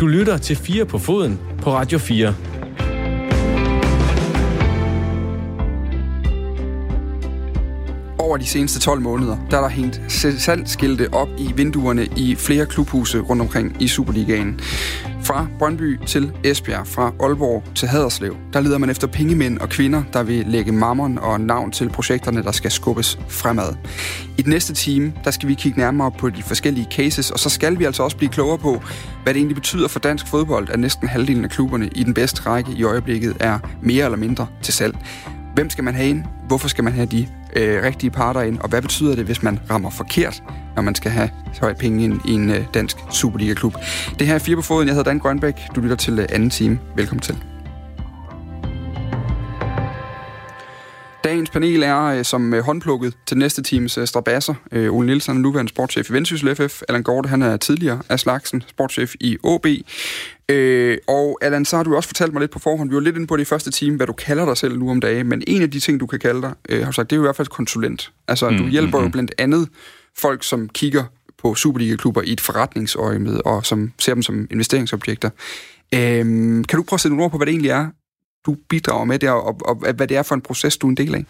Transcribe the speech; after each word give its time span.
Du 0.00 0.06
lytter 0.06 0.38
til 0.38 0.56
4 0.56 0.86
på 0.86 0.98
foden 0.98 1.40
på 1.62 1.72
Radio 1.72 1.98
4. 1.98 2.34
Over 8.34 8.38
de 8.38 8.46
seneste 8.46 8.80
12 8.80 9.00
måneder, 9.00 9.36
der 9.50 9.56
er 9.56 9.60
der 9.60 9.68
hængt 9.68 10.00
salgskilte 10.38 11.08
op 11.12 11.28
i 11.38 11.52
vinduerne 11.56 12.06
i 12.16 12.34
flere 12.34 12.66
klubhuse 12.66 13.20
rundt 13.20 13.42
omkring 13.42 13.82
i 13.82 13.88
Superligaen. 13.88 14.60
Fra 15.22 15.46
Brøndby 15.58 16.00
til 16.06 16.32
Esbjerg, 16.44 16.86
fra 16.86 17.12
Aalborg 17.20 17.62
til 17.74 17.88
Haderslev, 17.88 18.36
der 18.52 18.60
leder 18.60 18.78
man 18.78 18.90
efter 18.90 19.06
pengemænd 19.06 19.58
og 19.58 19.68
kvinder, 19.68 20.02
der 20.12 20.22
vil 20.22 20.46
lægge 20.46 20.72
mammon 20.72 21.18
og 21.18 21.40
navn 21.40 21.70
til 21.70 21.88
projekterne, 21.88 22.42
der 22.42 22.52
skal 22.52 22.70
skubbes 22.70 23.18
fremad. 23.28 23.74
I 24.38 24.42
den 24.42 24.50
næste 24.50 24.74
time, 24.74 25.12
der 25.24 25.30
skal 25.30 25.48
vi 25.48 25.54
kigge 25.54 25.78
nærmere 25.78 26.10
på 26.18 26.30
de 26.30 26.42
forskellige 26.42 26.86
cases, 26.90 27.30
og 27.30 27.38
så 27.38 27.50
skal 27.50 27.78
vi 27.78 27.84
altså 27.84 28.02
også 28.02 28.16
blive 28.16 28.30
klogere 28.30 28.58
på, 28.58 28.82
hvad 29.22 29.34
det 29.34 29.40
egentlig 29.40 29.56
betyder 29.56 29.88
for 29.88 29.98
dansk 29.98 30.26
fodbold, 30.26 30.68
at 30.70 30.80
næsten 30.80 31.08
halvdelen 31.08 31.44
af 31.44 31.50
klubberne 31.50 31.88
i 31.94 32.02
den 32.02 32.14
bedste 32.14 32.42
række 32.42 32.72
i 32.72 32.84
øjeblikket 32.84 33.36
er 33.40 33.58
mere 33.82 34.04
eller 34.04 34.18
mindre 34.18 34.46
til 34.62 34.74
salg. 34.74 34.96
Hvem 35.54 35.70
skal 35.70 35.84
man 35.84 35.94
have 35.94 36.08
ind? 36.08 36.24
Hvorfor 36.48 36.68
skal 36.68 36.84
man 36.84 36.92
have 36.92 37.06
de 37.06 37.28
øh, 37.54 37.82
rigtige 37.82 38.10
parter 38.10 38.40
ind? 38.40 38.58
Og 38.58 38.68
hvad 38.68 38.82
betyder 38.82 39.14
det, 39.14 39.24
hvis 39.24 39.42
man 39.42 39.60
rammer 39.70 39.90
forkert, 39.90 40.42
når 40.76 40.82
man 40.82 40.94
skal 40.94 41.10
have 41.10 41.30
så 41.52 41.60
høje 41.60 41.74
penge 41.74 42.04
ind 42.04 42.20
i 42.24 42.32
en 42.32 42.50
øh, 42.50 42.64
dansk 42.74 42.96
Superliga-klub? 43.10 43.74
Det 44.18 44.26
her 44.26 44.34
er 44.34 44.38
Fire 44.38 44.56
på 44.56 44.62
Foden. 44.62 44.88
Jeg 44.88 44.94
hedder 44.94 45.10
Dan 45.10 45.18
Grønbæk. 45.18 45.54
Du 45.74 45.80
lytter 45.80 45.96
til 45.96 46.18
øh, 46.18 46.26
anden 46.32 46.50
time. 46.50 46.80
Velkommen 46.96 47.22
til. 47.22 47.36
Dagens 51.24 51.50
panel 51.50 51.82
er 51.82 52.04
øh, 52.04 52.24
som 52.24 52.54
øh, 52.54 52.64
håndplukket 52.64 53.14
til 53.26 53.38
næste 53.38 53.62
times 53.62 53.98
øh, 53.98 54.06
strabasser. 54.06 54.54
Øh, 54.72 54.92
Ole 54.92 55.06
Nielsen 55.06 55.36
er 55.36 55.40
nuværende 55.40 55.70
sportschef 55.70 56.10
i 56.10 56.12
Vendsyssel 56.12 56.56
FF. 56.56 56.82
Allan 56.88 57.02
Gorte, 57.02 57.28
han 57.28 57.42
er 57.42 57.56
tidligere 57.56 58.00
af 58.08 58.20
slagsen, 58.20 58.62
sportschef 58.68 59.14
i 59.20 59.36
OB. 59.42 59.66
Øh, 60.48 60.98
og 61.08 61.38
Allan, 61.42 61.64
så 61.64 61.76
har 61.76 61.82
du 61.82 61.96
også 61.96 62.08
fortalt 62.08 62.32
mig 62.32 62.40
lidt 62.40 62.50
på 62.50 62.58
forhånd, 62.58 62.90
vi 62.90 62.94
var 62.94 63.00
lidt 63.00 63.16
inde 63.16 63.26
på 63.26 63.36
det 63.36 63.42
i 63.42 63.44
første 63.44 63.70
time, 63.70 63.96
hvad 63.96 64.06
du 64.06 64.12
kalder 64.12 64.44
dig 64.44 64.56
selv 64.56 64.78
nu 64.78 64.90
om 64.90 65.00
dagen, 65.00 65.28
men 65.28 65.42
en 65.46 65.62
af 65.62 65.70
de 65.70 65.80
ting, 65.80 66.00
du 66.00 66.06
kan 66.06 66.18
kalde 66.18 66.42
dig, 66.42 66.52
øh, 66.68 66.78
har 66.78 66.86
du 66.86 66.92
sagt, 66.92 67.10
det 67.10 67.16
er 67.16 67.18
jo 67.18 67.22
i 67.22 67.26
hvert 67.26 67.36
fald 67.36 67.48
konsulent. 67.48 68.12
Altså, 68.28 68.50
mm, 68.50 68.56
du 68.56 68.66
hjælper 68.66 68.98
mm, 68.98 69.04
jo 69.04 69.10
blandt 69.10 69.34
andet 69.38 69.68
folk, 70.18 70.44
som 70.44 70.68
kigger 70.68 71.04
på 71.38 71.54
Superliga-klubber 71.54 72.22
i 72.22 72.32
et 72.32 72.40
forretningsøje 72.40 73.18
med, 73.18 73.40
og 73.44 73.66
som 73.66 73.92
ser 73.98 74.14
dem 74.14 74.22
som 74.22 74.46
investeringsobjekter. 74.50 75.30
Øh, 75.94 76.24
kan 76.64 76.76
du 76.76 76.82
prøve 76.82 76.96
at 76.96 77.00
sætte 77.00 77.16
nogle 77.16 77.24
ord 77.24 77.30
på, 77.30 77.36
hvad 77.36 77.46
det 77.46 77.52
egentlig 77.52 77.70
er, 77.70 77.86
du 78.46 78.56
bidrager 78.68 79.04
med 79.04 79.18
der, 79.18 79.30
og, 79.30 79.60
og 79.64 79.92
hvad 79.94 80.08
det 80.08 80.16
er 80.16 80.22
for 80.22 80.34
en 80.34 80.40
proces, 80.40 80.76
du 80.76 80.86
er 80.86 80.90
en 80.90 80.96
del 80.96 81.14
af? 81.14 81.24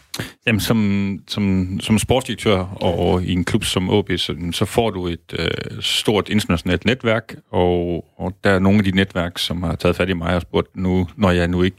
Jamen, 0.47 0.61
som, 0.61 1.19
som, 1.29 1.77
som 1.81 1.99
sportsdirektør 1.99 2.59
og 2.59 3.23
i 3.23 3.33
en 3.33 3.45
klub 3.45 3.65
som 3.65 3.91
OB, 3.91 4.11
så, 4.17 4.37
så 4.53 4.65
får 4.65 4.91
du 4.91 5.07
et 5.07 5.35
øh, 5.39 5.49
stort 5.81 6.29
internationalt 6.29 6.85
netværk, 6.85 7.35
og, 7.51 8.05
og 8.19 8.37
der 8.45 8.51
er 8.51 8.59
nogle 8.59 8.79
af 8.79 8.85
de 8.85 8.91
netværk, 8.91 9.39
som 9.39 9.63
har 9.63 9.75
taget 9.75 9.97
fat 9.97 10.09
i 10.09 10.13
mig 10.13 10.35
og 10.35 10.43
spurgt, 10.43 10.77
nu, 10.77 11.09
når 11.17 11.31
jeg 11.31 11.49
nu 11.49 11.63
ikke 11.63 11.77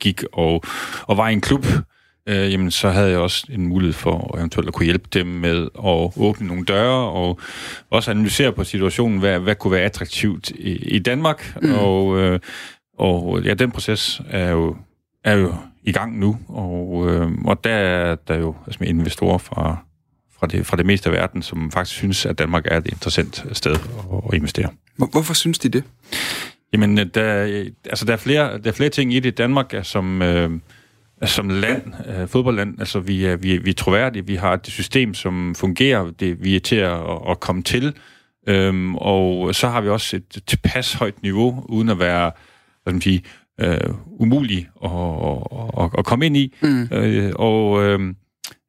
gik 0.00 0.22
og, 0.32 0.62
og 1.02 1.16
var 1.16 1.28
i 1.28 1.32
en 1.32 1.40
klub, 1.40 1.66
øh, 2.28 2.52
jamen 2.52 2.70
så 2.70 2.90
havde 2.90 3.10
jeg 3.10 3.18
også 3.18 3.46
en 3.50 3.66
mulighed 3.66 3.92
for 3.92 4.36
eventuelt 4.38 4.68
at 4.68 4.74
kunne 4.74 4.84
hjælpe 4.84 5.08
dem 5.12 5.26
med 5.26 5.62
at 5.62 6.22
åbne 6.22 6.46
nogle 6.46 6.64
døre, 6.64 7.10
og 7.10 7.40
også 7.90 8.10
analysere 8.10 8.52
på 8.52 8.64
situationen, 8.64 9.18
hvad, 9.18 9.38
hvad 9.38 9.54
kunne 9.54 9.72
være 9.72 9.82
attraktivt 9.82 10.50
i, 10.50 10.72
i 10.72 10.98
Danmark, 10.98 11.54
mm. 11.62 11.74
og 11.74 12.18
øh, 12.18 12.40
og 12.98 13.42
ja, 13.42 13.54
den 13.54 13.70
proces 13.70 14.22
er 14.28 14.50
jo, 14.50 14.76
er 15.24 15.34
jo 15.34 15.54
i 15.82 15.92
gang 15.92 16.18
nu, 16.18 16.38
og, 16.48 17.10
øh, 17.10 17.30
og 17.44 17.64
der 17.64 17.74
er 17.74 18.14
der 18.14 18.38
jo 18.38 18.54
altså, 18.66 18.84
investorer 18.84 19.38
fra, 19.38 19.76
fra, 20.38 20.46
det, 20.46 20.66
fra 20.66 20.76
det 20.76 20.86
meste 20.86 21.10
af 21.10 21.12
verden, 21.12 21.42
som 21.42 21.70
faktisk 21.70 21.96
synes, 21.96 22.26
at 22.26 22.38
Danmark 22.38 22.66
er 22.66 22.76
et 22.76 22.86
interessant 22.86 23.44
sted 23.52 23.72
at, 23.72 23.78
at 24.28 24.34
investere. 24.34 24.68
Hvorfor 24.96 25.34
synes 25.34 25.58
de 25.58 25.68
det? 25.68 25.84
Jamen, 26.72 26.96
der, 26.96 27.22
altså, 27.84 28.04
der, 28.04 28.12
er 28.12 28.16
flere, 28.16 28.58
der 28.58 28.70
er 28.70 28.74
flere 28.74 28.90
ting 28.90 29.14
i 29.14 29.20
det. 29.20 29.38
Danmark 29.38 29.74
er 29.74 29.82
som... 29.82 30.22
Øh, 30.22 30.50
som 31.24 31.48
land, 31.48 31.82
øh, 32.06 32.28
fodboldland, 32.28 32.80
altså 32.80 33.00
vi 33.00 33.24
er, 33.24 33.36
vi, 33.36 33.54
er, 33.54 33.60
vi 33.60 33.70
er 33.70 33.74
troværdige, 33.74 34.26
vi 34.26 34.34
har 34.34 34.54
et 34.54 34.66
system, 34.66 35.14
som 35.14 35.54
fungerer, 35.54 36.10
det, 36.10 36.44
vi 36.44 36.56
er 36.56 36.60
til 36.60 36.76
at, 36.76 37.00
at 37.30 37.40
komme 37.40 37.62
til, 37.62 37.94
øhm, 38.48 38.94
og 38.96 39.54
så 39.54 39.68
har 39.68 39.80
vi 39.80 39.88
også 39.88 40.16
et 40.16 40.42
tilpas 40.46 40.92
højt 40.92 41.22
niveau, 41.22 41.64
uden 41.68 41.88
at 41.88 41.98
være 41.98 42.32
hvad 42.88 42.94
man 42.94 43.02
sige, 43.02 43.22
øh, 43.60 43.94
umulig 44.06 44.68
at, 44.84 44.90
at, 45.84 45.90
at 45.98 46.04
komme 46.04 46.26
ind 46.26 46.36
i. 46.36 46.54
Mm. 46.62 46.88
Øh, 46.92 47.32
og, 47.34 47.84
øh, 47.84 48.14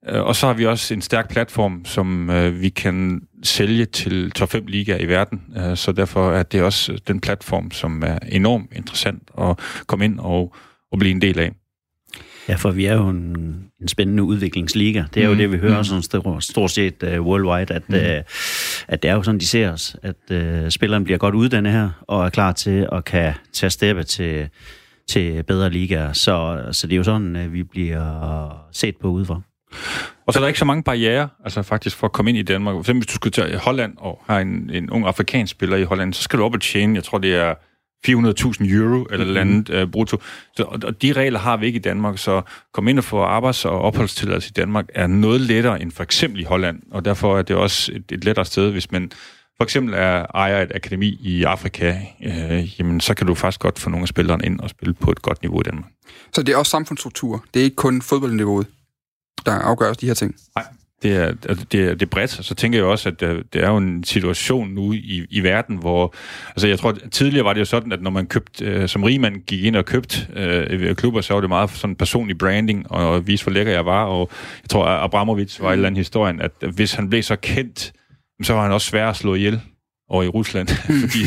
og 0.07 0.35
så 0.35 0.47
har 0.47 0.53
vi 0.53 0.65
også 0.65 0.93
en 0.93 1.01
stærk 1.01 1.29
platform, 1.29 1.85
som 1.85 2.29
øh, 2.29 2.61
vi 2.61 2.69
kan 2.69 3.21
sælge 3.43 3.85
til 3.85 4.31
top 4.31 4.49
5 4.49 4.65
ligaer 4.67 4.97
i 4.97 5.07
verden. 5.07 5.41
Øh, 5.57 5.77
så 5.77 5.91
derfor 5.91 6.31
er 6.31 6.43
det 6.43 6.63
også 6.63 6.99
den 7.07 7.19
platform, 7.19 7.71
som 7.71 8.03
er 8.05 8.17
enormt 8.31 8.73
interessant 8.75 9.23
at 9.37 9.59
komme 9.87 10.05
ind 10.05 10.19
og, 10.19 10.55
og 10.91 10.99
blive 10.99 11.11
en 11.11 11.21
del 11.21 11.39
af. 11.39 11.51
Ja, 12.49 12.55
for 12.55 12.71
vi 12.71 12.85
er 12.85 12.93
jo 12.93 13.09
en, 13.09 13.37
en 13.81 13.87
spændende 13.87 14.23
udviklingsliga. 14.23 15.03
Det 15.13 15.23
er 15.23 15.27
jo 15.27 15.31
mm. 15.31 15.37
det, 15.37 15.51
vi 15.51 15.57
hører 15.57 15.77
mm. 15.77 15.83
sådan 15.83 16.03
stort, 16.03 16.43
stort 16.43 16.71
set 16.71 17.03
uh, 17.03 17.25
worldwide, 17.25 17.73
at, 17.73 17.89
mm. 17.89 17.95
uh, 17.95 18.01
at 18.87 19.03
det 19.03 19.05
er 19.05 19.13
jo 19.13 19.23
sådan, 19.23 19.39
de 19.39 19.47
ser 19.47 19.71
os, 19.71 19.95
at 20.03 20.15
uh, 20.31 20.69
spilleren 20.69 21.03
bliver 21.03 21.17
godt 21.17 21.35
uddannet 21.35 21.71
her, 21.71 21.89
og 22.07 22.25
er 22.25 22.29
klar 22.29 22.51
til 22.51 22.87
at 22.91 23.05
kan 23.05 23.33
tage 23.53 23.69
steppe 23.69 24.03
til, 24.03 24.49
til 25.09 25.43
bedre 25.43 25.69
ligaer. 25.69 26.13
Så, 26.13 26.65
så 26.71 26.87
det 26.87 26.93
er 26.93 26.97
jo 26.97 27.03
sådan, 27.03 27.35
uh, 27.35 27.53
vi 27.53 27.63
bliver 27.63 28.67
set 28.71 28.95
på 28.97 29.07
udefra. 29.07 29.41
Og 30.27 30.33
så 30.33 30.39
er 30.39 30.41
der 30.41 30.47
ikke 30.47 30.59
så 30.59 30.65
mange 30.65 30.83
barriere, 30.83 31.29
altså 31.43 31.61
faktisk 31.61 31.95
for 31.95 32.07
at 32.07 32.13
komme 32.13 32.31
ind 32.31 32.37
i 32.37 32.41
Danmark. 32.41 32.73
For 32.73 32.79
eksempel, 32.79 32.99
hvis 32.99 33.07
du 33.07 33.13
skulle 33.13 33.31
til 33.31 33.57
Holland 33.57 33.93
og 33.97 34.23
har 34.27 34.39
en, 34.39 34.69
en 34.73 34.89
ung 34.89 35.05
afrikansk 35.05 35.51
spiller 35.51 35.77
i 35.77 35.83
Holland, 35.83 36.13
så 36.13 36.23
skal 36.23 36.39
du 36.39 36.43
op 36.43 36.53
og 36.53 36.61
tjene, 36.61 36.95
jeg 36.95 37.03
tror 37.03 37.17
det 37.17 37.35
er 37.35 37.53
400.000 38.07 38.73
euro 38.73 39.07
eller 39.11 39.25
mm-hmm. 39.25 39.37
andet 39.37 39.83
uh, 39.83 39.91
brutto. 39.91 40.17
Så, 40.55 40.63
og, 40.63 40.79
og 40.83 41.01
de 41.01 41.13
regler 41.13 41.39
har 41.39 41.57
vi 41.57 41.65
ikke 41.65 41.77
i 41.77 41.81
Danmark, 41.81 42.17
så 42.17 42.41
kom 42.73 42.87
ind 42.87 42.97
og 42.97 43.03
få 43.03 43.23
arbejds- 43.23 43.65
og 43.65 43.81
opholdstilladelse 43.81 44.49
i 44.49 44.55
Danmark 44.55 44.85
er 44.95 45.07
noget 45.07 45.41
lettere 45.41 45.81
end 45.81 45.91
for 45.91 46.03
eksempel 46.03 46.41
i 46.41 46.43
Holland, 46.43 46.81
og 46.91 47.05
derfor 47.05 47.37
er 47.37 47.41
det 47.41 47.55
også 47.55 47.91
et, 47.91 48.03
et 48.11 48.23
lettere 48.23 48.45
sted, 48.45 48.71
hvis 48.71 48.91
man 48.91 49.11
for 49.57 49.63
eksempel 49.63 49.93
er 49.93 50.25
ejer 50.33 50.61
et 50.61 50.71
akademi 50.75 51.17
i 51.21 51.43
Afrika, 51.43 51.97
øh, 52.23 52.79
jamen 52.79 53.01
så 53.01 53.13
kan 53.13 53.27
du 53.27 53.35
faktisk 53.35 53.59
godt 53.59 53.79
få 53.79 53.89
nogle 53.89 54.03
af 54.03 54.07
spillerne 54.07 54.45
ind 54.45 54.59
og 54.59 54.69
spille 54.69 54.93
på 54.93 55.11
et 55.11 55.21
godt 55.21 55.41
niveau 55.41 55.61
i 55.61 55.63
Danmark. 55.63 55.91
Så 56.33 56.43
det 56.43 56.53
er 56.53 56.57
også 56.57 56.69
samfundsstruktur, 56.69 57.45
det 57.53 57.59
er 57.59 57.63
ikke 57.63 57.75
kun 57.75 58.01
fodboldniveauet, 58.01 58.67
der 59.45 59.51
afgør 59.51 59.93
de 59.93 60.05
her 60.05 60.13
ting? 60.13 60.35
Nej, 60.55 60.65
det 61.03 61.15
er, 61.15 61.25
altså, 61.25 61.65
det, 61.71 61.81
er, 61.81 61.93
det 61.93 62.01
er 62.01 62.05
bredt. 62.05 62.31
Så 62.31 62.55
tænker 62.55 62.79
jeg 62.79 62.85
også, 62.85 63.09
at 63.09 63.21
øh, 63.21 63.43
det, 63.53 63.63
er 63.63 63.69
jo 63.69 63.77
en 63.77 64.03
situation 64.03 64.69
nu 64.69 64.93
i, 64.93 65.25
i 65.29 65.39
verden, 65.43 65.77
hvor... 65.77 66.13
Altså 66.49 66.67
jeg 66.67 66.79
tror, 66.79 66.89
at 66.89 67.11
tidligere 67.11 67.45
var 67.45 67.53
det 67.53 67.59
jo 67.59 67.65
sådan, 67.65 67.91
at 67.91 68.01
når 68.01 68.11
man 68.11 68.27
købte, 68.27 68.65
øh, 68.65 68.87
som 68.87 69.03
rigmand 69.03 69.35
gik 69.35 69.63
ind 69.63 69.75
og 69.75 69.85
købte 69.85 70.27
øh, 70.35 70.95
klubber, 70.95 71.21
så 71.21 71.33
var 71.33 71.41
det 71.41 71.49
meget 71.49 71.69
sådan 71.69 71.95
personlig 71.95 72.37
branding, 72.37 72.91
og 72.91 73.27
vise, 73.27 73.43
hvor 73.43 73.53
lækker 73.53 73.73
jeg 73.73 73.85
var. 73.85 74.05
Og 74.05 74.29
jeg 74.63 74.69
tror, 74.69 74.85
at 74.85 75.03
Abramovic 75.03 75.59
var 75.59 75.69
i 75.69 75.69
en 75.69 75.73
eller 75.73 75.87
anden 75.87 75.97
historien, 75.97 76.41
at 76.41 76.51
hvis 76.73 76.93
han 76.93 77.09
blev 77.09 77.23
så 77.23 77.35
kendt, 77.35 77.93
så 78.43 78.53
var 78.53 78.61
han 78.61 78.71
også 78.71 78.87
svær 78.87 79.09
at 79.09 79.15
slå 79.15 79.35
ihjel 79.35 79.61
over 80.09 80.23
i 80.23 80.27
Rusland, 80.27 80.67
fordi 81.01 81.19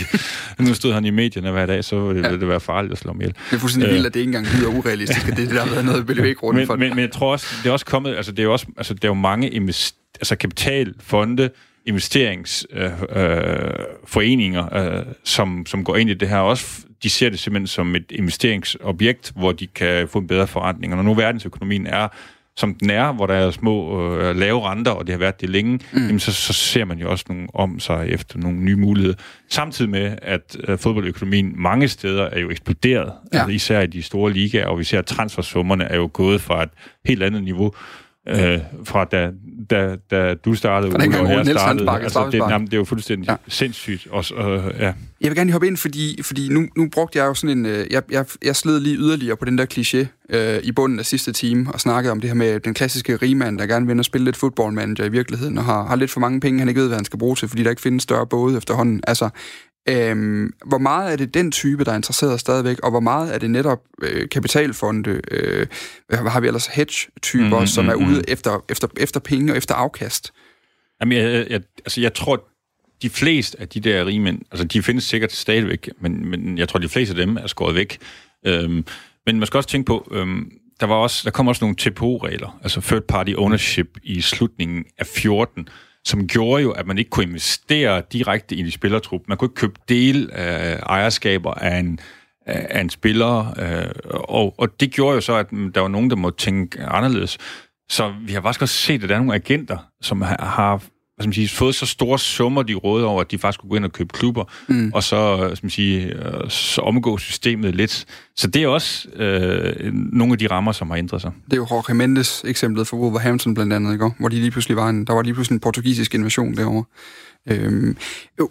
nu 0.68 0.74
stod 0.74 0.92
han 0.92 1.04
i 1.04 1.10
medierne 1.10 1.50
hver 1.50 1.66
dag, 1.66 1.84
så 1.84 2.00
ville 2.00 2.28
ja. 2.28 2.36
det 2.36 2.48
være 2.48 2.60
farligt 2.60 2.92
at 2.92 2.98
slå 2.98 3.12
ham 3.12 3.20
ihjel. 3.20 3.34
Det 3.50 3.56
er 3.56 3.60
fuldstændig 3.60 3.92
vildt, 3.92 4.06
at 4.06 4.14
det 4.14 4.20
ikke 4.20 4.28
engang 4.28 4.46
lyder 4.56 4.68
urealistisk, 4.68 5.28
at 5.28 5.36
det 5.36 5.50
der 5.50 5.64
har 5.64 5.70
været 5.70 5.84
noget 5.84 6.06
bevæggrund 6.06 6.56
men, 6.56 6.66
for 6.66 6.76
men, 6.76 6.90
men 6.90 6.98
jeg 6.98 7.12
tror 7.12 7.32
også, 7.32 7.46
det 7.62 7.68
er 7.68 7.72
også 7.72 7.86
kommet, 7.86 8.16
altså 8.16 8.32
det 8.32 8.38
er 8.38 8.44
jo 8.44 8.52
også, 8.52 8.66
altså 8.76 8.94
det 8.94 9.04
er 9.04 9.08
jo 9.08 9.14
mange 9.14 9.50
invest, 9.50 9.96
altså 10.14 10.36
kapitalfonde, 10.36 11.50
investeringsforeninger, 11.86 14.76
øh, 14.76 14.98
øh, 14.98 15.04
som, 15.24 15.66
som 15.66 15.84
går 15.84 15.96
ind 15.96 16.10
i 16.10 16.14
det 16.14 16.28
her. 16.28 16.38
Også, 16.38 16.82
de 17.02 17.10
ser 17.10 17.30
det 17.30 17.38
simpelthen 17.38 17.66
som 17.66 17.96
et 17.96 18.04
investeringsobjekt, 18.10 19.32
hvor 19.36 19.52
de 19.52 19.66
kan 19.66 20.08
få 20.08 20.18
en 20.18 20.26
bedre 20.26 20.46
forretning. 20.46 20.92
Og 20.92 20.96
når 20.96 21.02
nu 21.02 21.14
verdensøkonomien 21.14 21.86
er 21.86 22.08
som 22.56 22.74
den 22.74 22.90
er, 22.90 23.12
hvor 23.12 23.26
der 23.26 23.34
er 23.34 23.50
små 23.50 24.02
øh, 24.12 24.36
lave 24.36 24.70
renter, 24.70 24.90
og 24.90 25.06
det 25.06 25.12
har 25.12 25.18
været 25.18 25.40
det 25.40 25.50
længe, 25.50 25.80
mm. 25.92 26.06
jamen 26.06 26.20
så, 26.20 26.32
så 26.32 26.52
ser 26.52 26.84
man 26.84 26.98
jo 26.98 27.10
også 27.10 27.24
nogle 27.28 27.46
om 27.54 27.80
sig 27.80 28.06
efter 28.08 28.38
nogle 28.38 28.58
nye 28.58 28.76
muligheder. 28.76 29.14
Samtidig 29.48 29.90
med, 29.90 30.16
at 30.22 30.56
øh, 30.68 30.78
fodboldøkonomien 30.78 31.52
mange 31.56 31.88
steder 31.88 32.24
er 32.24 32.40
jo 32.40 32.50
eksploderet, 32.50 33.12
ja. 33.32 33.38
altså 33.38 33.50
især 33.54 33.80
i 33.80 33.86
de 33.86 34.02
store 34.02 34.32
ligaer, 34.32 34.66
og 34.66 34.78
vi 34.78 34.84
ser, 34.84 34.98
at 34.98 35.06
transfersummerne 35.06 35.84
er 35.84 35.96
jo 35.96 36.10
gået 36.12 36.40
fra 36.40 36.62
et 36.62 36.70
helt 37.04 37.22
andet 37.22 37.42
niveau, 37.44 37.74
øh, 38.28 38.58
fra 38.84 39.04
da, 39.04 39.30
da, 39.70 39.96
da 40.10 40.34
du 40.34 40.54
startede, 40.54 40.92
og 40.96 41.02
jeg 41.02 41.46
startede. 41.46 41.90
Altså, 41.90 42.28
det, 42.32 42.38
jamen, 42.38 42.66
det 42.66 42.74
er 42.74 42.78
jo 42.78 42.84
fuldstændig 42.84 43.28
ja. 43.28 43.36
sindssygt. 43.48 44.06
Også, 44.10 44.34
øh, 44.34 44.80
ja. 44.80 44.92
Jeg 45.20 45.30
vil 45.30 45.34
gerne 45.34 45.44
lige 45.44 45.52
hoppe 45.52 45.66
ind, 45.66 45.76
fordi, 45.76 46.22
fordi 46.22 46.48
nu, 46.48 46.66
nu 46.76 46.88
brugte 46.88 47.18
jeg 47.18 47.24
jo 47.24 47.34
sådan 47.34 47.58
en... 47.58 47.66
Øh, 47.66 47.86
jeg, 47.90 48.02
jeg, 48.10 48.26
jeg 48.44 48.56
sled 48.56 48.80
lige 48.80 48.96
yderligere 48.96 49.36
på 49.36 49.44
den 49.44 49.58
der 49.58 49.66
kliché 49.74 50.06
øh, 50.36 50.60
i 50.62 50.72
bunden 50.72 50.98
af 50.98 51.06
sidste 51.06 51.32
time, 51.32 51.72
og 51.72 51.80
snakkede 51.80 52.12
om 52.12 52.20
det 52.20 52.30
her 52.30 52.34
med 52.34 52.60
den 52.60 52.74
klassiske 52.74 53.16
rigmand, 53.16 53.58
der 53.58 53.66
gerne 53.66 53.86
vil 53.86 53.98
og 53.98 54.04
spille 54.04 54.24
lidt 54.24 54.36
fodboldmanager 54.36 55.04
i 55.04 55.08
virkeligheden, 55.08 55.58
og 55.58 55.64
har, 55.64 55.86
har 55.86 55.96
lidt 55.96 56.10
for 56.10 56.20
mange 56.20 56.40
penge, 56.40 56.58
han 56.58 56.68
ikke 56.68 56.80
ved, 56.80 56.88
hvad 56.88 56.98
han 56.98 57.04
skal 57.04 57.18
bruge 57.18 57.36
til, 57.36 57.48
fordi 57.48 57.62
der 57.62 57.70
ikke 57.70 57.82
findes 57.82 58.02
større 58.02 58.26
både 58.26 58.56
efterhånden. 58.56 59.00
Altså, 59.06 59.28
Øhm, 59.88 60.52
hvor 60.66 60.78
meget 60.78 61.12
er 61.12 61.16
det 61.16 61.34
den 61.34 61.52
type, 61.52 61.84
der 61.84 61.92
er 61.92 61.96
interesseret 61.96 62.40
stadigvæk, 62.40 62.78
og 62.80 62.90
hvor 62.90 63.00
meget 63.00 63.34
er 63.34 63.38
det 63.38 63.50
netop 63.50 63.82
øh, 64.02 64.28
kapitalfonde, 64.28 65.20
øh, 65.30 65.66
hvad 66.08 66.18
har 66.18 66.40
vi 66.40 66.46
ellers, 66.46 66.66
hedge-typer, 66.66 67.60
mm, 67.60 67.66
som 67.66 67.88
er 67.88 67.94
mm, 67.94 68.06
ude 68.06 68.18
mm. 68.18 68.24
efter, 68.28 68.64
efter, 68.68 68.88
efter 68.96 69.20
penge 69.20 69.52
og 69.52 69.56
efter 69.56 69.74
afkast? 69.74 70.32
Jamen, 71.00 71.18
jeg, 71.18 71.46
jeg, 71.50 71.60
altså, 71.78 72.00
jeg 72.00 72.14
tror, 72.14 72.48
de 73.02 73.10
fleste 73.10 73.60
af 73.60 73.68
de 73.68 73.80
der 73.80 74.06
rige 74.06 74.20
mænd, 74.20 74.40
altså 74.50 74.66
de 74.66 74.82
findes 74.82 75.04
sikkert 75.04 75.32
stadigvæk, 75.32 75.90
men, 76.00 76.26
men 76.26 76.58
jeg 76.58 76.68
tror, 76.68 76.78
de 76.78 76.88
fleste 76.88 77.12
af 77.12 77.26
dem 77.26 77.36
er 77.36 77.46
skåret 77.46 77.74
væk. 77.74 77.98
Øhm, 78.46 78.84
men 79.26 79.38
man 79.38 79.46
skal 79.46 79.58
også 79.58 79.68
tænke 79.68 79.86
på, 79.86 80.08
øhm, 80.12 80.50
der, 80.80 80.86
var 80.86 80.94
også, 80.94 81.20
der 81.24 81.30
kom 81.30 81.48
også 81.48 81.64
nogle 81.64 81.76
TPO-regler, 81.76 82.58
altså 82.62 82.80
third 82.80 83.02
party 83.02 83.32
ownership 83.36 83.98
i 84.02 84.20
slutningen 84.20 84.84
af 84.98 85.06
14, 85.06 85.68
som 86.04 86.26
gjorde 86.26 86.62
jo, 86.62 86.70
at 86.70 86.86
man 86.86 86.98
ikke 86.98 87.10
kunne 87.10 87.26
investere 87.26 88.02
direkte 88.12 88.54
i 88.54 88.62
de 88.62 88.70
spillertrup. 88.70 89.20
Man 89.28 89.38
kunne 89.38 89.46
ikke 89.46 89.54
købe 89.54 89.80
del 89.88 90.30
af 90.32 90.80
ejerskaber 90.86 91.54
af 91.54 91.78
en, 91.78 91.98
af 92.46 92.80
en 92.80 92.90
spiller, 92.90 93.60
øh, 93.60 93.90
og, 94.10 94.54
og 94.58 94.80
det 94.80 94.90
gjorde 94.90 95.14
jo 95.14 95.20
så, 95.20 95.34
at 95.34 95.50
der 95.50 95.80
var 95.80 95.88
nogen, 95.88 96.10
der 96.10 96.16
måtte 96.16 96.38
tænke 96.38 96.84
anderledes. 96.84 97.38
Så 97.88 98.14
vi 98.26 98.32
har 98.32 98.40
faktisk 98.40 98.62
også 98.62 98.74
set, 98.74 99.02
at 99.02 99.08
der 99.08 99.14
er 99.14 99.18
nogle 99.18 99.34
agenter, 99.34 99.78
som 100.00 100.22
har, 100.22 100.44
har 100.44 100.82
hvad 101.22 101.32
skal 101.32 101.42
man 101.42 101.48
sige, 101.48 101.56
fået 101.56 101.74
så 101.74 101.86
store 101.86 102.18
summer, 102.18 102.62
de 102.62 102.74
råder 102.74 103.06
over, 103.06 103.20
at 103.20 103.30
de 103.30 103.38
faktisk 103.38 103.60
kunne 103.60 103.70
gå 103.70 103.76
ind 103.76 103.84
og 103.84 103.92
købe 103.92 104.12
klubber, 104.12 104.44
mm. 104.68 104.90
og 104.94 105.02
så, 105.02 105.36
hvad 105.36 105.56
skal 105.56 105.64
man 105.66 105.70
sige, 105.70 106.04
øh, 106.06 106.50
så 106.50 106.80
omgå 106.80 107.18
systemet 107.18 107.74
lidt. 107.74 108.04
Så 108.36 108.46
det 108.46 108.62
er 108.62 108.68
også 108.68 109.08
øh, 109.08 109.92
nogle 109.92 110.32
af 110.32 110.38
de 110.38 110.46
rammer, 110.46 110.72
som 110.72 110.90
har 110.90 110.96
ændret 110.96 111.20
sig. 111.20 111.32
Det 111.44 111.52
er 111.52 111.56
jo 111.56 111.66
Jorge 111.70 111.94
Mendes 111.94 112.42
eksemplet 112.46 112.86
for 112.86 112.96
Wolverhampton 112.96 113.54
blandt 113.54 113.72
andet, 113.72 113.92
ikke? 113.92 114.10
hvor 114.18 114.28
de 114.28 114.36
lige 114.36 114.50
pludselig 114.50 114.76
var 114.76 114.88
en, 114.88 115.04
der 115.06 115.12
var 115.12 115.22
lige 115.22 115.34
pludselig 115.34 115.56
en 115.56 115.60
portugisisk 115.60 116.14
invasion 116.14 116.56
derovre. 116.56 116.84
Øhm, 117.48 117.96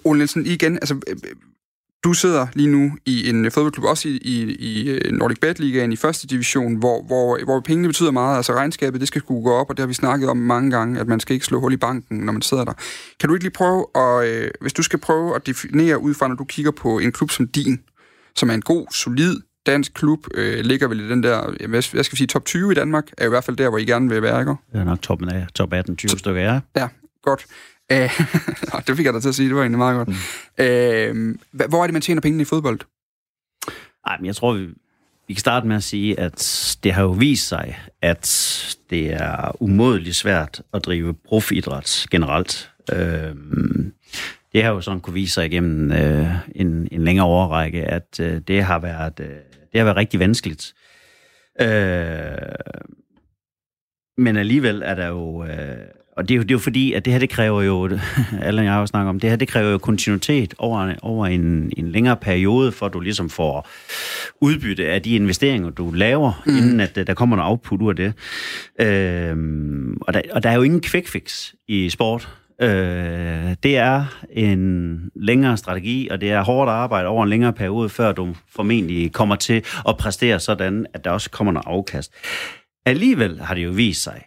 Ole 0.03 0.17
Nielsen, 0.17 0.45
igen, 0.45 0.75
altså 0.75 0.95
du 2.03 2.13
sidder 2.13 2.47
lige 2.53 2.67
nu 2.67 2.91
i 3.05 3.29
en 3.29 3.51
fodboldklub, 3.51 3.85
også 3.85 4.07
i, 4.07 4.11
i, 4.11 4.55
i 4.55 4.89
øh, 4.89 5.11
Nordic 5.11 5.39
Bet 5.39 5.59
Ligaen 5.59 5.91
i 5.91 5.95
første 5.95 6.27
division, 6.27 6.75
hvor, 6.75 7.03
hvor, 7.03 7.43
hvor 7.43 7.59
pengene 7.59 7.87
betyder 7.87 8.11
meget. 8.11 8.37
Altså 8.37 8.53
regnskabet, 8.53 8.99
det 8.99 9.07
skal 9.07 9.21
kunne 9.21 9.43
gå 9.43 9.53
op, 9.53 9.69
og 9.69 9.77
det 9.77 9.83
har 9.83 9.87
vi 9.87 9.93
snakket 9.93 10.29
om 10.29 10.37
mange 10.37 10.71
gange, 10.71 10.99
at 10.99 11.07
man 11.07 11.19
skal 11.19 11.33
ikke 11.33 11.45
slå 11.45 11.59
hul 11.59 11.73
i 11.73 11.77
banken, 11.77 12.17
når 12.17 12.33
man 12.33 12.41
sidder 12.41 12.65
der. 12.65 12.73
Kan 13.19 13.29
du 13.29 13.35
ikke 13.35 13.43
lige 13.43 13.53
prøve, 13.53 13.85
at, 13.95 14.27
øh, 14.27 14.51
hvis 14.61 14.73
du 14.73 14.83
skal 14.83 14.99
prøve 14.99 15.35
at 15.35 15.47
definere 15.47 15.99
ud 15.99 16.13
fra, 16.13 16.27
når 16.27 16.35
du 16.35 16.43
kigger 16.43 16.71
på 16.71 16.99
en 16.99 17.11
klub 17.11 17.31
som 17.31 17.47
din, 17.47 17.79
som 18.35 18.49
er 18.49 18.53
en 18.53 18.61
god, 18.61 18.85
solid 18.93 19.35
dansk 19.65 19.93
klub, 19.93 20.19
øh, 20.33 20.59
ligger 20.59 20.87
vel 20.87 20.99
i 20.99 21.09
den 21.09 21.23
der, 21.23 21.67
hvad 21.67 21.81
skal 21.81 22.11
vi 22.11 22.17
sige, 22.17 22.27
top 22.27 22.45
20 22.45 22.71
i 22.71 22.75
Danmark, 22.75 23.11
er 23.17 23.25
i 23.25 23.29
hvert 23.29 23.43
fald 23.43 23.57
der, 23.57 23.69
hvor 23.69 23.77
I 23.77 23.85
gerne 23.85 24.09
vil 24.09 24.21
være, 24.21 24.39
ikke? 24.39 24.55
Det 24.73 24.79
er 24.79 24.83
nok 24.83 25.01
top, 25.01 25.19
top 25.55 25.73
18-20 25.73 26.17
stykker, 26.17 26.41
ja. 26.41 26.59
Ja, 26.75 26.87
godt. 27.23 27.45
Øh, 27.91 28.09
det 28.87 28.97
fik 28.97 29.05
jeg 29.05 29.13
dig 29.13 29.21
til 29.21 29.29
at 29.29 29.35
sige, 29.35 29.47
det 29.47 29.55
var 29.55 29.61
egentlig 29.61 29.77
meget 29.77 29.97
godt. 29.97 30.07
Mm. 30.07 30.65
Øh, 30.65 31.69
hvor 31.69 31.81
er 31.81 31.87
det, 31.87 31.93
man 31.93 32.01
tjener 32.01 32.21
pengene 32.21 32.41
i 32.41 32.45
fodbold? 32.45 32.79
Ej, 34.07 34.17
men 34.17 34.25
jeg 34.25 34.35
tror, 34.35 34.53
vi, 34.53 34.67
vi 35.27 35.33
kan 35.33 35.39
starte 35.39 35.67
med 35.67 35.75
at 35.75 35.83
sige, 35.83 36.19
at 36.19 36.77
det 36.83 36.93
har 36.93 37.01
jo 37.01 37.11
vist 37.11 37.47
sig, 37.47 37.79
at 38.01 38.57
det 38.89 39.13
er 39.13 39.61
umådeligt 39.61 40.15
svært 40.15 40.61
at 40.73 40.85
drive 40.85 41.13
profidræt 41.13 42.05
generelt. 42.11 42.71
Øh, 42.93 43.35
det 44.53 44.63
har 44.63 44.71
jo 44.71 44.81
sådan 44.81 44.99
kunne 44.99 45.13
vise 45.13 45.33
sig 45.33 45.45
igennem 45.45 45.91
øh, 45.91 46.27
en, 46.55 46.87
en 46.91 47.03
længere 47.03 47.25
overrække, 47.25 47.83
at 47.83 48.19
øh, 48.19 48.41
det 48.47 48.63
har 48.63 48.79
været 48.79 49.19
øh, 49.19 49.27
det 49.71 49.79
har 49.79 49.83
været 49.83 49.97
rigtig 49.97 50.19
vanskeligt. 50.19 50.73
Øh, 51.61 52.37
men 54.17 54.37
alligevel 54.37 54.81
er 54.85 54.95
der 54.95 55.07
jo 55.07 55.43
øh, 55.43 55.77
og 56.21 56.29
det 56.29 56.35
er, 56.35 56.37
jo, 56.37 56.41
det 56.41 56.51
er 56.51 56.55
jo 56.55 56.59
fordi, 56.59 56.93
at 56.93 57.05
det 57.05 57.13
her, 57.13 57.19
det 57.19 57.29
kræver 57.29 57.61
jo, 57.61 57.89
alle 58.41 58.61
jeg 58.61 58.73
har 58.73 58.85
snakket 58.85 59.09
om, 59.09 59.19
det 59.19 59.29
her, 59.29 59.37
det 59.37 59.47
kræver 59.47 59.71
jo 59.71 59.77
kontinuitet 59.77 60.53
over, 60.57 60.93
over 61.01 61.27
en, 61.27 61.71
en 61.77 61.91
længere 61.91 62.15
periode, 62.15 62.71
for 62.71 62.85
at 62.85 62.93
du 62.93 62.99
ligesom 62.99 63.29
får 63.29 63.67
udbytte 64.41 64.87
af 64.87 65.01
de 65.01 65.15
investeringer, 65.15 65.69
du 65.69 65.91
laver, 65.91 66.43
mm. 66.45 66.57
inden 66.57 66.79
at 66.79 66.95
der 66.95 67.13
kommer 67.13 67.35
noget 67.35 67.49
output 67.49 67.81
ud 67.81 67.89
af 67.89 67.95
det. 67.95 68.13
Øhm, 68.81 69.97
og, 70.01 70.13
der, 70.13 70.21
og 70.31 70.43
der 70.43 70.49
er 70.49 70.55
jo 70.55 70.61
ingen 70.61 70.81
quick 70.81 71.07
fix 71.07 71.53
i 71.67 71.89
sport. 71.89 72.29
Øh, 72.61 73.55
det 73.63 73.77
er 73.77 74.05
en 74.31 74.99
længere 75.15 75.57
strategi, 75.57 76.07
og 76.11 76.21
det 76.21 76.31
er 76.31 76.43
hårdt 76.43 76.69
arbejde 76.69 77.07
over 77.07 77.23
en 77.23 77.29
længere 77.29 77.53
periode, 77.53 77.89
før 77.89 78.11
du 78.11 78.35
formentlig 78.55 79.11
kommer 79.11 79.35
til 79.35 79.63
at 79.87 79.97
præstere 79.97 80.39
sådan, 80.39 80.85
at 80.93 81.03
der 81.03 81.11
også 81.11 81.29
kommer 81.29 81.53
noget 81.53 81.67
afkast. 81.67 82.13
Alligevel 82.85 83.41
har 83.41 83.55
det 83.55 83.65
jo 83.65 83.71
vist 83.71 84.03
sig, 84.03 84.23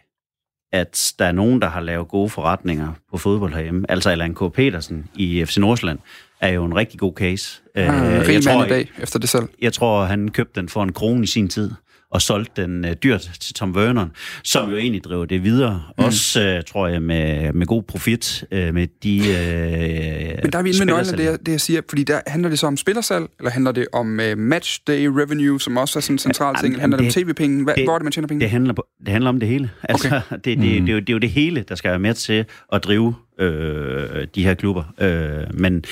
at 0.75 1.13
der 1.19 1.25
er 1.25 1.31
nogen, 1.31 1.61
der 1.61 1.67
har 1.67 1.79
lavet 1.81 2.07
gode 2.07 2.29
forretninger 2.29 2.93
på 3.11 3.17
fodbold 3.17 3.53
herhjemme. 3.53 3.85
Altså 3.89 4.09
Allan 4.09 4.35
K. 4.35 4.53
Petersen 4.53 5.07
i 5.15 5.45
FC 5.45 5.57
Nordsjælland 5.57 5.99
er 6.41 6.49
jo 6.49 6.65
en 6.65 6.75
rigtig 6.75 6.99
god 6.99 7.13
case. 7.13 7.61
Ah, 7.75 8.19
øh, 8.27 8.33
jeg 8.33 8.43
tror, 8.43 8.65
i 8.65 8.69
dag, 8.69 8.91
efter 9.01 9.19
det 9.19 9.29
selv. 9.29 9.49
Jeg 9.61 9.73
tror, 9.73 10.03
han 10.05 10.27
købte 10.27 10.61
den 10.61 10.69
for 10.69 10.83
en 10.83 10.93
krone 10.93 11.23
i 11.23 11.27
sin 11.27 11.47
tid 11.47 11.71
og 12.15 12.21
solgte 12.21 12.61
den 12.61 12.85
uh, 12.85 12.91
dyrt 12.91 13.29
til 13.39 13.53
Tom 13.53 13.75
Vernon, 13.75 14.11
som 14.43 14.69
jo 14.69 14.77
egentlig 14.77 15.03
driver 15.03 15.25
det 15.25 15.43
videre. 15.43 15.83
Mm. 15.97 16.03
Også, 16.03 16.57
uh, 16.57 16.63
tror 16.71 16.87
jeg, 16.87 17.01
med, 17.01 17.53
med 17.53 17.65
god 17.65 17.83
profit 17.83 18.45
uh, 18.51 18.73
med 18.73 18.87
de 19.03 19.19
uh, 19.19 19.25
Men 20.43 20.51
der 20.51 20.59
er 20.59 20.63
vi 20.63 20.69
inde 20.69 20.79
med 20.79 20.85
nøglen 20.85 21.17
det, 21.17 21.45
det, 21.45 21.51
jeg 21.51 21.61
siger, 21.61 21.81
fordi 21.89 22.03
der 22.03 22.19
handler 22.27 22.49
det 22.49 22.59
så 22.59 22.67
om 22.67 22.77
spillersalg, 22.77 23.25
eller 23.39 23.51
handler 23.51 23.71
det 23.71 23.87
om 23.93 24.19
uh, 24.19 24.37
match 24.37 24.81
day 24.87 25.05
revenue, 25.05 25.61
som 25.61 25.77
også 25.77 25.99
er 25.99 26.01
sådan 26.01 26.13
en 26.13 26.19
central 26.19 26.55
ting, 26.55 26.67
eller 26.67 26.81
handler 26.81 26.97
det, 26.97 27.15
det 27.15 27.17
om 27.17 27.25
tv-penge? 27.25 27.63
Hvor 27.63 27.71
er 27.71 27.97
det, 27.97 28.03
man 28.03 28.11
tjener 28.11 28.27
penge? 28.27 28.41
Det 28.41 28.49
handler, 28.49 28.73
det 28.73 29.07
handler 29.07 29.29
om 29.29 29.39
det 29.39 29.49
hele. 29.49 29.69
Altså, 29.83 30.07
okay. 30.07 30.21
det, 30.45 30.45
det, 30.45 30.57
mm. 30.57 30.63
det, 30.63 30.81
det, 30.81 30.89
er 30.89 30.93
jo, 30.93 30.99
det 30.99 31.09
er 31.09 31.13
jo 31.13 31.19
det 31.19 31.29
hele, 31.29 31.65
der 31.69 31.75
skal 31.75 31.89
være 31.89 31.99
med 31.99 32.13
til 32.13 32.45
at 32.73 32.83
drive 32.83 33.15
øh, 33.39 34.27
de 34.35 34.43
her 34.43 34.53
klubber. 34.53 34.83
Øh, 35.01 35.59
men 35.59 35.83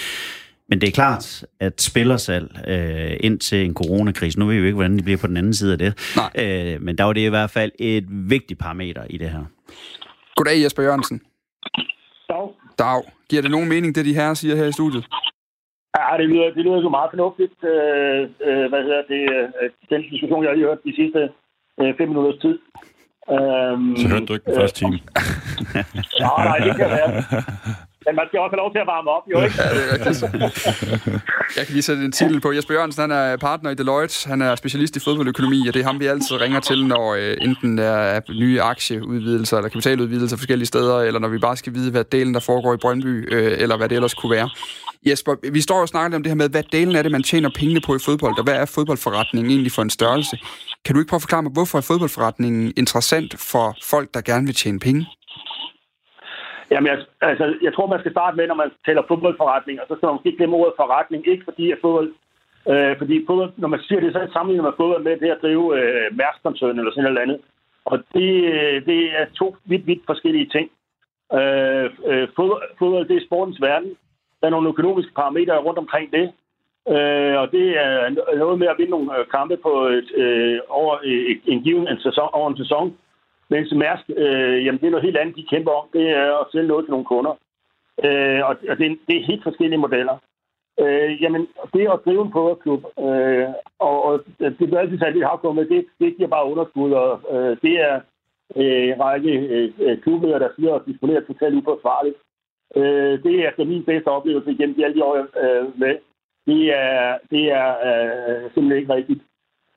men 0.70 0.82
det 0.82 0.88
er 0.88 0.92
klart, 0.92 1.46
at 1.60 1.82
spillersalg 1.82 2.50
øh, 2.68 3.18
ind 3.20 3.40
til 3.40 3.66
en 3.66 3.74
coronakrise, 3.74 4.40
nu 4.40 4.46
ved 4.46 4.54
vi 4.56 4.60
jo 4.60 4.66
ikke, 4.66 4.76
hvordan 4.76 4.96
det 4.96 5.04
bliver 5.04 5.18
på 5.18 5.28
den 5.28 5.38
anden 5.38 5.54
side 5.54 5.72
af 5.72 5.78
det, 5.78 6.14
Nej. 6.16 6.32
Øh, 6.76 6.82
men 6.82 6.98
der 6.98 7.04
var 7.04 7.14
det 7.14 7.22
i 7.22 7.30
hvert 7.30 7.50
fald 7.50 7.72
et 7.80 8.06
vigtigt 8.10 8.60
parameter 8.60 9.04
i 9.10 9.18
det 9.18 9.30
her. 9.30 9.44
Goddag, 10.36 10.64
Jesper 10.64 10.84
Jørgensen. 10.84 11.22
Dag. 12.30 12.48
Dag. 12.80 13.02
Giver 13.30 13.42
det 13.42 13.52
nogen 13.52 13.70
mening, 13.70 13.96
det 13.96 14.06
de 14.06 14.14
her 14.16 14.34
siger 14.34 14.56
her 14.56 14.66
i 14.66 14.72
studiet? 14.72 15.06
Ja, 15.98 16.18
det 16.18 16.28
lyder, 16.30 16.44
det 16.56 16.64
lyder 16.66 16.82
jo 16.82 16.90
meget 16.90 17.10
fornuftigt. 17.14 17.58
Øh, 17.74 18.22
øh, 18.48 18.66
hvad 18.72 18.82
hedder 18.88 19.04
det? 19.14 19.22
Øh, 19.62 19.70
den 19.90 20.02
diskussion, 20.12 20.44
jeg 20.44 20.50
har 20.50 20.56
lige 20.56 20.68
hørt 20.68 20.84
de 20.86 20.96
sidste 20.96 21.20
øh, 21.82 21.92
fem 21.98 22.08
minutters 22.10 22.40
tid. 22.46 22.56
Øhm, 23.36 23.96
Så 24.02 24.06
hørte 24.12 24.26
du 24.26 24.34
ikke 24.34 24.46
den 24.46 24.56
første 24.62 24.80
time? 24.80 24.98
nej, 26.26 26.44
nej, 26.50 26.58
det 26.66 26.76
kan 26.82 26.90
være. 26.98 27.12
Men 28.06 28.16
man 28.16 28.26
skal 28.28 28.40
også 28.40 28.54
have 28.56 28.64
lov 28.64 28.72
til 28.76 28.80
at 28.86 28.88
varme 28.94 29.10
op, 29.18 29.26
jo 29.32 29.38
ikke? 29.46 29.56
Ja, 29.62 29.70
det 29.76 29.84
er 29.92 30.40
Jeg 31.58 31.66
kan 31.66 31.74
lige 31.74 31.88
sætte 31.90 32.06
en 32.06 32.12
titel 32.12 32.42
på. 32.42 32.52
Jesper 32.52 32.74
Jørgensen, 32.74 33.02
han 33.02 33.12
er 33.12 33.38
partner 33.38 33.70
i 33.70 33.76
Deloitte. 33.76 34.30
Han 34.30 34.42
er 34.42 34.56
specialist 34.56 34.96
i 34.96 35.00
fodboldøkonomi, 35.00 35.68
og 35.68 35.74
det 35.74 35.80
er 35.80 35.86
ham, 35.86 36.00
vi 36.00 36.06
altid 36.06 36.42
ringer 36.42 36.60
til, 36.60 36.88
når 36.88 37.14
øh, 37.14 37.38
enten 37.42 37.78
der 37.78 37.96
er 38.16 38.20
nye 38.30 38.62
aktieudvidelser 38.62 39.58
eller 39.58 39.70
kapitaludvidelser 39.70 40.38
forskellige 40.38 40.68
steder, 40.68 40.98
eller 41.00 41.20
når 41.20 41.28
vi 41.28 41.38
bare 41.38 41.58
skal 41.58 41.74
vide, 41.74 41.92
hvad 41.92 42.04
delen 42.04 42.34
der 42.34 42.40
foregår 42.40 42.74
i 42.74 42.78
Brøndby, 42.78 43.34
øh, 43.34 43.62
eller 43.62 43.78
hvad 43.78 43.90
det 43.90 43.96
ellers 43.96 44.14
kunne 44.14 44.32
være. 44.32 44.50
Jesper, 45.06 45.36
vi 45.52 45.62
står 45.62 45.82
og 45.82 45.88
snakker 45.88 46.18
om 46.18 46.24
det 46.24 46.30
her 46.30 46.36
med, 46.36 46.50
hvad 46.50 46.64
delen 46.72 46.96
er 46.96 47.02
det, 47.02 47.12
man 47.12 47.24
tjener 47.24 47.50
pengene 47.56 47.82
på 47.86 47.96
i 47.96 48.00
fodbold, 48.06 48.38
og 48.38 48.44
hvad 48.44 48.54
er 48.56 48.66
fodboldforretningen 48.66 49.52
egentlig 49.52 49.72
for 49.72 49.82
en 49.82 49.90
størrelse? 49.90 50.38
Kan 50.86 50.96
du 50.96 51.00
ikke 51.02 51.10
prøve 51.10 51.18
at 51.18 51.22
forklare 51.22 51.44
mig, 51.44 51.52
hvorfor 51.52 51.78
er 51.78 51.82
fodboldforretningen 51.82 52.74
interessant 52.78 53.40
for 53.40 53.78
folk, 53.84 54.14
der 54.14 54.22
gerne 54.22 54.46
vil 54.46 54.56
tjene 54.56 54.80
penge? 54.80 55.06
Jamen, 56.74 56.90
jeg, 56.92 56.98
altså, 57.22 57.46
jeg 57.62 57.74
tror, 57.74 57.88
man 57.88 58.00
skal 58.00 58.12
starte 58.12 58.38
med, 58.38 58.48
når 58.48 58.60
man 58.64 58.72
taler 58.86 59.02
fodboldforretning, 59.08 59.82
og 59.82 59.86
så 59.88 59.94
skal 59.96 60.08
man 60.08 60.18
måske 60.18 60.38
glemme 60.38 60.56
ordet 60.56 60.80
forretning. 60.82 61.28
Ikke 61.28 61.44
fordi, 61.50 61.72
at 61.72 61.78
fodbold, 61.82 62.10
øh, 62.72 62.98
fordi 62.98 63.26
fodbold, 63.28 63.52
når 63.58 63.68
man 63.68 63.82
siger 63.88 64.02
det, 64.02 64.14
så 64.14 64.20
sammenligner 64.34 64.64
man 64.64 64.80
fodbold 64.80 65.04
med 65.04 65.16
det 65.24 65.30
at 65.36 65.42
drive 65.42 65.66
øh, 65.80 66.18
mærkskoncern 66.22 66.80
eller 66.80 66.92
sådan 66.92 67.04
noget 67.04 67.24
andet. 67.26 67.40
Og 67.86 67.96
det, 68.16 68.32
øh, 68.54 68.86
det 68.86 69.02
er 69.20 69.26
to 69.40 69.56
vidt, 69.66 69.88
vidt 69.88 70.04
forskellige 70.06 70.50
ting. 70.56 70.68
Øh, 71.38 71.88
øh, 72.10 72.28
fodbold, 72.36 72.64
fodbold, 72.80 73.08
det 73.08 73.18
er 73.18 73.26
sportens 73.28 73.62
verden. 73.62 73.92
Der 74.40 74.48
er 74.48 74.56
nogle 74.56 74.70
økonomiske 74.70 75.14
parametre 75.14 75.64
rundt 75.68 75.80
omkring 75.80 76.12
det. 76.12 76.26
Øh, 76.94 77.36
og 77.42 77.52
det 77.52 77.66
er 77.86 78.10
noget 78.44 78.60
med 78.60 78.68
at 78.68 78.78
vinde 78.78 78.92
nogle 78.92 79.20
øh, 79.20 79.26
kampe 79.36 79.58
på 79.58 79.72
et, 79.98 80.10
øh, 80.16 80.60
over 80.70 80.94
øh, 81.04 81.38
en 81.46 81.64
given 81.64 81.88
en 81.88 82.00
sæson, 82.00 82.30
over 82.34 82.50
en 82.50 82.58
sæson. 82.58 82.98
Mens 83.50 83.74
Mærsk, 83.74 84.06
øh, 84.18 84.66
jamen 84.66 84.80
det 84.80 84.88
er 84.88 84.92
noget 84.92 85.06
helt 85.06 85.18
andet, 85.18 85.36
de 85.36 85.50
kæmper 85.50 85.72
om. 85.72 85.88
Det 85.94 86.10
er 86.10 86.38
at 86.42 86.48
sælge 86.52 86.68
noget 86.68 86.86
til 86.86 86.92
nogle 86.92 87.06
kunder. 87.06 87.34
Øh, 88.06 88.42
og 88.48 88.56
og 88.70 88.78
det, 88.78 89.00
det 89.08 89.16
er 89.18 89.30
helt 89.32 89.44
forskellige 89.44 89.84
modeller. 89.86 90.18
Øh, 90.80 91.22
jamen, 91.22 91.48
det 91.74 91.94
at 91.94 92.00
drive 92.06 92.22
en 92.26 92.32
pokerklub, 92.32 92.84
øh, 93.00 93.48
og, 93.80 94.06
og 94.06 94.24
det 94.40 94.58
bliver 94.58 94.80
altid 94.80 95.00
sat 95.00 95.28
har 95.30 95.40
gået 95.42 95.56
med, 95.56 95.66
det, 95.66 95.86
det 96.00 96.18
giver 96.18 96.30
bare 96.30 96.50
underskud, 96.52 96.92
og 96.92 97.12
øh, 97.34 97.58
det 97.62 97.76
er 97.90 97.96
øh, 98.56 98.88
en 98.88 99.00
række 99.00 99.32
øh, 99.80 100.02
klubledere, 100.02 100.40
der 100.40 100.50
siger 100.56 100.76
at 100.76 100.86
disponerer 100.86 101.22
totalt 101.22 101.56
uforsvarligt. 101.56 102.18
Øh, 102.76 103.24
det 103.24 103.34
er 103.36 103.50
efter 103.50 103.66
min 103.66 103.84
bedste 103.86 104.08
oplevelse 104.08 104.52
igennem 104.52 104.76
de 104.76 104.86
alle 104.86 104.96
de 104.96 105.04
år 105.04 105.18
øh, 105.44 105.80
med. 105.80 105.96
Det 106.48 106.62
er, 106.74 107.18
det 107.32 107.44
er 107.52 107.68
øh, 107.88 108.52
simpelthen 108.54 108.82
ikke 108.82 108.94
rigtigt. 108.94 109.22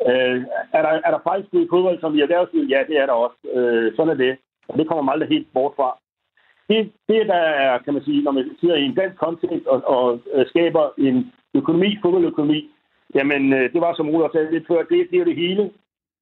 Øh, 0.08 0.44
er, 0.72 0.82
der, 0.82 0.92
er 1.06 1.10
der 1.10 1.26
faktisk 1.28 1.54
i 1.54 1.66
fodbold 1.70 2.00
som 2.00 2.14
i 2.14 2.20
erhvervslivet? 2.20 2.70
Ja, 2.70 2.80
det 2.88 2.96
er 2.98 3.06
der 3.06 3.12
også. 3.12 3.38
Øh, 3.54 3.96
sådan 3.96 4.12
er 4.12 4.18
det. 4.24 4.36
Og 4.68 4.78
det 4.78 4.88
kommer 4.88 5.02
man 5.02 5.12
aldrig 5.12 5.28
helt 5.28 5.52
bort 5.54 5.72
fra. 5.76 5.98
Det, 6.68 6.92
det, 7.08 7.26
der 7.26 7.42
er, 7.64 7.78
kan 7.78 7.94
man 7.94 8.04
sige, 8.04 8.22
når 8.22 8.30
man 8.30 8.56
sidder 8.60 8.76
i 8.76 8.84
en 8.84 8.94
dansk 8.94 9.16
kontekst 9.18 9.66
og, 9.66 9.82
og 9.84 10.20
øh, 10.34 10.46
skaber 10.46 10.84
en 10.98 11.32
økonomi, 11.54 11.98
fodboldøkonomi, 12.02 12.70
jamen, 13.14 13.52
øh, 13.52 13.72
det 13.72 13.80
var 13.80 13.94
som 13.94 14.08
Ole 14.08 14.28
sagde 14.32 14.50
lidt 14.50 14.66
før, 14.66 14.82
det, 14.82 15.10
det 15.10 15.16
er 15.16 15.18
jo 15.18 15.30
det 15.30 15.36
hele. 15.36 15.70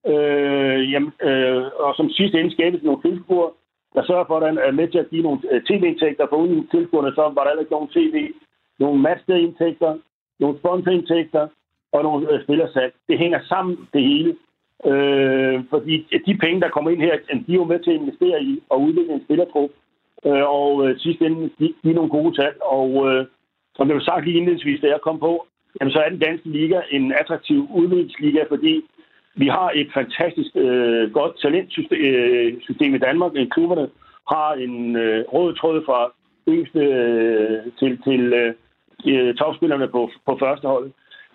Øh, 0.07 0.93
jamen, 0.93 1.12
øh, 1.23 1.62
og 1.78 1.95
som 1.97 2.11
sidste 2.11 2.40
ende 2.40 2.52
skabes 2.52 2.83
nogle 2.83 3.02
tilskuere, 3.02 3.50
der 3.95 4.02
sørger 4.04 4.25
for, 4.26 4.37
at 4.37 4.49
den 4.49 4.59
er 4.59 4.71
med 4.71 4.88
til 4.88 4.99
at 4.99 5.11
give 5.11 5.23
nogle 5.23 5.40
øh, 5.50 5.62
tv-indtægter 5.62 6.26
for 6.28 6.37
uden 6.37 6.69
tilskuerne, 6.69 7.14
så 7.14 7.23
var 7.35 7.45
der 7.45 7.61
ikke 7.61 7.73
nogen 7.73 7.88
tv, 7.88 8.33
nogle 8.78 9.02
matchday-indtægter, 9.02 9.99
nogle 10.40 10.59
sponsorindtægter 10.59 11.49
og 11.95 12.03
nogle 12.03 12.33
øh, 12.33 12.43
spillersalg. 12.45 12.93
Det 13.09 13.19
hænger 13.19 13.41
sammen, 13.49 13.89
det 13.95 14.03
hele. 14.03 14.37
Øh, 14.91 15.65
fordi 15.71 15.95
de 16.27 16.39
penge, 16.45 16.61
der 16.61 16.69
kommer 16.69 16.91
ind 16.91 17.01
her, 17.01 17.17
de 17.47 17.53
er 17.53 17.61
jo 17.63 17.65
med 17.65 17.81
til 17.81 17.91
at 17.91 18.01
investere 18.01 18.43
i 18.43 18.63
og 18.71 18.83
udvikle 18.83 19.15
en 19.15 19.25
spillertrup. 19.25 19.71
Øh, 20.27 20.45
og 20.61 20.89
øh, 20.89 20.99
sidst 20.99 21.21
ende, 21.21 21.51
de, 21.59 21.75
de 21.83 21.91
er 21.91 21.95
nogle 21.95 22.11
gode 22.11 22.33
tal. 22.41 22.55
Og 22.63 22.89
øh, 23.09 23.27
som 23.77 23.87
det 23.87 23.95
var 23.95 24.03
sagt 24.03 24.25
lige 24.25 24.37
indledningsvis, 24.37 24.81
da 24.81 24.87
jeg 24.87 25.01
kom 25.03 25.19
på, 25.19 25.47
jamen, 25.81 25.93
så 25.93 25.99
er 25.99 26.09
den 26.09 26.19
danske 26.19 26.49
liga 26.49 26.81
en 26.91 27.13
attraktiv 27.21 27.69
udviklingsliga, 27.75 28.45
fordi 28.49 28.85
vi 29.35 29.47
har 29.47 29.71
et 29.75 29.89
fantastisk 29.95 30.51
øh, 30.55 31.13
godt 31.13 31.41
talentsystem 31.43 32.93
øh, 32.93 32.97
i 32.97 33.05
Danmark. 33.07 33.33
Øh, 33.35 33.47
klubberne 33.49 33.89
har 34.33 34.53
en 34.53 34.97
øh, 34.97 35.25
rød 35.33 35.55
tråd 35.55 35.85
fra 35.87 36.13
yngste 36.49 36.81
øh, 36.81 37.63
til, 37.79 38.03
til 38.03 38.33
øh, 38.33 38.55
øh 39.07 39.35
topspillerne 39.35 39.89
på, 39.89 40.11
på 40.27 40.37
første 40.41 40.69
hold. 40.69 40.91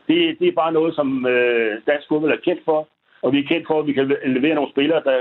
Det, 0.09 0.39
det 0.39 0.47
er 0.47 0.61
bare 0.63 0.73
noget, 0.77 0.95
som 0.95 1.25
øh, 1.25 1.71
dansk 1.87 2.07
fodbold 2.07 2.31
er 2.31 2.45
kendt 2.47 2.61
for, 2.65 2.79
og 3.21 3.33
vi 3.33 3.39
er 3.39 3.47
kendt 3.51 3.67
for, 3.67 3.79
at 3.79 3.87
vi 3.87 3.93
kan 3.93 4.07
levere 4.37 4.55
nogle 4.55 4.71
spillere, 4.71 5.01
der 5.03 5.17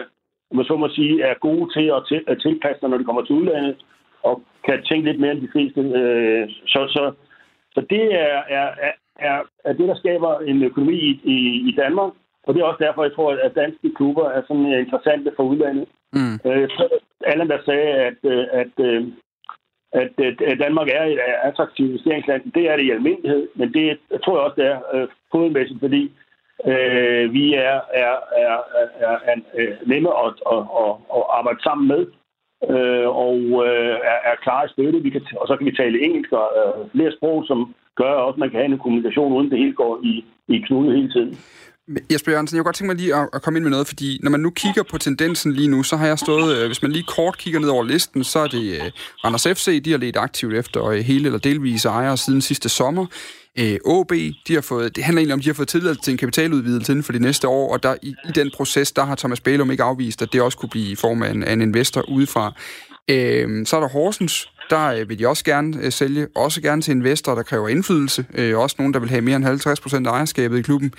man 0.52 0.64
så 0.64 0.76
må 0.76 0.88
sige, 0.88 1.22
er 1.22 1.34
gode 1.34 1.66
til 1.76 1.86
at, 1.96 2.02
til, 2.08 2.20
at 2.26 2.40
tilpasse 2.40 2.80
sig, 2.80 2.88
når 2.88 2.98
de 2.98 3.04
kommer 3.04 3.24
til 3.24 3.34
udlandet, 3.34 3.76
og 4.22 4.42
kan 4.64 4.82
tænke 4.82 5.06
lidt 5.08 5.20
mere 5.20 5.32
end 5.32 5.40
de 5.40 5.52
fleste. 5.52 5.80
Øh, 5.80 6.48
så, 6.66 6.80
så, 6.94 7.12
så 7.74 7.80
det 7.90 8.04
er, 8.14 8.42
er, 8.48 8.68
er, 9.16 9.42
er 9.64 9.72
det, 9.72 9.88
der 9.88 9.94
skaber 9.94 10.38
en 10.38 10.62
økonomi 10.62 10.96
i, 10.96 11.20
i, 11.24 11.36
i 11.68 11.74
Danmark, 11.76 12.12
og 12.46 12.54
det 12.54 12.60
er 12.60 12.64
også 12.64 12.84
derfor, 12.84 13.02
jeg 13.02 13.14
tror, 13.14 13.32
at 13.32 13.54
danske 13.54 13.94
klubber 13.96 14.26
er 14.28 14.42
sådan 14.42 14.66
interessante 14.66 15.32
for 15.36 15.42
udlandet. 15.42 15.86
Mm. 16.12 16.50
Øh, 16.50 16.68
Allan, 17.26 17.48
der 17.48 17.58
sagde, 17.64 17.88
at, 18.08 18.18
øh, 18.24 18.46
at, 18.52 18.74
øh, 18.80 19.06
at, 19.92 20.10
at 20.50 20.58
Danmark 20.58 20.88
er 20.88 21.04
et 21.04 21.18
attraktivt 21.42 21.90
investeringsland, 21.90 22.52
det 22.52 22.70
er 22.70 22.76
det 22.76 22.84
i 22.84 22.90
almindelighed, 22.90 23.48
men 23.54 23.72
det 23.74 23.98
jeg 24.10 24.22
tror 24.22 24.36
jeg 24.36 24.44
også, 24.44 24.60
det 24.62 24.66
er 24.66 24.80
øh, 24.94 25.08
fodmæssigt, 25.32 25.80
fordi 25.80 26.12
øh, 26.66 27.32
vi 27.32 27.54
er, 27.54 27.80
er, 28.04 28.14
er, 28.44 28.56
er, 28.76 28.86
er, 29.08 29.18
er 29.30 29.36
nemme 29.86 30.10
at, 30.24 30.32
at, 30.52 30.62
at, 30.82 30.90
at 31.16 31.22
arbejde 31.38 31.62
sammen 31.62 31.88
med, 31.88 32.06
øh, 32.70 33.08
og 33.26 33.38
øh, 33.66 33.96
er, 34.12 34.18
er 34.30 34.36
klar 34.42 34.64
i 34.64 34.68
støtte. 34.68 35.02
Vi 35.02 35.10
kan, 35.10 35.22
og 35.40 35.46
så 35.46 35.56
kan 35.56 35.66
vi 35.66 35.76
tale 35.76 36.04
engelsk 36.04 36.32
og 36.32 36.48
øh, 36.58 36.90
flere 36.90 37.12
sprog, 37.12 37.44
som 37.46 37.74
gør 37.96 38.12
også, 38.12 38.34
at 38.34 38.38
man 38.38 38.50
kan 38.50 38.60
have 38.60 38.72
en 38.72 38.78
kommunikation, 38.78 39.32
uden 39.32 39.50
det 39.50 39.58
hele 39.58 39.72
går 39.72 40.00
i, 40.04 40.24
i 40.48 40.58
knude 40.58 40.96
hele 40.96 41.12
tiden. 41.12 41.34
Jesper 42.12 42.32
Jørgensen, 42.32 42.56
jeg 42.56 42.60
kunne 42.60 42.68
godt 42.68 42.76
tænke 42.76 42.94
mig 42.94 42.96
lige 42.96 43.14
at, 43.14 43.28
at 43.32 43.42
komme 43.42 43.58
ind 43.58 43.64
med 43.64 43.70
noget, 43.70 43.86
fordi 43.86 44.20
når 44.22 44.30
man 44.30 44.40
nu 44.40 44.50
kigger 44.50 44.82
på 44.82 44.98
tendensen 44.98 45.52
lige 45.52 45.68
nu, 45.68 45.82
så 45.82 45.96
har 45.96 46.06
jeg 46.06 46.18
stået, 46.18 46.56
øh, 46.56 46.66
hvis 46.66 46.82
man 46.82 46.92
lige 46.92 47.04
kort 47.08 47.38
kigger 47.38 47.60
ned 47.60 47.68
over 47.68 47.84
listen, 47.84 48.24
så 48.24 48.38
er 48.38 48.46
det 48.46 48.74
øh, 48.74 48.90
Randers 49.24 49.46
FC, 49.46 49.82
de 49.82 49.90
har 49.90 49.98
let 49.98 50.16
aktivt 50.16 50.54
efter 50.54 50.84
øh, 50.84 50.98
hele 50.98 51.26
eller 51.26 51.38
delvise 51.38 51.88
ejere 51.88 52.16
siden 52.16 52.40
sidste 52.40 52.68
sommer. 52.68 53.06
Øh, 53.58 53.78
OB, 53.84 54.12
de 54.48 54.54
har 54.54 54.60
fået, 54.60 54.96
det 54.96 55.04
handler 55.04 55.20
egentlig 55.20 55.34
om, 55.34 55.40
de 55.40 55.48
har 55.48 55.54
fået 55.54 55.68
tilladelse 55.68 56.02
til 56.02 56.10
en 56.10 56.18
kapitaludvidelse 56.18 56.92
inden 56.92 57.02
for 57.02 57.12
de 57.12 57.18
næste 57.18 57.48
år, 57.48 57.72
og 57.72 57.82
der, 57.82 57.94
i, 58.02 58.08
i 58.08 58.32
den 58.34 58.50
proces, 58.54 58.92
der 58.92 59.04
har 59.04 59.14
Thomas 59.14 59.40
Bælum 59.40 59.70
ikke 59.70 59.82
afvist, 59.82 60.22
at 60.22 60.32
det 60.32 60.42
også 60.42 60.58
kunne 60.58 60.68
blive 60.68 60.90
i 60.90 60.94
form 60.94 61.22
af 61.22 61.30
en, 61.30 61.42
af 61.42 61.52
en 61.52 61.62
investor 61.62 62.10
udefra. 62.10 62.52
Øh, 63.10 63.66
så 63.66 63.76
er 63.76 63.80
der 63.80 63.88
Horsens, 63.88 64.50
der 64.70 64.86
øh, 64.86 65.08
vil 65.08 65.18
de 65.18 65.28
også 65.28 65.44
gerne 65.44 65.78
øh, 65.82 65.92
sælge, 65.92 66.26
også 66.36 66.60
gerne 66.60 66.82
til 66.82 66.92
investorer, 66.92 67.36
der 67.36 67.42
kræver 67.42 67.68
indflydelse. 67.68 68.26
Øh, 68.34 68.58
også 68.58 68.76
nogen, 68.78 68.94
der 68.94 69.00
vil 69.00 69.10
have 69.10 69.22
mere 69.22 69.36
end 69.36 69.44
50 69.44 69.80
procent 69.80 70.06
af 70.06 70.10
ejerskabet 70.10 70.58
i 70.58 70.62
klubben. 70.62 70.92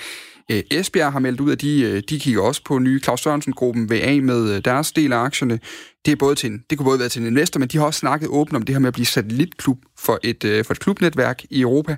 Øh, 0.51 0.63
Esbjerg 0.71 1.11
har 1.11 1.19
meldt 1.19 1.39
ud, 1.39 1.51
at 1.51 1.61
de, 1.61 1.81
øh, 1.81 2.03
de 2.09 2.19
kigger 2.19 2.41
også 2.41 2.63
på 2.63 2.79
nye 2.79 2.99
Claus 2.99 3.21
Sørensen-gruppen 3.21 3.89
vil 3.89 3.97
af 3.97 4.21
med 4.21 4.55
øh, 4.55 4.61
deres 4.65 4.91
del 4.91 5.13
af 5.13 5.17
aktierne. 5.17 5.59
Det, 6.05 6.11
er 6.11 6.15
både 6.15 6.35
til 6.35 6.51
en, 6.51 6.63
det 6.69 6.77
kunne 6.77 6.85
både 6.85 6.99
være 6.99 7.09
til 7.09 7.21
en 7.21 7.27
investor, 7.27 7.59
men 7.59 7.69
de 7.69 7.77
har 7.77 7.85
også 7.85 7.99
snakket 7.99 8.29
åbent 8.29 8.55
om 8.55 8.61
det 8.61 8.75
her 8.75 8.79
med 8.79 8.87
at 8.87 8.93
blive 8.93 9.05
satellitklub 9.05 9.77
for 9.99 10.19
et, 10.23 10.65
for 10.65 10.73
et 10.73 10.79
klubnetværk 10.79 11.43
i 11.49 11.61
Europa. 11.61 11.95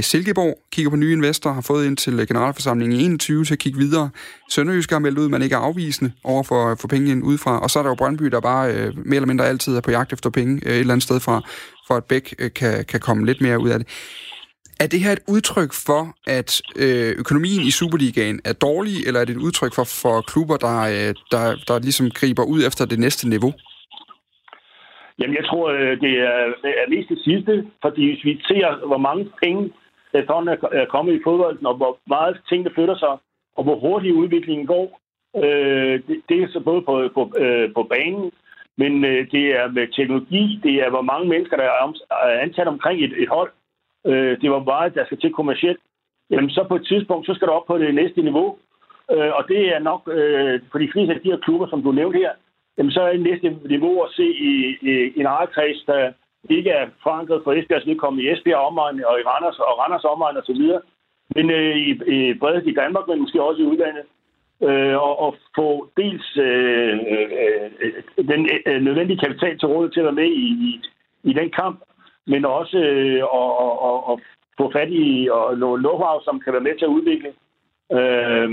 Silkeborg 0.00 0.58
kigger 0.72 0.90
på 0.90 0.96
nye 0.96 1.12
investorer, 1.12 1.54
har 1.54 1.60
fået 1.60 1.86
ind 1.86 1.96
til 1.96 2.26
generalforsamlingen 2.26 3.00
i 3.00 3.04
21 3.04 3.44
til 3.44 3.52
at 3.52 3.58
kigge 3.58 3.78
videre. 3.78 4.10
Sønderjysk 4.50 4.90
har 4.90 4.98
meldt 4.98 5.18
ud, 5.18 5.24
at 5.24 5.30
man 5.30 5.42
ikke 5.42 5.54
er 5.54 5.58
afvisende 5.58 6.12
over 6.24 6.42
for, 6.42 6.74
for 6.74 6.88
penge 6.88 7.10
ind 7.10 7.24
udefra. 7.24 7.60
Og 7.60 7.70
så 7.70 7.78
er 7.78 7.82
der 7.82 7.90
jo 7.90 7.94
Brøndby, 7.94 8.24
der 8.24 8.40
bare 8.40 8.74
øh, 8.74 8.94
mere 9.06 9.16
eller 9.16 9.26
mindre 9.26 9.46
altid 9.46 9.76
er 9.76 9.80
på 9.80 9.90
jagt 9.90 10.12
efter 10.12 10.30
penge 10.30 10.60
øh, 10.66 10.72
et 10.72 10.78
eller 10.78 10.94
andet 10.94 11.02
sted 11.02 11.20
fra, 11.20 11.42
for 11.86 11.96
at 11.96 12.04
Bæk 12.04 12.34
øh, 12.38 12.50
kan, 12.54 12.84
kan 12.84 13.00
komme 13.00 13.26
lidt 13.26 13.40
mere 13.40 13.58
ud 13.60 13.68
af 13.68 13.78
det. 13.78 13.88
Er 14.82 14.88
det 14.92 15.00
her 15.04 15.12
et 15.12 15.24
udtryk 15.34 15.72
for, 15.86 16.02
at 16.38 16.50
øh, 16.82 17.10
økonomien 17.22 17.62
i 17.68 17.72
Superligaen 17.78 18.38
er 18.50 18.56
dårlig, 18.66 18.96
eller 19.06 19.20
er 19.20 19.26
det 19.26 19.36
et 19.36 19.46
udtryk 19.48 19.72
for, 19.78 19.86
for 20.02 20.16
klubber, 20.30 20.56
der, 20.66 20.78
øh, 20.94 21.10
der, 21.34 21.44
der 21.68 21.84
ligesom 21.86 22.06
griber 22.18 22.44
ud 22.52 22.60
efter 22.68 22.84
det 22.86 22.98
næste 22.98 23.28
niveau? 23.34 23.52
Jamen, 25.18 25.36
jeg 25.36 25.46
tror, 25.50 25.66
øh, 25.76 25.92
det 26.04 26.12
er, 26.28 26.38
det 26.64 26.72
er 26.80 26.90
mest 26.94 27.08
det 27.08 27.20
sidste, 27.28 27.52
fordi 27.84 28.02
hvis 28.08 28.24
vi 28.24 28.32
ser, 28.48 28.86
hvor 28.86 29.02
mange 29.08 29.24
penge 29.42 29.72
der 30.12 30.20
er 30.72 30.86
kommet 30.94 31.14
i 31.14 31.24
fodbolden, 31.24 31.66
og 31.66 31.76
hvor 31.76 31.98
meget 32.06 32.40
tingene 32.48 32.74
flytter 32.74 32.98
sig, 32.98 33.14
og 33.56 33.62
hvor 33.64 33.78
hurtigt 33.84 34.14
udviklingen 34.14 34.66
går, 34.66 35.00
øh, 35.44 35.94
det, 36.06 36.16
det 36.28 36.42
er 36.42 36.48
så 36.52 36.60
både 36.60 36.82
på, 36.82 36.94
på, 37.14 37.22
øh, 37.38 37.74
på 37.74 37.82
banen, 37.82 38.30
men 38.76 39.04
øh, 39.04 39.30
det 39.34 39.44
er 39.58 39.66
med 39.76 39.86
teknologi, 39.96 40.60
det 40.62 40.74
er 40.84 40.90
hvor 40.90 41.02
mange 41.02 41.28
mennesker, 41.28 41.56
der 41.56 41.64
er 41.64 42.40
ansat 42.40 42.68
omkring 42.68 43.04
et, 43.04 43.14
et 43.22 43.28
hold, 43.28 43.50
øh, 44.08 44.40
det 44.40 44.50
var 44.50 44.62
meget, 44.72 44.94
der 44.94 45.04
skal 45.04 45.20
til 45.20 45.32
kommercielt, 45.32 45.80
jamen 46.30 46.50
så 46.50 46.64
på 46.68 46.76
et 46.76 46.86
tidspunkt, 46.86 47.26
så 47.26 47.34
skal 47.34 47.48
du 47.48 47.52
op 47.52 47.66
på 47.66 47.78
det 47.78 47.94
næste 47.94 48.22
niveau. 48.22 48.56
Øh, 49.12 49.32
og 49.38 49.44
det 49.48 49.74
er 49.74 49.78
nok, 49.78 50.02
øh, 50.12 50.60
for 50.70 50.78
de 50.78 50.90
fleste 50.92 51.14
af 51.14 51.20
de 51.20 51.30
her 51.30 51.44
klubber, 51.46 51.66
som 51.68 51.82
du 51.82 51.92
nævnte 51.92 52.18
her, 52.18 52.32
jamen 52.78 52.92
så 52.92 53.00
er 53.00 53.12
det 53.12 53.20
næste 53.20 53.56
niveau 53.74 54.02
at 54.02 54.10
se 54.12 54.26
i, 54.50 54.52
i 54.82 55.20
en 55.20 55.26
ejerkreds, 55.26 55.84
der 55.86 56.12
ikke 56.50 56.70
er 56.70 56.86
forankret 57.02 57.40
for 57.44 57.52
Esbjergs 57.52 57.86
vedkommende 57.86 58.24
i 58.24 58.32
Esbjerg 58.32 58.66
omegn 58.68 59.04
og 59.04 59.20
i 59.20 59.26
Randers 59.30 59.58
og 59.58 59.78
Randers 59.78 60.04
omegn 60.04 60.36
og 60.36 60.44
så 60.46 60.52
videre, 60.52 60.80
men 61.34 61.50
øh, 61.50 61.76
i, 61.76 61.90
i 62.16 62.34
bredt 62.34 62.66
i 62.66 62.74
Danmark, 62.74 63.08
men 63.08 63.20
måske 63.20 63.42
også 63.42 63.62
i 63.62 63.66
udlandet, 63.66 64.04
øh, 64.62 64.96
og, 64.96 65.18
og 65.18 65.36
få 65.56 65.88
dels 65.96 66.36
øh, 66.36 66.98
øh, 67.12 67.30
øh 67.82 68.28
den 68.28 68.48
øh, 68.66 68.82
nødvendige 68.82 69.18
kapital 69.18 69.58
til 69.58 69.68
råd 69.68 69.88
til 69.88 70.00
at 70.00 70.04
være 70.04 70.20
med 70.22 70.30
i, 70.44 70.46
i, 70.68 70.80
i 71.24 71.32
den 71.32 71.50
kamp, 71.50 71.78
men 72.28 72.44
også 72.44 72.78
øh, 72.78 73.22
at, 73.40 73.50
at, 73.88 73.98
at 74.10 74.16
få 74.60 74.70
fat 74.76 74.90
i 74.90 75.28
og 75.32 75.46
know-how, 75.84 76.24
som 76.24 76.40
kan 76.40 76.52
være 76.52 76.66
med 76.68 76.74
til 76.78 76.84
at 76.84 76.96
udvikle. 76.98 77.30
Øh, 77.98 78.48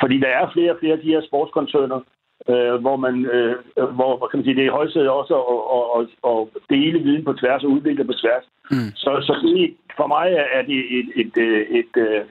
fordi 0.00 0.16
der 0.24 0.28
er 0.28 0.52
flere 0.52 0.70
og 0.72 0.78
flere 0.80 0.96
af 0.96 1.02
de 1.02 1.12
her 1.14 1.22
sportskoncerner, 1.28 2.00
øh, 2.48 2.74
hvor 2.84 2.96
man, 2.96 3.16
øh, 3.34 3.54
hvor 3.98 4.26
kan 4.26 4.38
man 4.38 4.44
sige, 4.44 4.56
det 4.56 4.66
er 4.66 4.78
højsædet 4.80 5.08
også 5.08 5.34
at, 5.52 5.60
at, 5.76 6.06
at, 6.30 6.38
at 6.56 6.62
dele 6.70 6.98
viden 6.98 7.24
på 7.24 7.32
tværs 7.32 7.64
og 7.64 7.70
udvikle 7.70 8.04
på 8.04 8.12
tværs. 8.12 8.44
Mm. 8.70 8.90
Så, 8.94 9.10
så 9.26 9.32
det, 9.42 9.74
for 9.96 10.06
mig 10.06 10.26
er 10.58 10.62
det 10.62 10.78
et, 10.98 11.08
et, 11.20 11.32
et, 11.36 11.66
et, 11.78 11.94
et, 11.96 12.24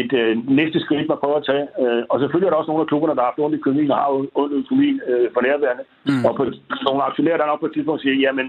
et 0.00 0.12
øh, 0.12 0.32
næste 0.60 0.80
skridt, 0.80 1.08
man 1.08 1.22
prøver 1.22 1.36
at 1.36 1.48
tage. 1.50 1.66
Øh, 1.82 2.02
og 2.10 2.20
selvfølgelig 2.20 2.46
er 2.46 2.52
der 2.52 2.60
også 2.60 2.70
nogle 2.70 2.84
af 2.84 2.88
klubberne, 2.88 3.14
der 3.14 3.22
har 3.22 3.30
haft 3.30 3.44
ondt 3.44 3.56
i 3.56 3.58
økonomien 3.58 3.90
og 3.90 3.98
har 3.98 4.08
ondt 4.40 4.52
i 4.52 4.56
økonomien 4.62 5.00
øh, 5.10 5.26
for 5.34 5.40
nærværende. 5.40 5.84
Mm. 6.08 6.24
Og 6.26 6.32
på, 6.36 6.42
nogle 6.86 7.02
aktionærer, 7.08 7.36
der 7.36 7.46
nok 7.46 7.60
på 7.60 7.66
et 7.66 7.74
tidspunkt 7.74 8.02
siger, 8.02 8.16
jamen, 8.24 8.46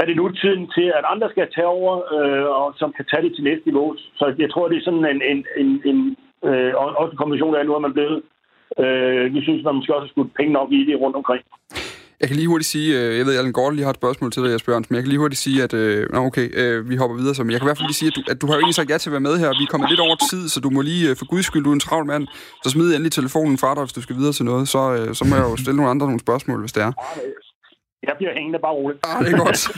er 0.00 0.04
det 0.06 0.16
nu 0.16 0.24
tiden 0.28 0.64
til, 0.76 0.86
at 0.98 1.04
andre 1.12 1.28
skal 1.30 1.46
tage 1.54 1.72
over, 1.78 1.92
øh, 2.16 2.46
og 2.60 2.66
som 2.80 2.90
kan 2.96 3.04
tage 3.10 3.22
det 3.24 3.32
til 3.34 3.44
næste 3.44 3.66
niveau. 3.68 3.88
Så 4.18 4.24
jeg 4.38 4.50
tror, 4.50 4.68
det 4.68 4.76
er 4.76 4.86
sådan 4.88 5.06
en, 5.12 5.20
en, 5.32 5.40
en, 5.62 5.70
en 5.90 5.98
øh, 6.48 6.72
også 7.00 7.12
en 7.12 7.20
kombination 7.22 7.54
af, 7.54 7.60
at 7.60 7.66
nu 7.66 7.74
er 7.74 7.86
man 7.86 7.96
blevet. 7.96 8.18
Øh, 8.82 9.34
vi 9.34 9.40
synes, 9.42 9.64
man 9.64 9.74
måske 9.74 9.94
også 9.94 10.06
har 10.06 10.12
skudt 10.12 10.36
penge 10.38 10.52
nok 10.58 10.68
i 10.72 10.80
det 10.88 11.00
rundt 11.00 11.16
omkring. 11.16 11.42
Jeg 12.20 12.28
kan 12.28 12.36
lige 12.36 12.48
hurtigt 12.48 12.70
sige, 12.74 12.88
øh, 12.98 13.18
jeg 13.18 13.26
ved, 13.26 13.38
Allen 13.38 13.52
Gård 13.52 13.72
lige 13.74 13.84
har 13.84 13.90
et 13.90 14.02
spørgsmål 14.02 14.30
til 14.32 14.42
dig, 14.42 14.50
Jesper 14.52 14.72
Jørgensen, 14.72 14.92
men 14.92 14.96
jeg 14.96 15.04
kan 15.04 15.08
lige 15.08 15.22
hurtigt 15.24 15.40
sige, 15.40 15.62
at 15.62 15.74
øh, 15.74 16.06
nå, 16.12 16.18
okay, 16.18 16.46
øh, 16.60 16.90
vi 16.90 16.96
hopper 16.96 17.16
videre. 17.16 17.34
Så, 17.34 17.42
men 17.44 17.50
jeg 17.50 17.60
kan 17.60 17.66
i 17.66 17.70
hvert 17.70 17.78
fald 17.78 17.90
lige 17.92 18.00
sige, 18.02 18.10
at 18.12 18.16
du, 18.16 18.22
at 18.32 18.42
du 18.42 18.46
har 18.46 18.54
jo 18.54 18.60
egentlig 18.60 18.74
sagt 18.74 18.90
ja 18.90 18.98
til 18.98 19.10
at 19.10 19.16
være 19.16 19.26
med 19.28 19.34
her. 19.42 19.48
Vi 19.60 19.64
er 19.64 19.70
kommet 19.70 19.90
lidt 19.90 20.00
over 20.06 20.16
tid, 20.30 20.48
så 20.48 20.60
du 20.60 20.70
må 20.70 20.80
lige, 20.80 21.10
øh, 21.10 21.16
for 21.16 21.26
guds 21.32 21.46
skyld, 21.46 21.64
du 21.64 21.70
er 21.70 21.78
en 21.80 21.86
travl 21.88 22.06
mand, 22.06 22.24
så 22.64 22.70
smid 22.70 22.88
endelig 22.94 23.12
telefonen 23.12 23.58
fra 23.58 23.74
dig, 23.74 23.82
hvis 23.82 23.92
du 23.98 24.02
skal 24.02 24.16
videre 24.16 24.32
til 24.32 24.44
noget. 24.44 24.68
Så, 24.68 24.82
øh, 24.96 25.14
så 25.18 25.22
må 25.28 25.32
jeg 25.36 25.44
jo 25.50 25.56
stille 25.56 25.76
nogle 25.76 25.90
andre 25.90 26.06
nogle 26.06 26.20
spørgsmål, 26.26 26.60
hvis 26.60 26.72
det 26.72 26.82
er. 26.82 26.92
Jeg 28.02 28.14
bliver 28.16 28.34
hængende 28.34 28.58
bare 28.58 28.72
roligt. 28.72 29.00
Ah, 29.06 29.24
det 29.24 29.32
er 29.32 29.38
godt. 29.38 29.68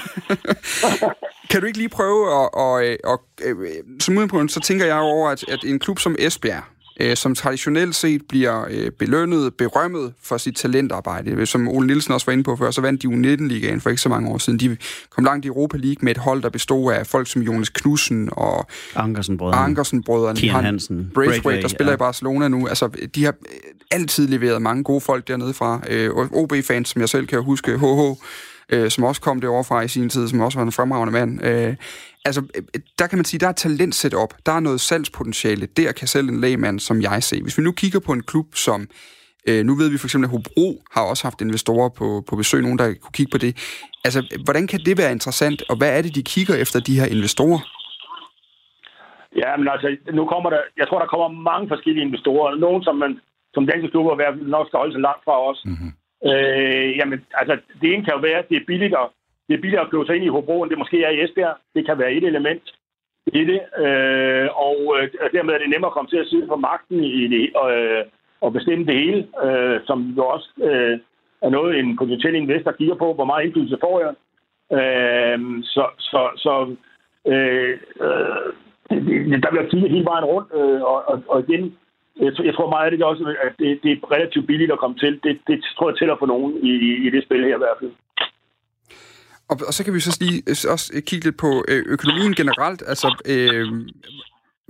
kan 1.50 1.60
du 1.60 1.66
ikke 1.66 1.78
lige 1.78 1.88
prøve 1.88 2.20
at... 2.40 2.48
at, 2.66 2.98
at, 3.04 3.18
at, 3.48 3.56
at 3.66 4.02
som 4.02 4.14
udgangspunkt, 4.14 4.52
så 4.52 4.60
tænker 4.60 4.86
jeg 4.86 4.96
over, 4.96 5.28
at, 5.30 5.48
at 5.48 5.64
en 5.64 5.78
klub 5.78 5.98
som 5.98 6.16
Esbjerg, 6.18 6.62
øh, 7.00 7.16
som 7.16 7.34
traditionelt 7.34 7.94
set 7.94 8.22
bliver 8.28 8.64
øh, 8.70 8.90
belønnet, 8.90 9.54
berømmet 9.54 10.12
for 10.22 10.36
sit 10.36 10.56
talentarbejde. 10.56 11.46
Som 11.46 11.68
Ole 11.68 11.86
Nielsen 11.86 12.14
også 12.14 12.26
var 12.26 12.32
inde 12.32 12.44
på 12.44 12.56
før, 12.56 12.70
så 12.70 12.80
vandt 12.80 13.02
de 13.02 13.08
U19-ligaen 13.08 13.80
for 13.80 13.90
ikke 13.90 14.02
så 14.02 14.08
mange 14.08 14.30
år 14.30 14.38
siden. 14.38 14.60
De 14.60 14.76
kom 15.10 15.24
langt 15.24 15.44
i 15.44 15.48
Europa 15.48 15.76
League 15.76 15.98
med 16.02 16.12
et 16.12 16.18
hold, 16.18 16.42
der 16.42 16.48
bestod 16.48 16.92
af 16.92 17.06
folk 17.06 17.30
som 17.30 17.42
Jonas 17.42 17.68
Knudsen 17.68 18.28
og 18.32 18.66
Ankersen-brødrene, 18.94 19.56
Ankersen-brødrene 19.56 20.40
Kian 20.40 20.64
Hansen, 20.64 21.10
Braithwaite, 21.14 21.62
der 21.62 21.68
spiller 21.68 21.90
ja. 21.90 21.96
i 21.96 21.98
Barcelona 21.98 22.48
nu. 22.48 22.66
Altså, 22.66 22.88
de 23.14 23.24
har 23.24 23.34
altid 23.90 24.28
leveret 24.28 24.62
mange 24.62 24.84
gode 24.84 25.00
folk 25.00 25.28
dernede 25.28 25.54
fra. 25.54 25.80
Øh, 25.88 26.10
OB-fans, 26.14 26.88
som 26.88 27.00
jeg 27.00 27.08
selv 27.08 27.26
kan 27.26 27.42
huske, 27.42 27.78
HH, 27.78 28.16
øh, 28.72 28.90
som 28.90 29.04
også 29.04 29.20
kom 29.20 29.40
det 29.40 29.50
overfra 29.50 29.80
i 29.80 29.88
sin 29.88 30.08
tid, 30.08 30.28
som 30.28 30.40
også 30.40 30.58
var 30.58 30.66
en 30.66 30.72
fremragende 30.72 31.12
mand. 31.12 31.44
Øh, 31.44 31.76
altså, 32.24 32.42
øh, 32.56 32.80
der 32.98 33.06
kan 33.06 33.18
man 33.18 33.24
sige, 33.24 33.40
der 33.40 33.48
er 33.48 33.52
talent 33.52 33.94
set 33.94 34.14
op. 34.14 34.34
Der 34.46 34.52
er 34.52 34.60
noget 34.60 34.80
salgspotentiale. 34.80 35.66
Der 35.66 35.92
kan 35.92 36.08
selv 36.08 36.28
en 36.28 36.40
lægmand, 36.40 36.80
som 36.80 37.02
jeg 37.02 37.22
ser. 37.22 37.42
Hvis 37.42 37.58
vi 37.58 37.62
nu 37.62 37.72
kigger 37.72 38.00
på 38.00 38.12
en 38.12 38.22
klub 38.22 38.46
som 38.54 38.88
Øh, 39.48 39.62
nu 39.68 39.72
ved 39.80 39.88
vi 39.90 39.98
for 39.98 40.06
eksempel, 40.06 40.28
at 40.28 40.34
Hobro 40.34 40.68
har 40.94 41.04
også 41.10 41.22
haft 41.28 41.40
investorer 41.40 41.88
på, 42.00 42.08
på 42.28 42.36
besøg, 42.40 42.60
nogen 42.62 42.78
der 42.78 42.86
kunne 43.02 43.18
kigge 43.18 43.32
på 43.34 43.40
det. 43.44 43.52
Altså, 44.06 44.20
hvordan 44.46 44.66
kan 44.66 44.80
det 44.86 44.94
være 45.00 45.12
interessant, 45.16 45.58
og 45.70 45.74
hvad 45.78 45.90
er 45.96 46.02
det, 46.02 46.14
de 46.18 46.30
kigger 46.34 46.54
efter, 46.64 46.76
de 46.88 46.98
her 47.00 47.08
investorer? 47.16 47.60
Ja, 49.42 49.50
men 49.60 49.68
altså, 49.74 49.88
nu 50.18 50.22
kommer 50.32 50.50
der, 50.50 50.62
jeg 50.80 50.86
tror, 50.88 50.98
der 50.98 51.12
kommer 51.12 51.28
mange 51.50 51.68
forskellige 51.72 52.06
investorer. 52.08 52.48
Nogen, 52.64 52.82
som 52.82 52.96
man 52.96 53.12
som 53.54 53.66
danske 53.66 53.90
klubber 53.90 54.14
hvert 54.14 54.36
nok 54.54 54.66
skal 54.66 54.78
holde 54.82 54.94
sig 54.94 55.02
langt 55.08 55.24
fra 55.24 55.36
os. 55.48 55.60
Mm-hmm. 55.70 55.92
Øh, 56.28 56.96
jamen, 56.98 57.26
altså, 57.34 57.58
det 57.80 57.94
ene 57.94 58.04
kan 58.04 58.14
jo 58.14 58.20
være, 58.20 58.38
at 58.38 58.48
det 58.48 58.56
er 58.56 58.66
billigere, 58.66 59.08
det 59.48 59.54
er 59.54 59.60
billigere 59.60 59.84
at 59.84 59.90
købe 59.90 60.06
sig 60.06 60.16
ind 60.16 60.24
i 60.24 60.34
Hobro, 60.34 60.62
end 60.62 60.70
det 60.70 60.78
måske 60.78 61.04
er 61.04 61.10
i 61.10 61.22
Esbjerg. 61.24 61.56
Det 61.74 61.86
kan 61.86 61.98
være 61.98 62.12
et 62.12 62.24
element 62.24 62.62
i 63.26 63.44
det. 63.44 63.60
Øh, 63.84 64.48
og 64.66 64.96
øh, 64.96 65.32
dermed 65.32 65.54
er 65.54 65.58
det 65.58 65.70
nemmere 65.70 65.90
at 65.90 65.94
komme 65.94 66.10
til 66.10 66.22
at 66.22 66.26
sidde 66.26 66.46
på 66.46 66.56
magten 66.56 67.04
i 67.04 67.28
det, 67.28 67.50
øh, 67.70 68.04
og 68.40 68.52
bestemme 68.52 68.86
det 68.86 68.94
hele, 68.94 69.28
øh, 69.44 69.80
som 69.86 70.14
jo 70.16 70.26
også 70.26 70.48
øh, 70.62 70.98
er 71.42 71.50
noget, 71.50 71.78
en 71.78 71.96
potentiel 71.96 72.34
investor 72.34 72.72
kigger 72.72 72.94
på, 72.94 73.14
hvor 73.14 73.24
meget 73.24 73.44
indflydelse 73.44 73.78
får 73.80 74.00
jeg. 74.04 74.12
Øh, 74.78 75.38
så 75.62 75.84
så, 75.98 76.30
så 76.36 76.76
øh, 77.26 77.78
øh, 78.00 79.40
der 79.42 79.50
bliver 79.50 79.68
kigget 79.70 79.90
hele 79.90 80.04
vejen 80.04 80.24
rundt, 80.24 80.48
øh, 80.54 80.82
og, 80.82 81.08
og, 81.08 81.22
og 81.28 81.44
igen, 81.48 81.76
jeg 82.48 82.54
tror 82.54 82.70
meget 82.70 82.84
af 82.84 82.90
det 82.90 83.02
også, 83.12 83.22
at 83.46 83.52
det, 83.58 83.80
det 83.82 83.90
er 83.92 84.12
relativt 84.16 84.46
billigt 84.46 84.72
at 84.72 84.78
komme 84.78 84.96
til. 84.98 85.12
Det, 85.24 85.40
det 85.46 85.56
tror 85.76 85.90
jeg 85.90 85.98
tæller 85.98 86.16
for 86.18 86.26
nogen 86.26 86.52
i, 86.70 86.72
i 87.06 87.10
det 87.14 87.22
spil 87.24 87.44
her 87.48 87.56
i 87.56 87.64
hvert 87.64 87.78
fald. 87.80 87.92
Og, 89.50 89.56
og 89.68 89.72
så 89.74 89.84
kan 89.84 89.94
vi 89.94 90.00
så 90.00 90.18
lige 90.20 90.42
øh, 90.50 90.72
også 90.74 91.02
kigge 91.06 91.24
lidt 91.24 91.36
på 91.36 91.64
øh, 91.68 91.82
økonomien 91.86 92.34
generelt. 92.34 92.82
Altså, 92.86 93.08
øh, 93.32 93.66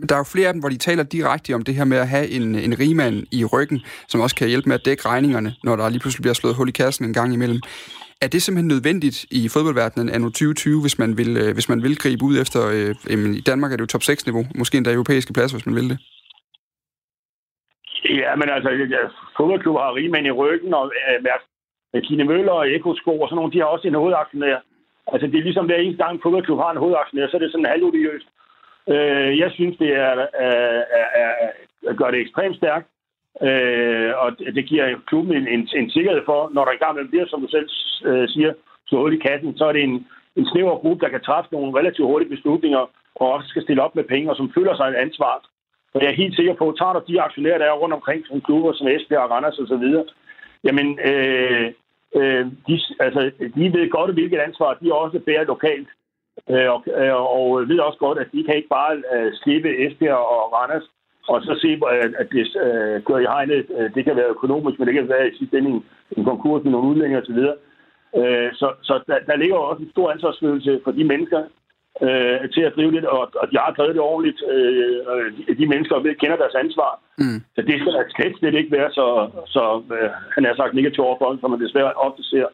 der 0.08 0.14
er 0.14 0.18
jo 0.18 0.32
flere 0.34 0.48
af 0.48 0.54
dem, 0.54 0.60
hvor 0.60 0.68
de 0.68 0.76
taler 0.76 1.02
direkte 1.02 1.54
om 1.54 1.62
det 1.62 1.74
her 1.74 1.84
med 1.84 1.98
at 1.98 2.08
have 2.08 2.28
en, 2.28 2.54
en 2.54 2.78
rigmand 2.78 3.26
i 3.32 3.44
ryggen, 3.44 3.80
som 4.08 4.20
også 4.20 4.36
kan 4.36 4.48
hjælpe 4.48 4.68
med 4.68 4.74
at 4.74 4.84
dække 4.84 5.08
regningerne, 5.08 5.54
når 5.64 5.76
der 5.76 5.88
lige 5.88 6.00
pludselig 6.00 6.22
bliver 6.22 6.34
slået 6.34 6.56
hul 6.56 6.68
i 6.68 6.72
kassen 6.72 7.04
en 7.04 7.14
gang 7.14 7.34
imellem. 7.34 7.60
Er 8.20 8.28
det 8.28 8.42
simpelthen 8.42 8.68
nødvendigt 8.68 9.26
i 9.30 9.48
fodboldverdenen 9.48 10.08
anno 10.08 10.28
2020, 10.28 10.80
hvis 10.80 10.98
man 10.98 11.18
vil, 11.18 11.36
øh, 11.36 11.54
hvis 11.54 11.68
man 11.68 11.82
vil 11.82 11.98
gribe 11.98 12.24
ud 12.24 12.38
efter... 12.38 12.66
Øh, 12.66 12.94
i 13.36 13.40
Danmark 13.40 13.72
er 13.72 13.76
det 13.76 13.80
jo 13.80 13.86
top 13.86 14.02
6-niveau, 14.02 14.46
måske 14.54 14.76
endda 14.76 14.92
europæiske 14.92 15.32
pladser, 15.32 15.56
hvis 15.56 15.66
man 15.66 15.74
vil 15.74 15.90
det? 15.90 15.98
Ja, 18.04 18.36
men 18.36 18.48
altså, 18.48 18.70
fodboldklubber 19.36 19.82
har 19.82 19.94
rigmænd 19.94 20.26
i 20.26 20.30
ryggen, 20.30 20.74
og 20.74 20.92
øh, 21.94 22.02
Kine 22.02 22.24
Møller 22.24 22.52
og 22.52 22.70
Eko 22.70 22.94
Sko 22.94 23.20
og 23.20 23.28
sådan 23.28 23.36
nogle, 23.36 23.52
de 23.52 23.58
har 23.58 23.64
også 23.64 23.88
en 23.88 23.94
hovedaktionær. 23.94 24.58
Altså, 25.12 25.26
det 25.26 25.38
er 25.38 25.42
ligesom 25.42 25.66
hver 25.66 25.76
eneste 25.76 26.04
gang, 26.04 26.14
en 26.14 26.22
fodboldklub 26.22 26.58
har 26.58 26.70
en 26.70 26.82
hovedaktionær, 26.84 27.26
så 27.28 27.36
er 27.36 27.40
det 27.40 27.52
sådan 27.52 27.66
halvodiøst. 27.66 28.28
Øh, 28.88 29.38
jeg 29.38 29.50
synes, 29.50 29.76
det 29.78 29.90
er, 29.96 30.12
er, 30.34 30.82
er, 31.00 31.06
er, 31.14 31.30
er, 31.86 31.92
gør 31.92 32.10
det 32.10 32.20
ekstremt 32.20 32.56
stærkt, 32.56 32.86
øh, 33.42 34.12
og 34.22 34.38
det 34.38 34.64
giver 34.66 34.98
klubben 35.06 35.36
en, 35.36 35.48
en, 35.48 35.68
en 35.74 35.90
sikkerhed 35.90 36.22
for, 36.24 36.50
når 36.54 36.64
der 36.64 36.72
engang 36.72 37.10
bliver, 37.10 37.26
som 37.26 37.40
du 37.40 37.48
selv 37.48 37.68
øh, 38.04 38.28
siger, 38.28 38.52
så 38.86 38.96
hul 38.96 39.14
i 39.14 39.16
kassen, 39.16 39.56
så 39.56 39.64
er 39.64 39.72
det 39.72 39.82
en, 39.82 40.06
en 40.36 40.46
snæver 40.46 40.76
gruppe, 40.78 41.04
der 41.04 41.10
kan 41.10 41.20
træffe 41.20 41.48
nogle 41.52 41.78
relativt 41.78 42.08
hurtige 42.08 42.34
beslutninger, 42.34 42.90
og 43.14 43.32
også 43.32 43.48
skal 43.48 43.62
stille 43.62 43.82
op 43.82 43.94
med 43.96 44.04
penge, 44.04 44.30
og 44.30 44.36
som 44.36 44.52
føler 44.54 44.76
sig 44.76 44.88
et 44.88 44.94
ansvar. 44.94 45.49
Og 45.94 46.02
jeg 46.02 46.10
er 46.10 46.22
helt 46.22 46.36
sikker 46.36 46.54
på, 46.54 46.68
at 46.68 46.76
tager 46.78 46.92
du 46.92 47.00
de 47.08 47.20
aktionærer, 47.20 47.58
der 47.58 47.66
er 47.66 47.80
rundt 47.82 47.94
omkring, 47.94 48.26
som 48.26 48.40
klubber 48.40 48.72
som 48.72 48.88
Esbjerg 48.88 49.22
og 49.22 49.30
Randers 49.30 49.58
osv., 49.58 49.86
jamen, 50.64 50.98
øh, 51.10 51.72
øh, 52.18 52.46
de, 52.68 52.80
altså, 53.00 53.30
de 53.56 53.72
ved 53.72 53.90
godt, 53.90 54.12
hvilket 54.14 54.38
ansvar 54.38 54.78
de 54.82 54.92
også 54.92 55.18
bærer 55.18 55.44
lokalt. 55.44 55.88
Øh, 56.50 56.68
og, 56.74 56.84
øh, 57.00 57.14
og 57.36 57.68
ved 57.68 57.78
også 57.78 57.98
godt, 57.98 58.18
at 58.18 58.32
de 58.32 58.44
kan 58.44 58.56
ikke 58.56 58.68
bare 58.68 59.02
øh, 59.14 59.32
slippe 59.42 59.86
Esbjerg 59.86 60.16
og 60.16 60.52
Randers, 60.52 60.86
og 61.28 61.42
så 61.42 61.52
se, 61.62 61.68
øh, 61.68 62.12
at 62.18 62.26
det 62.32 62.56
øh, 62.66 63.02
gør 63.02 63.18
i 63.18 63.30
hegnet. 63.32 63.66
Øh, 63.78 63.94
det 63.94 64.04
kan 64.04 64.16
være 64.16 64.34
økonomisk, 64.36 64.78
men 64.78 64.88
det 64.88 64.94
kan 64.94 65.08
være 65.08 65.28
i 65.28 65.36
sidste 65.38 65.58
ende 65.58 65.70
en, 65.70 65.84
en 66.16 66.24
konkurs 66.24 66.62
med 66.64 66.72
nogle 66.72 66.88
udlændinge 66.88 67.22
osv. 67.22 67.40
Øh, 68.20 68.48
så 68.60 68.72
så 68.82 68.94
der, 69.06 69.18
der 69.28 69.36
ligger 69.36 69.56
også 69.56 69.82
en 69.82 69.90
stor 69.90 70.10
ansvarsfølelse 70.10 70.80
for 70.84 70.90
de 70.90 71.04
mennesker, 71.04 71.42
øh, 72.06 72.36
til 72.54 72.62
at 72.68 72.74
drive 72.76 72.92
det, 72.96 73.04
og, 73.16 73.22
og 73.40 73.46
de 73.50 73.56
har 73.62 73.72
drevet 73.76 73.94
det 73.96 74.02
ordentligt. 74.10 74.40
Øh, 74.54 75.24
de, 75.36 75.42
de 75.60 75.66
mennesker 75.72 75.96
kender 76.22 76.36
deres 76.42 76.56
ansvar. 76.64 76.92
Mm. 77.22 77.38
Så 77.54 77.60
det 77.68 77.76
skal 77.80 77.92
slet, 78.16 78.32
slet 78.38 78.54
ikke 78.60 78.76
være 78.78 78.90
så, 78.98 79.06
så 79.54 79.62
øh, 79.96 80.10
han 80.34 80.44
har 80.44 80.54
sagt 80.56 80.74
negativt 80.74 81.06
overfor, 81.08 81.38
som 81.40 81.50
man 81.50 81.60
desværre 81.64 81.92
ofte 82.06 82.22
ser. 82.32 82.46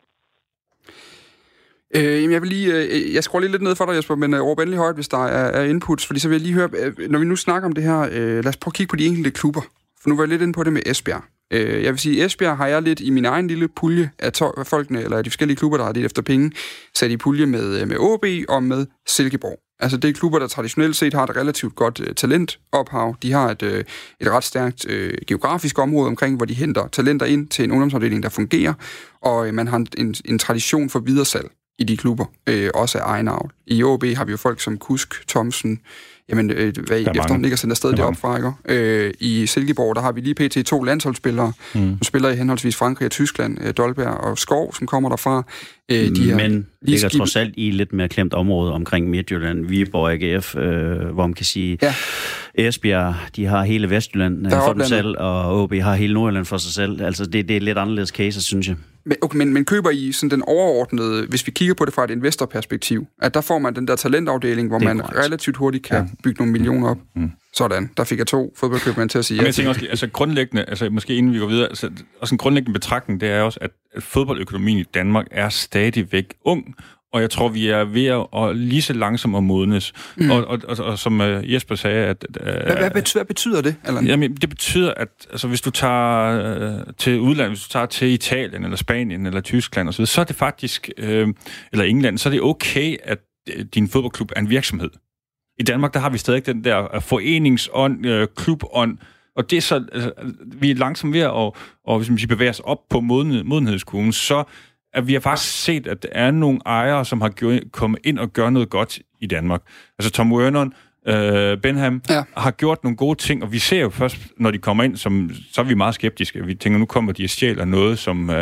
Øh, 1.97 2.17
jamen 2.21 2.33
jeg 2.33 2.43
vil 2.43 2.51
lige, 2.57 2.69
øh, 2.77 3.15
jeg 3.15 3.23
scroller 3.25 3.49
lidt 3.49 3.63
ned 3.63 3.77
for 3.77 3.85
dig, 3.87 3.97
Jesper, 3.97 4.15
men 4.15 4.35
øh, 4.35 4.41
råb 4.41 4.59
endelig 4.59 4.79
højt, 4.79 4.95
hvis 4.95 5.09
der 5.09 5.25
er, 5.39 5.47
er 5.59 5.65
inputs, 5.65 6.07
fordi 6.07 6.21
så 6.21 6.29
vil 6.29 6.37
jeg 6.37 6.47
lige 6.47 6.59
høre, 6.61 6.71
øh, 6.81 7.11
når 7.11 7.19
vi 7.19 7.25
nu 7.25 7.37
snakker 7.37 7.67
om 7.69 7.75
det 7.75 7.85
her, 7.85 8.01
øh, 8.17 8.37
lad 8.45 8.53
os 8.53 8.57
prøve 8.57 8.73
at 8.73 8.79
kigge 8.79 8.91
på 8.91 8.97
de 8.97 9.07
enkelte 9.07 9.31
klubber. 9.31 9.63
For 10.03 10.09
nu 10.09 10.17
var 10.17 10.23
jeg 10.23 10.29
lidt 10.29 10.43
inde 10.43 10.53
på 10.53 10.65
det 10.65 10.73
med 10.73 10.83
Esbjerg. 10.87 11.23
Øh, 11.51 11.83
jeg 11.85 11.93
vil 11.93 11.99
sige, 11.99 12.25
Esbjerg 12.25 12.57
har 12.57 12.67
jeg 12.67 12.83
lidt 12.83 13.01
i 13.01 13.11
min 13.11 13.25
egen 13.25 13.49
lille 13.49 13.69
pulje 13.69 14.11
af, 14.19 14.33
to- 14.33 14.65
folkene, 14.65 15.03
eller 15.03 15.17
af 15.17 15.25
de 15.25 15.31
forskellige 15.31 15.57
klubber, 15.57 15.79
der 15.79 15.85
har 15.85 15.93
lidt 15.93 16.07
efter 16.07 16.23
penge, 16.23 16.53
sat 16.95 17.11
i 17.11 17.17
pulje 17.17 17.47
med, 17.47 17.81
øh, 17.81 17.89
med 17.89 17.97
OB 17.99 18.25
og 18.49 18.63
med 18.63 18.87
Silkeborg. 19.09 19.59
Altså 19.81 19.97
det 19.97 20.09
er 20.09 20.13
klubber, 20.13 20.39
der 20.39 20.47
traditionelt 20.47 20.97
set 20.97 21.15
har 21.15 21.25
et 21.25 21.37
relativt 21.37 21.75
godt 21.75 22.01
øh, 22.01 22.15
talentophav. 22.15 23.17
De 23.23 23.33
har 23.33 23.51
et, 23.51 23.63
øh, 23.63 23.85
et 24.21 24.31
ret 24.31 24.45
stærkt 24.45 24.89
øh, 24.89 25.15
geografisk 25.27 25.79
område 25.79 26.07
omkring, 26.07 26.37
hvor 26.37 26.47
de 26.47 26.55
henter 26.55 26.89
talenter 26.89 27.27
ind 27.27 27.49
til 27.49 27.65
en 27.65 27.71
ungdomsafdeling, 27.71 28.23
der 28.23 28.29
fungerer, 28.29 28.75
og 29.23 29.49
øh, 29.49 29.55
man 29.55 29.69
har 29.69 29.85
en, 29.99 30.15
en 30.25 30.39
tradition 30.39 30.91
for 30.91 30.99
videresalg 30.99 31.51
i 31.79 31.85
de 31.85 31.97
klubber, 31.97 32.25
øh, 32.47 32.71
også 32.75 32.99
af 32.99 33.03
egen 33.05 33.29
avl. 33.29 33.51
I 33.67 33.83
OB 33.83 34.05
har 34.05 34.25
vi 34.25 34.31
jo 34.31 34.37
folk 34.37 34.61
som 34.61 34.79
Kusk, 34.79 35.29
Thomsen, 35.29 35.81
jamen, 36.29 36.51
øh, 36.51 36.73
hvad 36.87 36.99
I 36.99 37.03
efterhånden 37.03 37.43
ligger 37.43 37.57
sendt 37.57 37.71
afsted 37.71 37.93
deroppe 37.93 38.21
fra, 38.21 38.37
ikke? 38.37 38.53
Øh, 38.69 39.15
I 39.21 39.47
Silkeborg, 39.47 39.97
der 39.97 40.03
har 40.03 40.13
vi 40.13 40.21
lige 40.21 40.35
pt. 40.35 40.67
to 40.67 40.83
landsholdsspillere, 40.83 41.53
mm. 41.75 41.81
som 41.81 42.03
spiller 42.03 42.29
i 42.29 42.37
henholdsvis 42.37 42.77
Frankrig 42.77 43.07
og 43.07 43.13
Tyskland, 43.13 43.59
øh, 43.65 43.75
Dolberg 43.77 44.07
og 44.07 44.39
Skov, 44.39 44.75
som 44.75 44.87
kommer 44.87 45.09
derfra. 45.09 45.45
Øh, 45.89 46.17
de 46.17 46.35
Men 46.37 46.67
ligger 46.83 47.09
skib... 47.09 47.19
trods 47.19 47.37
alt 47.37 47.55
i 47.57 47.71
lidt 47.71 47.93
mere 47.93 48.09
klemt 48.09 48.35
område 48.35 48.73
omkring 48.73 49.11
Midtjylland, 49.11 49.67
Viborg, 49.67 50.13
AGF, 50.13 50.57
øh, 50.57 51.15
hvor 51.15 51.27
man 51.27 51.35
kan 51.35 51.47
sige, 51.47 51.79
ja. 51.83 51.95
Esbjerg, 52.55 53.15
de 53.37 53.47
har 53.47 53.65
hele 53.65 53.91
Vestjylland 53.91 54.47
øh, 54.47 54.53
for 54.53 54.73
dem 54.73 54.85
selv, 54.85 55.15
og 55.19 55.63
OB 55.63 55.75
har 55.75 55.95
hele 55.95 56.15
Nordjylland 56.15 56.45
for 56.45 56.57
sig 56.57 56.73
selv. 56.73 57.03
Altså, 57.03 57.27
det, 57.27 57.49
det 57.49 57.57
er 57.57 57.61
lidt 57.61 57.79
anderledes 57.79 58.09
case, 58.09 58.43
synes 58.43 58.69
jeg. 58.69 58.77
Men, 59.07 59.17
okay, 59.23 59.39
men, 59.39 59.53
men 59.53 59.65
køber 59.65 59.91
I 59.91 60.13
sådan 60.13 60.31
den 60.31 60.43
overordnede, 60.43 61.27
hvis 61.27 61.47
vi 61.47 61.53
kigger 61.53 61.75
på 61.75 61.85
det 61.85 61.95
fra 61.95 62.05
et 62.05 62.11
investorperspektiv, 62.11 63.07
at 63.23 63.35
der 63.35 63.41
får 63.41 63.59
man 63.59 63.75
den 63.75 63.89
der 63.89 63.97
talentafdeling, 63.97 64.69
hvor 64.69 64.79
man 64.79 64.99
korrekt. 64.99 65.19
relativt 65.19 65.57
hurtigt 65.57 65.85
kan 65.85 65.97
ja. 65.97 66.09
bygge 66.23 66.39
nogle 66.39 66.53
millioner 66.53 66.89
op? 66.89 66.99
Mm. 67.15 67.31
Sådan, 67.55 67.91
der 67.97 68.05
fik 68.05 68.19
jeg 68.19 68.27
to 68.27 68.55
fodboldkøbmænd 68.57 69.09
til 69.09 69.19
at 69.19 69.25
sige. 69.25 69.39
Men 69.39 69.47
jeg 69.47 69.55
tænker 69.55 69.69
også, 69.69 69.87
altså 69.91 70.09
grundlæggende, 70.09 70.65
altså 70.65 70.91
måske 70.91 71.15
inden 71.15 71.33
vi 71.33 71.39
går 71.39 71.47
videre, 71.47 71.69
altså, 71.69 71.91
også 72.21 72.35
en 72.35 72.39
grundlæggende 72.39 72.73
betragtning, 72.73 73.21
det 73.21 73.29
er 73.29 73.43
også, 73.43 73.59
at 73.63 73.71
fodboldøkonomien 73.99 74.79
i 74.79 74.85
Danmark 74.95 75.27
er 75.31 75.49
stadigvæk 75.49 76.35
ung, 76.45 76.75
og 77.17 77.23
jeg 77.23 77.31
tror, 77.31 77.49
vi 77.49 77.69
er 77.69 77.85
ved 77.85 78.07
at, 78.07 78.27
at 78.43 78.57
lige 78.57 78.83
så 78.83 78.93
langsomt 78.93 79.37
at 79.37 79.43
modnes. 79.43 79.93
Mm. 80.17 80.31
Og, 80.31 80.45
og, 80.45 80.59
og, 80.69 80.77
og 80.85 80.99
som 80.99 81.21
uh, 81.21 81.53
Jesper 81.53 81.75
sagde... 81.75 82.07
At, 82.07 82.27
uh, 82.41 82.45
hvad, 82.45 82.77
hvad, 82.77 82.91
betyder, 82.91 83.19
hvad 83.19 83.27
betyder 83.27 83.63
det? 83.63 83.77
Eller? 83.87 84.03
Jamen, 84.03 84.35
det 84.35 84.49
betyder, 84.49 84.95
at 84.97 85.09
altså, 85.31 85.49
hvis 85.49 85.61
du 85.61 85.71
tager 85.71 86.77
uh, 86.77 86.81
til 86.99 87.21
udlandet, 87.21 87.51
hvis 87.51 87.63
du 87.63 87.69
tager 87.69 87.87
til 87.87 88.09
Italien, 88.09 88.65
eller 88.65 88.77
Spanien, 88.77 89.27
eller 89.27 89.41
Tyskland 89.41 89.89
osv., 89.89 90.07
så 90.07 90.21
er 90.21 90.25
det 90.25 90.37
faktisk, 90.37 90.91
uh, 90.99 91.05
eller 91.73 91.85
England, 91.85 92.19
så 92.19 92.29
er 92.29 92.31
det 92.31 92.43
okay, 92.43 92.97
at 93.03 93.19
din 93.75 93.89
fodboldklub 93.89 94.33
er 94.37 94.41
en 94.41 94.51
virksomhed. 94.51 94.91
I 95.59 95.63
Danmark, 95.63 95.95
der 95.95 96.01
har 96.01 96.11
vi 96.11 96.19
stadig 96.19 96.47
den 96.47 96.65
der 96.65 97.01
foreningsånd, 97.01 98.07
uh, 98.07 98.25
klubånd, 98.37 98.99
og 99.37 99.51
det 99.51 99.57
er 99.57 99.61
så, 99.61 99.85
altså, 99.93 100.13
vi 100.47 100.71
er 100.71 100.75
langsomt 100.75 101.13
ved 101.13 101.21
at, 101.21 101.31
og, 101.31 101.57
og 101.87 101.99
hvis 101.99 102.09
man 102.09 102.19
siger, 102.19 102.29
bevæge 102.29 102.51
os 102.51 102.61
op 102.61 102.79
på 102.91 103.01
moden, 103.01 103.49
modenhedskurven, 103.49 104.13
så 104.13 104.45
at 104.97 105.07
vi 105.07 105.13
har 105.13 105.21
faktisk 105.21 105.63
set, 105.63 105.87
at 105.87 106.03
der 106.03 106.09
er 106.13 106.31
nogle 106.31 106.59
ejere, 106.67 107.05
som 107.05 107.21
har 107.21 107.29
gjort, 107.29 107.61
kommet 107.73 108.01
ind 108.05 108.19
og 108.19 108.33
gør 108.33 108.51
noget 108.51 108.71
godt 108.71 108.99
i 109.21 109.27
Danmark. 109.27 109.63
Altså 109.99 110.11
Tom 110.11 110.33
Werner, 110.33 110.67
øh, 111.07 111.59
Benham, 111.59 112.03
ja. 112.09 112.23
har 112.37 112.51
gjort 112.51 112.85
nogle 112.85 112.97
gode 112.97 113.19
ting, 113.19 113.43
og 113.43 113.53
vi 113.53 113.59
ser 113.59 113.81
jo 113.81 113.91
først, 113.91 114.17
når 114.37 114.51
de 114.51 114.59
kommer 114.59 114.85
ind, 114.85 114.97
som, 114.97 115.31
så 115.53 115.61
er 115.61 115.65
vi 115.65 115.75
meget 115.75 115.95
skeptiske. 115.95 116.47
Vi 116.47 116.55
tænker, 116.55 116.79
nu 116.79 116.87
kommer 116.87 117.13
de 117.13 117.25
og 117.25 117.31
stjæler 117.31 117.65
noget, 117.65 117.99
som 117.99 118.31
øh, 118.31 118.37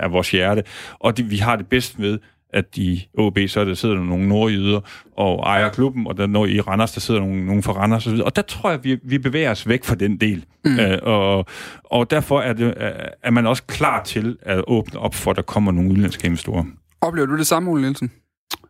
er 0.00 0.08
vores 0.08 0.30
hjerte, 0.30 0.62
og 0.98 1.16
det, 1.16 1.30
vi 1.30 1.36
har 1.36 1.56
det 1.56 1.66
bedst 1.66 1.98
med 1.98 2.18
at 2.52 2.76
i 2.76 3.08
OB, 3.18 3.38
så 3.48 3.64
der 3.64 3.74
sidder 3.74 3.94
der 3.94 4.02
nogle 4.02 4.28
nordjyder 4.28 4.80
og 5.16 5.42
ejer 5.42 5.68
klubben, 5.68 6.06
og 6.06 6.16
der 6.16 6.26
når 6.26 6.46
i 6.46 6.60
Randers, 6.60 6.92
der 6.92 7.00
sidder 7.00 7.20
nogle, 7.20 7.46
nogle 7.46 7.62
fra 7.62 7.72
Randers 7.72 8.06
osv. 8.06 8.20
Og 8.20 8.36
der 8.36 8.42
tror 8.42 8.70
jeg, 8.70 8.84
vi, 8.84 8.98
vi 9.02 9.18
bevæger 9.18 9.50
os 9.50 9.68
væk 9.68 9.84
fra 9.84 9.94
den 9.94 10.16
del. 10.16 10.44
Mm. 10.64 10.80
Øh, 10.80 10.98
og, 11.02 11.46
og 11.84 12.10
derfor 12.10 12.40
er, 12.40 12.52
det, 12.52 12.74
er 13.22 13.30
man 13.30 13.46
også 13.46 13.62
klar 13.62 14.02
til 14.02 14.36
at 14.42 14.64
åbne 14.66 15.00
op 15.00 15.14
for, 15.14 15.30
at 15.30 15.36
der 15.36 15.42
kommer 15.42 15.72
nogle 15.72 15.90
udenlandske 15.90 16.26
investorer. 16.26 16.64
Oplever 17.00 17.26
du 17.26 17.36
det 17.36 17.46
samme, 17.46 17.70
Ole 17.70 17.82
Nielsen? 17.82 18.12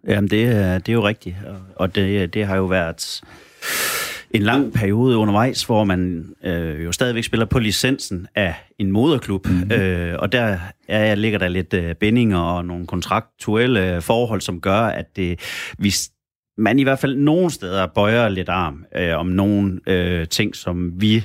Jamen, 0.08 0.30
det, 0.30 0.46
det 0.86 0.88
er 0.88 0.92
jo 0.92 1.06
rigtigt. 1.06 1.36
Og 1.76 1.94
det, 1.94 2.34
det 2.34 2.46
har 2.46 2.56
jo 2.56 2.64
været 2.64 3.22
en 4.30 4.42
lang 4.42 4.72
periode 4.72 5.16
undervejs, 5.16 5.64
hvor 5.64 5.84
man 5.84 6.30
øh, 6.44 6.84
jo 6.84 6.92
stadigvæk 6.92 7.24
spiller 7.24 7.46
på 7.46 7.58
licensen 7.58 8.26
af 8.34 8.54
en 8.78 8.90
moderklub. 8.90 9.46
Mm-hmm. 9.46 9.72
Øh, 9.72 10.14
og 10.18 10.32
der 10.32 10.58
ja, 10.88 11.14
ligger 11.14 11.38
der 11.38 11.48
lidt 11.48 11.74
øh, 11.74 11.94
bindinger 11.94 12.38
og 12.38 12.64
nogle 12.64 12.86
kontraktuelle 12.86 14.02
forhold, 14.02 14.40
som 14.40 14.60
gør, 14.60 14.80
at 14.80 15.16
det, 15.16 15.40
vi 15.78 15.94
man 16.58 16.78
i 16.78 16.82
hvert 16.82 16.98
fald 16.98 17.16
nogle 17.16 17.50
steder 17.50 17.86
bøjer 17.86 18.28
lidt 18.28 18.48
arm 18.48 18.84
øh, 18.96 19.18
om 19.18 19.26
nogle 19.26 19.80
øh, 19.86 20.28
ting, 20.28 20.56
som 20.56 21.00
vi 21.00 21.24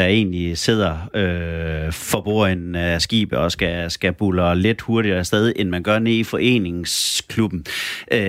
der 0.00 0.06
egentlig 0.06 0.58
sidder 0.58 0.98
øh, 1.14 1.92
for 1.92 2.20
bordenden 2.20 2.74
af 2.74 3.02
skibet 3.02 3.38
og 3.38 3.52
skal, 3.52 3.90
skal 3.90 4.12
buller 4.12 4.54
lidt 4.54 4.80
hurtigere 4.80 5.18
afsted, 5.18 5.52
end 5.56 5.68
man 5.68 5.82
gør 5.82 5.98
nede 5.98 6.18
i 6.18 6.24
foreningsklubben. 6.24 7.66
Øh, 8.12 8.20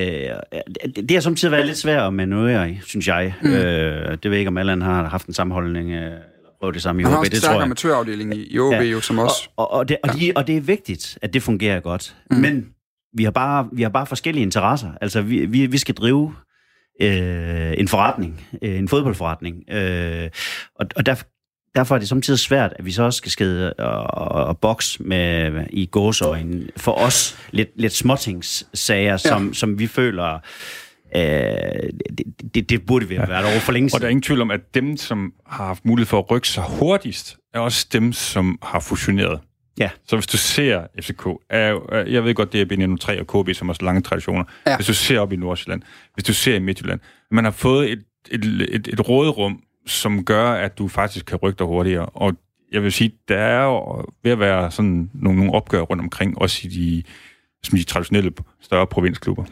det, 0.96 1.12
har 1.12 1.20
samtidig 1.20 1.52
været 1.52 1.66
lidt 1.66 1.78
svært 1.78 2.08
at 2.08 2.14
manøvrere 2.14 2.72
i, 2.72 2.80
synes 2.86 3.08
jeg. 3.08 3.34
Mm. 3.42 3.54
Øh, 3.54 4.18
det 4.24 4.32
ved 4.32 4.38
ikke, 4.38 4.48
om 4.48 4.58
Allan 4.58 4.82
har 4.82 5.10
haft 5.10 5.28
en 5.28 5.34
sammenholdning 5.34 5.92
øh, 5.92 6.12
prøve 6.60 6.74
det 6.74 6.82
samme 6.82 7.02
i 7.02 7.06
har 7.06 7.12
OB, 7.12 7.20
også 7.20 7.30
det 7.30 7.38
en 7.38 7.42
tror 7.42 7.48
stærk 7.48 7.56
jeg. 7.56 7.64
amatørafdeling 7.64 8.36
i, 8.36 8.54
i 8.54 8.60
OB, 8.60 8.74
ja. 8.74 8.82
jo, 8.82 9.02
som 9.02 9.20
også... 9.20 9.50
Og, 9.58 9.72
og, 9.72 9.90
det, 9.90 9.98
og, 10.04 10.10
de, 10.20 10.32
og 10.36 10.48
det 10.48 10.58
er 10.58 10.62
vigtigt, 10.62 11.18
at 11.22 11.34
det 11.34 11.44
fungerer 11.44 11.80
godt. 11.80 12.16
Mm. 12.32 12.38
Men 12.38 12.68
vi 13.18 13.24
har, 13.24 13.32
bare, 13.32 13.70
vi 13.74 13.82
har 13.82 13.90
bare 13.90 14.06
forskellige 14.06 14.44
interesser. 14.44 14.90
Altså, 15.02 15.22
vi, 15.22 15.46
vi, 15.46 15.66
vi 15.66 15.78
skal 15.78 15.96
drive 15.96 16.34
øh, 17.02 17.74
en 17.78 17.88
forretning, 17.88 18.48
øh, 18.62 18.78
en 18.78 18.88
fodboldforretning. 18.88 19.56
Øh, 19.72 20.30
og 20.80 20.86
og 20.96 21.06
derfor, 21.06 21.26
derfor 21.76 21.96
er 21.96 22.00
det 22.00 22.08
samtidig 22.10 22.40
svært, 22.40 22.74
at 22.80 22.86
vi 22.86 22.92
så 22.92 23.04
også 23.04 23.18
skal 23.18 23.32
skede 23.32 23.74
og, 23.74 24.28
og, 24.28 24.46
og 24.46 24.58
bokse 24.58 25.04
med, 25.04 25.66
i 25.70 25.86
gåsøjne 25.86 26.68
for 26.78 26.92
os 26.92 27.38
lidt, 27.52 27.70
lidt 27.76 27.94
småtingssager, 27.94 29.18
som, 29.18 29.48
ja. 29.48 29.54
som 29.54 29.80
vi 29.80 29.88
føler, 29.88 30.40
øh, 31.16 31.22
det, 32.18 32.54
det, 32.56 32.70
det 32.70 32.86
burde 32.86 33.08
vi 33.08 33.16
have 33.16 33.30
været 33.30 33.46
over 33.46 33.60
for 33.60 33.72
længe 33.72 33.88
Og 33.88 33.92
der 33.92 33.96
er 33.96 34.00
siden. 34.00 34.12
ingen 34.12 34.22
tvivl 34.22 34.42
om, 34.42 34.52
at 34.52 34.76
dem, 34.76 34.98
som 34.98 35.34
har 35.48 35.66
haft 35.66 35.86
mulighed 35.86 36.08
for 36.08 36.20
at 36.20 36.32
rykke 36.32 36.48
sig 36.48 36.64
hurtigst, 36.64 37.38
er 37.54 37.60
også 37.60 37.88
dem, 37.94 38.14
som 38.14 38.60
har 38.64 38.80
fusioneret. 38.80 39.40
Ja. 39.80 39.90
Så 40.08 40.16
hvis 40.16 40.28
du 40.28 40.38
ser 40.38 40.82
FCK, 41.02 41.28
er, 41.50 42.04
jeg 42.08 42.24
ved 42.24 42.34
godt, 42.34 42.54
det 42.54 42.62
er 42.62 42.66
B93 42.66 43.20
og 43.20 43.46
KB, 43.46 43.56
som 43.56 43.68
har 43.68 43.74
så 43.74 43.86
lange 43.86 44.02
traditioner. 44.02 44.44
Ja. 44.68 44.76
Hvis 44.76 44.88
du 44.88 44.94
ser 44.94 45.20
op 45.20 45.34
i 45.34 45.36
Nordsjælland, 45.36 45.82
hvis 46.14 46.24
du 46.24 46.34
ser 46.34 46.56
i 46.56 46.60
Midtjylland, 46.60 47.00
man 47.32 47.44
har 47.44 47.52
fået 47.52 47.92
et, 47.92 48.04
et, 48.32 48.46
et, 48.46 48.88
et 48.88 49.10
råderum, 49.10 49.62
som 49.88 50.26
gør, 50.26 50.52
at 50.52 50.78
du 50.78 50.88
faktisk 50.88 51.26
kan 51.26 51.38
rykke 51.38 51.58
dig 51.60 51.68
hurtigere. 51.68 52.06
Og 52.06 52.34
jeg 52.72 52.84
vil 52.84 52.92
sige, 52.92 53.12
der 53.28 53.38
er 53.38 53.64
jo 53.66 54.06
ved 54.24 54.32
at 54.32 54.40
være 54.40 54.72
sådan 54.72 55.10
nogle, 55.14 55.40
nogle 55.40 55.54
opgør 55.54 55.82
rundt 55.82 56.04
omkring, 56.04 56.38
også 56.38 56.60
i 56.64 56.68
de, 56.68 57.04
som 57.64 57.78
de 57.78 57.84
traditionelle 57.84 58.32
større 58.62 58.88
provinsklubber. 58.88 59.44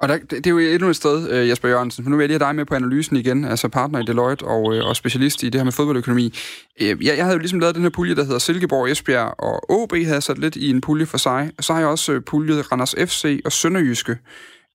Og 0.00 0.08
der, 0.08 0.16
det, 0.18 0.30
det 0.30 0.46
er 0.46 0.50
jo 0.50 0.58
endnu 0.58 0.88
et 0.88 0.96
sted, 0.96 1.30
øh, 1.30 1.48
Jesper 1.48 1.68
Jørgensen, 1.68 2.04
for 2.04 2.10
nu 2.10 2.16
vil 2.16 2.22
jeg 2.22 2.28
lige 2.28 2.38
have 2.38 2.48
dig 2.48 2.56
med 2.56 2.64
på 2.64 2.74
analysen 2.74 3.16
igen, 3.16 3.44
altså 3.44 3.68
partner 3.68 3.98
i 3.98 4.02
Deloitte 4.02 4.42
og, 4.42 4.74
øh, 4.76 4.86
og 4.86 4.96
specialist 4.96 5.42
i 5.42 5.48
det 5.48 5.60
her 5.60 5.64
med 5.64 5.72
fodboldøkonomi. 5.72 6.34
Øh, 6.80 6.88
Jeg, 6.88 7.16
jeg 7.16 7.24
havde 7.24 7.32
jo 7.32 7.38
ligesom 7.38 7.60
lavet 7.60 7.74
den 7.74 7.82
her 7.82 7.90
pulje, 7.90 8.14
der 8.14 8.24
hedder 8.24 8.38
Silkeborg, 8.38 8.90
Esbjerg 8.90 9.34
og 9.38 9.70
OB, 9.70 9.92
havde 9.92 10.20
sat 10.20 10.38
lidt 10.38 10.56
i 10.56 10.70
en 10.70 10.80
pulje 10.80 11.06
for 11.06 11.18
sig. 11.18 11.50
Og 11.58 11.64
så 11.64 11.72
har 11.72 11.80
jeg 11.80 11.88
også 11.88 12.20
puljet 12.26 12.72
Randers 12.72 12.94
FC 12.98 13.40
og 13.44 13.52
Sønderjyske, 13.52 14.16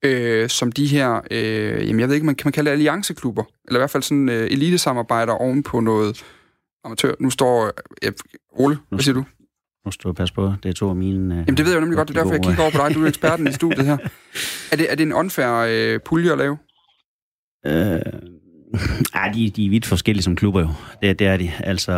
øh, 0.05 0.49
som 0.49 0.71
de 0.71 0.87
her, 0.87 1.21
øh, 1.31 1.87
jamen 1.87 1.99
jeg 1.99 2.07
ved 2.07 2.15
ikke, 2.15 2.25
man 2.25 2.35
kan 2.35 2.47
man 2.47 2.51
kalde 2.53 2.67
det 2.69 2.73
allianceklubber, 2.73 3.43
eller 3.67 3.79
i 3.79 3.81
hvert 3.81 3.89
fald 3.89 4.03
sådan 4.03 4.29
øh, 4.29 4.51
elitesamarbejder 4.51 5.33
oven 5.33 5.63
på 5.63 5.79
noget 5.79 6.25
amatør. 6.83 7.13
Nu 7.19 7.29
står, 7.29 7.71
øh, 8.03 8.11
Ole, 8.51 8.77
hvad 8.89 8.99
siger 8.99 9.15
du? 9.15 9.23
Nu 9.85 9.91
skal 9.91 10.07
du 10.07 10.13
passe 10.13 10.33
på, 10.33 10.53
det 10.63 10.69
er 10.69 10.73
to 10.73 10.89
af 10.89 10.95
mine... 10.95 11.33
Øh, 11.33 11.37
Jamen 11.37 11.57
det 11.57 11.65
ved 11.65 11.71
jeg 11.71 11.75
jo 11.75 11.81
nemlig 11.81 11.97
godt, 11.97 12.07
det 12.07 12.17
er 12.17 12.21
derfor, 12.21 12.33
jeg 12.33 12.43
kigger 12.43 12.61
over 12.61 12.71
på 12.71 12.77
dig, 12.77 12.95
du 12.95 13.03
er 13.03 13.07
eksperten 13.07 13.47
i 13.47 13.53
studiet 13.53 13.85
her. 13.85 13.97
Er 14.71 14.75
det, 14.75 14.91
er 14.91 14.95
det 14.95 15.03
en 15.03 15.13
unfair 15.13 15.65
øh, 15.69 15.99
pulje 16.05 16.31
at 16.31 16.37
lave? 16.37 16.57
Øh, 17.65 18.01
ej, 19.13 19.31
de, 19.33 19.49
de 19.49 19.65
er 19.65 19.69
vidt 19.69 19.85
forskellige 19.85 20.23
som 20.23 20.35
klubber 20.35 20.61
jo. 20.61 20.69
Det, 21.01 21.19
det 21.19 21.27
er 21.27 21.37
de. 21.37 21.51
Altså, 21.59 21.91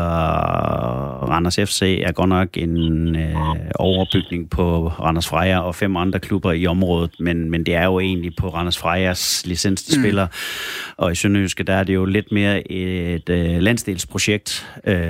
Randers 1.30 1.56
FC 1.56 2.02
er 2.06 2.12
godt 2.12 2.30
nok 2.30 2.50
en 2.58 3.16
øh, 3.16 3.36
overbygning 3.76 4.50
på 4.50 4.88
Randers 4.88 5.28
Freja 5.28 5.60
og 5.60 5.76
fem 5.76 5.98
andre 5.98 6.20
klubber 6.20 6.52
i 6.52 6.66
området, 6.66 7.12
men, 7.20 7.52
men 7.52 7.66
det 7.66 7.76
er 7.76 7.86
jo 7.86 8.00
egentlig 8.00 8.36
på 8.36 8.50
Randers 8.50 8.78
Frejas 8.78 9.46
licens, 9.46 9.84
de 9.84 10.02
spiller. 10.02 10.28
Og 10.98 11.12
i 11.12 11.16
Sønderjyske, 11.16 11.64
der 11.64 11.74
er 11.74 11.84
det 11.84 11.94
jo 11.94 12.06
lidt 12.06 12.32
mere 12.32 12.72
et 12.72 13.30
øh, 13.30 13.58
landsdelsprojekt, 13.62 14.68
øh, 14.88 15.10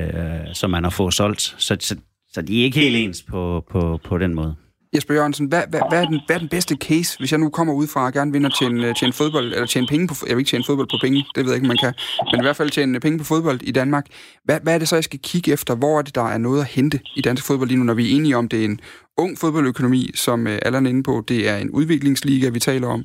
som 0.54 0.70
man 0.70 0.84
har 0.84 0.92
fået 0.92 1.14
solgt. 1.14 1.42
Så, 1.42 1.78
så, 1.80 1.96
så 2.32 2.42
de 2.42 2.60
er 2.60 2.64
ikke 2.64 2.80
helt 2.80 2.96
ens 2.96 3.22
på, 3.22 3.66
på, 3.72 4.00
på 4.04 4.18
den 4.18 4.34
måde. 4.34 4.56
Jesper 4.96 5.14
Jørgensen, 5.14 5.46
hvad, 5.46 5.64
hvad, 5.70 5.82
hvad, 5.90 6.02
er 6.02 6.06
den, 6.06 6.20
hvad 6.26 6.36
er 6.36 6.40
den 6.40 6.50
bedste 6.50 6.76
case, 6.76 7.18
hvis 7.18 7.32
jeg 7.32 7.40
nu 7.40 7.50
kommer 7.50 7.74
ud 7.74 7.88
fra 7.88 8.06
og 8.06 8.14
gerne 8.14 8.32
vinder 8.32 8.50
til 8.50 8.68
en, 8.68 8.80
øh, 8.84 8.96
tjene, 8.96 9.14
fodbold, 9.14 9.46
eller 9.46 9.66
tjene 9.66 9.88
penge 9.88 10.08
på, 10.08 10.16
jeg 10.28 10.36
vil 10.36 10.42
ikke 10.42 10.50
tjene 10.50 10.64
fodbold 10.64 10.88
på 10.88 10.98
penge, 11.02 11.26
det 11.36 11.46
ved 11.46 11.52
jeg 11.52 11.56
ikke, 11.56 11.66
om 11.66 11.68
man 11.68 11.78
kan, 11.78 11.94
men 12.32 12.42
i 12.42 12.44
hvert 12.44 12.56
fald 12.56 12.70
tjene 12.70 12.96
øh, 12.96 13.02
penge 13.02 13.18
på 13.18 13.24
fodbold 13.24 13.62
i 13.62 13.72
Danmark. 13.72 14.06
Hvad, 14.44 14.60
hvad 14.64 14.74
er 14.74 14.78
det 14.78 14.88
så, 14.88 14.96
jeg 14.96 15.04
skal 15.04 15.20
kigge 15.20 15.52
efter? 15.52 15.76
Hvor 15.76 15.98
er 15.98 16.02
det, 16.02 16.16
der 16.16 16.28
er 16.28 16.38
noget 16.38 16.60
at 16.60 16.68
hente 16.68 17.00
i 17.16 17.22
dansk 17.22 17.46
fodbold 17.46 17.70
lige 17.70 17.78
nu, 17.78 17.84
når 17.84 17.94
vi 17.94 18.12
er 18.12 18.16
enige 18.16 18.38
om, 18.38 18.48
det 18.48 18.62
er 18.62 18.66
en 18.66 18.80
ung 19.18 19.38
fodboldøkonomi, 19.38 20.12
som 20.16 20.48
øh, 20.48 20.60
Allan 20.62 20.86
er 20.86 20.90
inde 20.90 21.04
på, 21.04 21.24
det 21.28 21.50
er 21.50 21.58
en 21.58 21.70
udviklingsliga, 21.70 22.50
vi 22.50 22.60
taler 22.60 22.88
om, 22.88 23.04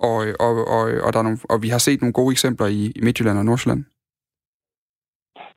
og, 0.00 0.26
øh, 0.26 0.34
og, 0.40 0.68
og, 0.68 0.80
og, 1.02 1.12
der 1.12 1.18
er 1.18 1.22
nogle, 1.22 1.38
og 1.44 1.62
vi 1.62 1.68
har 1.68 1.78
set 1.78 2.00
nogle 2.00 2.12
gode 2.12 2.32
eksempler 2.32 2.66
i, 2.66 2.92
i 2.96 3.00
Midtjylland 3.02 3.38
og 3.38 3.44
Nordsjælland. 3.44 3.84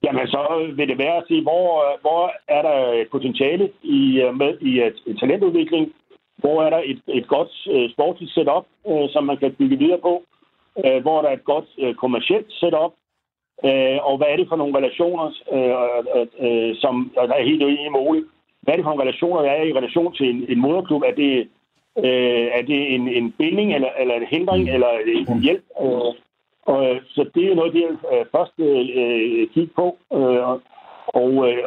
Jamen, 0.03 0.27
så 0.27 0.71
vil 0.75 0.87
det 0.87 0.97
være 0.97 1.17
at 1.17 1.23
sige, 1.27 1.41
hvor, 1.41 1.99
hvor 2.01 2.33
er 2.47 2.61
der 2.61 3.05
potentiale 3.11 3.71
i, 3.83 4.21
øh, 4.21 4.37
med, 4.37 4.57
i 4.61 4.81
et, 4.81 4.97
et 5.07 5.19
talentudvikling? 5.19 5.93
Hvor 6.37 6.63
er 6.63 6.69
der 6.69 6.81
et, 6.85 7.01
et 7.07 7.27
godt 7.27 7.51
uh, 7.73 7.91
sportsligt 7.91 8.33
setup, 8.33 8.65
som 9.09 9.23
man 9.23 9.37
kan 9.37 9.55
bygge 9.59 9.77
videre 9.77 9.99
på? 9.99 10.23
Hvor 11.01 11.17
er 11.17 11.21
der 11.21 11.31
et 11.31 11.43
godt 11.43 11.97
kommercielt 11.97 12.47
setup? 12.49 12.93
Og 14.09 14.17
hvad 14.17 14.27
er 14.29 14.35
det 14.37 14.47
for 14.49 14.55
nogle 14.55 14.77
relationer, 14.77 15.27
som 16.81 17.11
der 17.15 17.33
er 17.33 17.43
helt 17.43 17.63
enig 17.63 17.85
i 17.85 17.89
Ole? 17.95 18.25
Hvad 18.61 18.73
er 18.73 18.77
det 18.77 18.83
for 18.85 18.91
nogle 18.91 19.03
relationer, 19.03 19.41
der 19.41 19.51
er 19.51 19.63
i 19.63 19.73
relation 19.73 20.13
til 20.13 20.29
en, 20.29 20.45
en 20.49 20.59
moderklub? 20.59 21.01
Er 21.01 21.13
det, 21.15 21.47
er 22.57 22.61
det 22.61 22.95
en, 22.95 23.07
en 23.07 23.31
binding, 23.31 23.75
eller, 23.75 23.89
eller 23.99 24.15
en 24.15 24.25
hindring, 24.25 24.69
eller 24.69 24.87
er 24.87 25.03
det 25.05 25.29
en 25.29 25.41
hjælp? 25.41 25.63
Og, 26.71 26.79
øh, 26.89 27.01
så 27.15 27.21
det 27.35 27.43
er 27.45 27.55
noget, 27.55 27.75
jeg 27.75 27.97
øh, 28.13 28.25
først 28.35 28.55
øh, 28.57 29.47
kigge 29.53 29.73
på. 29.75 29.87
Øh, 30.17 30.43
og 31.21 31.31
øh, 31.47 31.63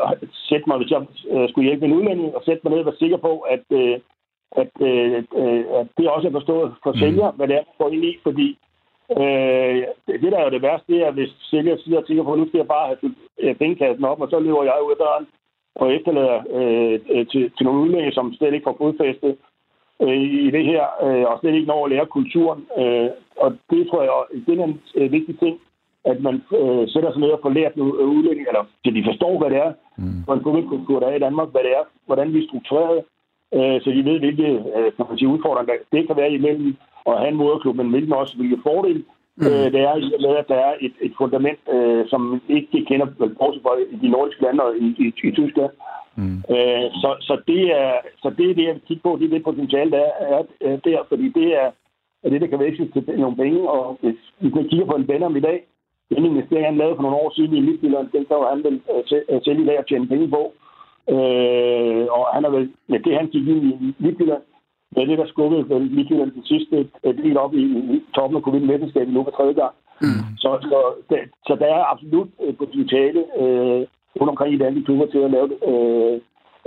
sætte 0.49 0.67
mig, 0.67 0.77
hvis 0.79 0.91
jeg 0.91 1.03
øh, 1.31 1.49
skulle 1.49 1.69
hjælpe 1.69 1.87
en 1.87 1.97
udlænding, 1.99 2.37
og 2.37 2.43
sætte 2.45 2.61
mig 2.65 2.71
ned 2.71 2.81
og 2.81 2.87
være 2.87 3.03
sikker 3.03 3.17
på, 3.17 3.33
at, 3.55 3.65
øh, 3.71 3.97
at, 4.62 4.73
øh, 4.88 5.25
øh, 5.43 5.65
at 5.81 5.87
det 5.97 6.09
også 6.09 6.29
er 6.29 6.33
forstået 6.33 6.75
for 6.83 6.93
sælger, 6.99 7.31
hvad 7.31 7.49
det 7.49 7.57
er, 7.57 7.65
man 7.69 7.79
går 7.79 7.91
ind 7.95 8.05
i. 8.05 8.12
Fordi 8.23 8.49
øh, 9.19 9.83
det, 10.23 10.33
der 10.33 10.38
er 10.38 10.45
jo 10.45 10.55
det 10.57 10.62
værste, 10.62 10.93
det 10.93 11.01
er, 11.07 11.11
hvis 11.11 11.33
sælger 11.51 11.77
siger 11.77 11.99
og 11.99 12.07
tænker 12.07 12.25
på, 12.25 12.33
at 12.33 12.38
nu 12.38 12.49
skal 12.49 12.59
jeg 12.59 12.75
bare 12.77 12.87
have 12.87 12.99
fyldt 13.01 13.19
øh, 13.43 13.55
pengekassen 13.55 14.05
op, 14.05 14.21
og 14.21 14.29
så 14.31 14.38
løber 14.38 14.65
jeg 14.65 14.85
ud 14.87 14.91
af 14.91 15.01
døren 15.05 15.27
og 15.75 15.95
efterlader 15.95 16.38
øh, 16.59 17.01
øh, 17.15 17.27
til, 17.27 17.51
til 17.57 17.65
nogle 17.67 17.81
udlændinge, 17.83 18.12
som 18.12 18.35
slet 18.35 18.55
ikke 18.55 18.69
får 18.69 18.77
fodfæste 18.79 19.37
øh, 20.03 20.23
i 20.47 20.51
det 20.51 20.65
her, 20.65 20.85
øh, 21.05 21.25
og 21.31 21.38
slet 21.41 21.55
ikke 21.55 21.73
når 21.73 21.85
at 21.85 21.91
lære 21.91 22.15
kulturen. 22.17 22.61
Øh, 22.79 23.09
og 23.37 23.49
det 23.71 23.88
tror 23.88 24.03
jeg, 24.03 24.12
det 24.47 24.61
er 24.61 24.65
en 24.65 24.81
øh, 24.95 25.12
vigtig 25.12 25.38
ting, 25.38 25.55
at 26.05 26.21
man 26.21 26.35
øh, 26.61 26.88
sætter 26.93 27.11
sig 27.12 27.21
ned 27.21 27.31
og 27.31 27.41
får 27.43 27.51
lært 27.59 27.77
nogle 27.77 27.95
øh, 28.01 28.09
udlændinge, 28.17 28.49
eller 28.49 28.65
så 28.85 28.91
de 28.91 29.05
forstår, 29.11 29.38
hvad 29.38 29.51
det 29.51 29.59
er, 29.67 29.73
mm. 29.97 30.25
for 30.27 30.33
en 30.35 30.43
fodboldkultur, 30.43 31.01
der 31.01 31.09
er 31.09 31.17
i 31.17 31.25
Danmark, 31.27 31.49
hvad 31.51 31.62
det 31.67 31.73
er, 31.79 31.85
hvordan 32.07 32.33
vi 32.35 32.38
er 32.38 32.49
struktureret, 32.49 33.01
øh, 33.57 33.77
så 33.83 33.91
de 33.91 34.05
ved, 34.09 34.19
hvilke 34.19 34.49
øh, 34.77 34.88
kan 34.97 35.07
man 35.09 35.19
sige, 35.19 35.29
udfordringer 35.35 35.75
det 35.93 36.07
kan 36.07 36.17
være 36.17 36.33
imellem 36.33 36.77
at 37.07 37.19
have 37.19 37.29
en 37.29 37.41
moderklub, 37.43 37.77
men 37.77 37.91
hvilken 37.91 38.12
også, 38.12 38.37
hvilke 38.37 38.62
fordele 38.62 39.05
mm. 39.37 39.47
øh, 39.47 39.67
det 39.75 39.81
er 39.81 39.95
med, 40.27 40.37
at 40.43 40.49
der 40.49 40.59
er 40.69 40.75
et, 40.81 40.95
et 41.01 41.12
fundament, 41.19 41.61
øh, 41.75 42.09
som 42.09 42.43
ikke 42.49 42.85
kender, 42.88 43.07
bortset 43.38 43.62
fra 43.62 43.73
i 43.95 43.97
de 44.03 44.09
nordiske 44.09 44.43
lande 44.43 44.62
og 44.65 44.77
i, 44.77 44.87
i, 44.99 45.29
i 45.29 45.31
Tyskland. 45.31 45.73
Mm. 46.16 46.37
Øh, 46.55 46.87
så, 47.03 47.11
så, 47.20 47.35
det 47.46 47.62
er, 47.83 47.92
så 48.22 48.31
det 48.31 48.51
er 48.51 48.55
det, 48.55 48.64
jeg 48.64 48.75
vil 48.75 48.88
kigge 48.88 49.03
på, 49.03 49.16
det 49.20 49.25
er 49.25 49.35
det 49.35 49.44
potentiale, 49.44 49.90
der 49.90 49.98
er, 49.98 50.38
er, 50.38 50.42
er 50.61 50.77
der, 50.77 50.98
fordi 51.09 51.29
det 51.29 51.48
er, 51.62 51.70
er 52.22 52.29
det, 52.31 52.40
der 52.40 52.46
kan 52.46 52.59
veksles 52.59 52.92
til 52.92 53.20
nogle 53.20 53.37
penge, 53.37 53.70
og 53.70 53.98
hvis 54.01 54.18
vi 54.40 54.51
kan 54.51 54.68
kigge 54.68 54.87
på 54.87 54.94
en 54.94 55.07
Benham 55.07 55.37
i 55.37 55.40
dag, 55.40 55.64
den 56.11 56.25
investering, 56.25 56.66
han 56.66 56.77
lavede 56.77 56.96
for 56.96 57.03
nogle 57.03 57.16
år 57.16 57.33
siden 57.37 57.55
i 57.57 57.61
Midtjylland, 57.61 58.09
den 58.12 58.27
jo 58.31 58.46
han 58.53 58.64
vel 58.64 58.81
øh, 58.94 59.20
øh, 59.31 59.40
selv 59.44 59.61
i 59.61 59.66
dag 59.66 59.79
at 59.79 59.87
tjene 59.88 60.07
penge 60.07 60.29
på. 60.29 60.42
Øh, 61.14 62.07
og 62.16 62.22
han 62.35 62.44
har 62.44 62.51
vel, 62.51 62.72
med 62.88 63.01
det 63.01 63.14
han 63.14 63.27
gik 63.27 63.48
ind 63.48 63.62
i 63.64 63.94
Midtjylland, 63.98 64.42
det 64.94 65.03
er 65.03 65.07
det, 65.07 65.18
der 65.18 65.27
skubbede 65.27 65.68
vel 65.68 65.90
Midtjylland 65.90 66.31
den 66.33 66.44
sidste 66.44 66.88
øh, 67.05 67.16
del 67.16 67.37
op 67.38 67.55
i, 67.55 67.64
i 67.94 68.03
toppen 68.14 68.37
af 68.37 68.42
covid-19-mesterskabet 68.42 69.12
nu 69.14 69.25
for 69.25 69.31
tredje 69.31 69.53
gang. 69.53 69.75
Mm. 70.01 70.22
Så, 70.37 70.51
så, 70.70 70.79
der, 71.11 71.20
så 71.46 71.57
der 71.61 71.66
er 71.66 71.90
absolut 71.92 72.29
potentiale 72.59 73.20
øh, 73.42 73.87
rundt 74.20 74.31
omkring 74.31 74.55
i 74.55 74.59
de 74.59 74.66
andre 74.66 74.83
klubber 74.85 75.07
til 75.07 75.18
at 75.27 75.31
lave 75.31 75.48
øh, 75.70 76.14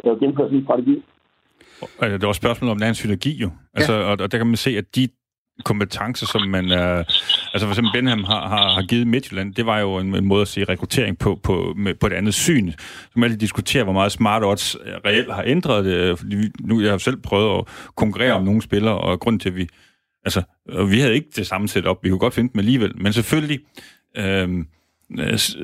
øh, 0.05 0.19
gennemføre 0.19 0.47
sådan 0.47 0.59
en 0.59 0.67
strategi. 0.67 0.95
Og 1.99 2.09
det 2.09 2.23
er 2.23 2.27
også 2.27 2.39
spørgsmål 2.39 2.71
om, 2.71 2.77
der 2.77 2.85
er 2.85 2.89
en 2.89 2.95
synergi 2.95 3.33
jo. 3.43 3.49
Altså, 3.73 3.93
og, 3.93 4.17
og 4.19 4.31
der 4.31 4.37
kan 4.37 4.47
man 4.47 4.55
se, 4.55 4.77
at 4.77 4.95
de 4.95 5.07
kompetencer, 5.65 6.25
som 6.27 6.41
man 6.41 6.71
er... 6.71 6.97
Altså 7.53 7.65
for 7.67 7.69
eksempel 7.69 7.91
Benham 7.93 8.23
har, 8.23 8.47
har, 8.47 8.73
har 8.73 8.87
givet 8.87 9.07
Midtjylland, 9.07 9.53
det 9.55 9.65
var 9.65 9.79
jo 9.79 9.97
en, 9.97 10.15
en 10.15 10.25
måde 10.25 10.41
at 10.41 10.47
se 10.47 10.63
rekruttering 10.63 11.17
på, 11.17 11.39
på, 11.43 11.73
med, 11.77 11.93
på 11.95 12.07
et 12.07 12.13
andet 12.13 12.33
syn. 12.33 12.71
Så 12.71 13.11
man 13.15 13.23
altid 13.23 13.39
diskuterer, 13.39 13.83
hvor 13.83 13.93
meget 13.93 14.11
Smart 14.11 14.43
Odds 14.43 14.77
reelt 15.05 15.33
har 15.33 15.43
ændret 15.45 15.85
det. 15.85 16.19
Fordi 16.19 16.35
nu 16.59 16.81
jeg 16.81 16.91
har 16.91 16.97
selv 16.97 17.17
prøvet 17.17 17.59
at 17.59 17.67
konkurrere 17.95 18.33
om 18.33 18.43
nogle 18.43 18.61
spillere, 18.61 18.97
og 18.97 19.19
grund 19.19 19.39
til, 19.39 19.49
at 19.49 19.55
vi... 19.55 19.67
Altså, 20.25 20.41
og 20.69 20.91
vi 20.91 20.99
havde 20.99 21.13
ikke 21.13 21.29
det 21.35 21.47
samme 21.47 21.67
setup. 21.67 21.97
Vi 22.03 22.09
kunne 22.09 22.19
godt 22.19 22.33
finde 22.33 22.53
dem 22.53 22.59
alligevel. 22.59 23.01
Men 23.01 23.13
selvfølgelig... 23.13 23.59
Øh, 24.17 24.49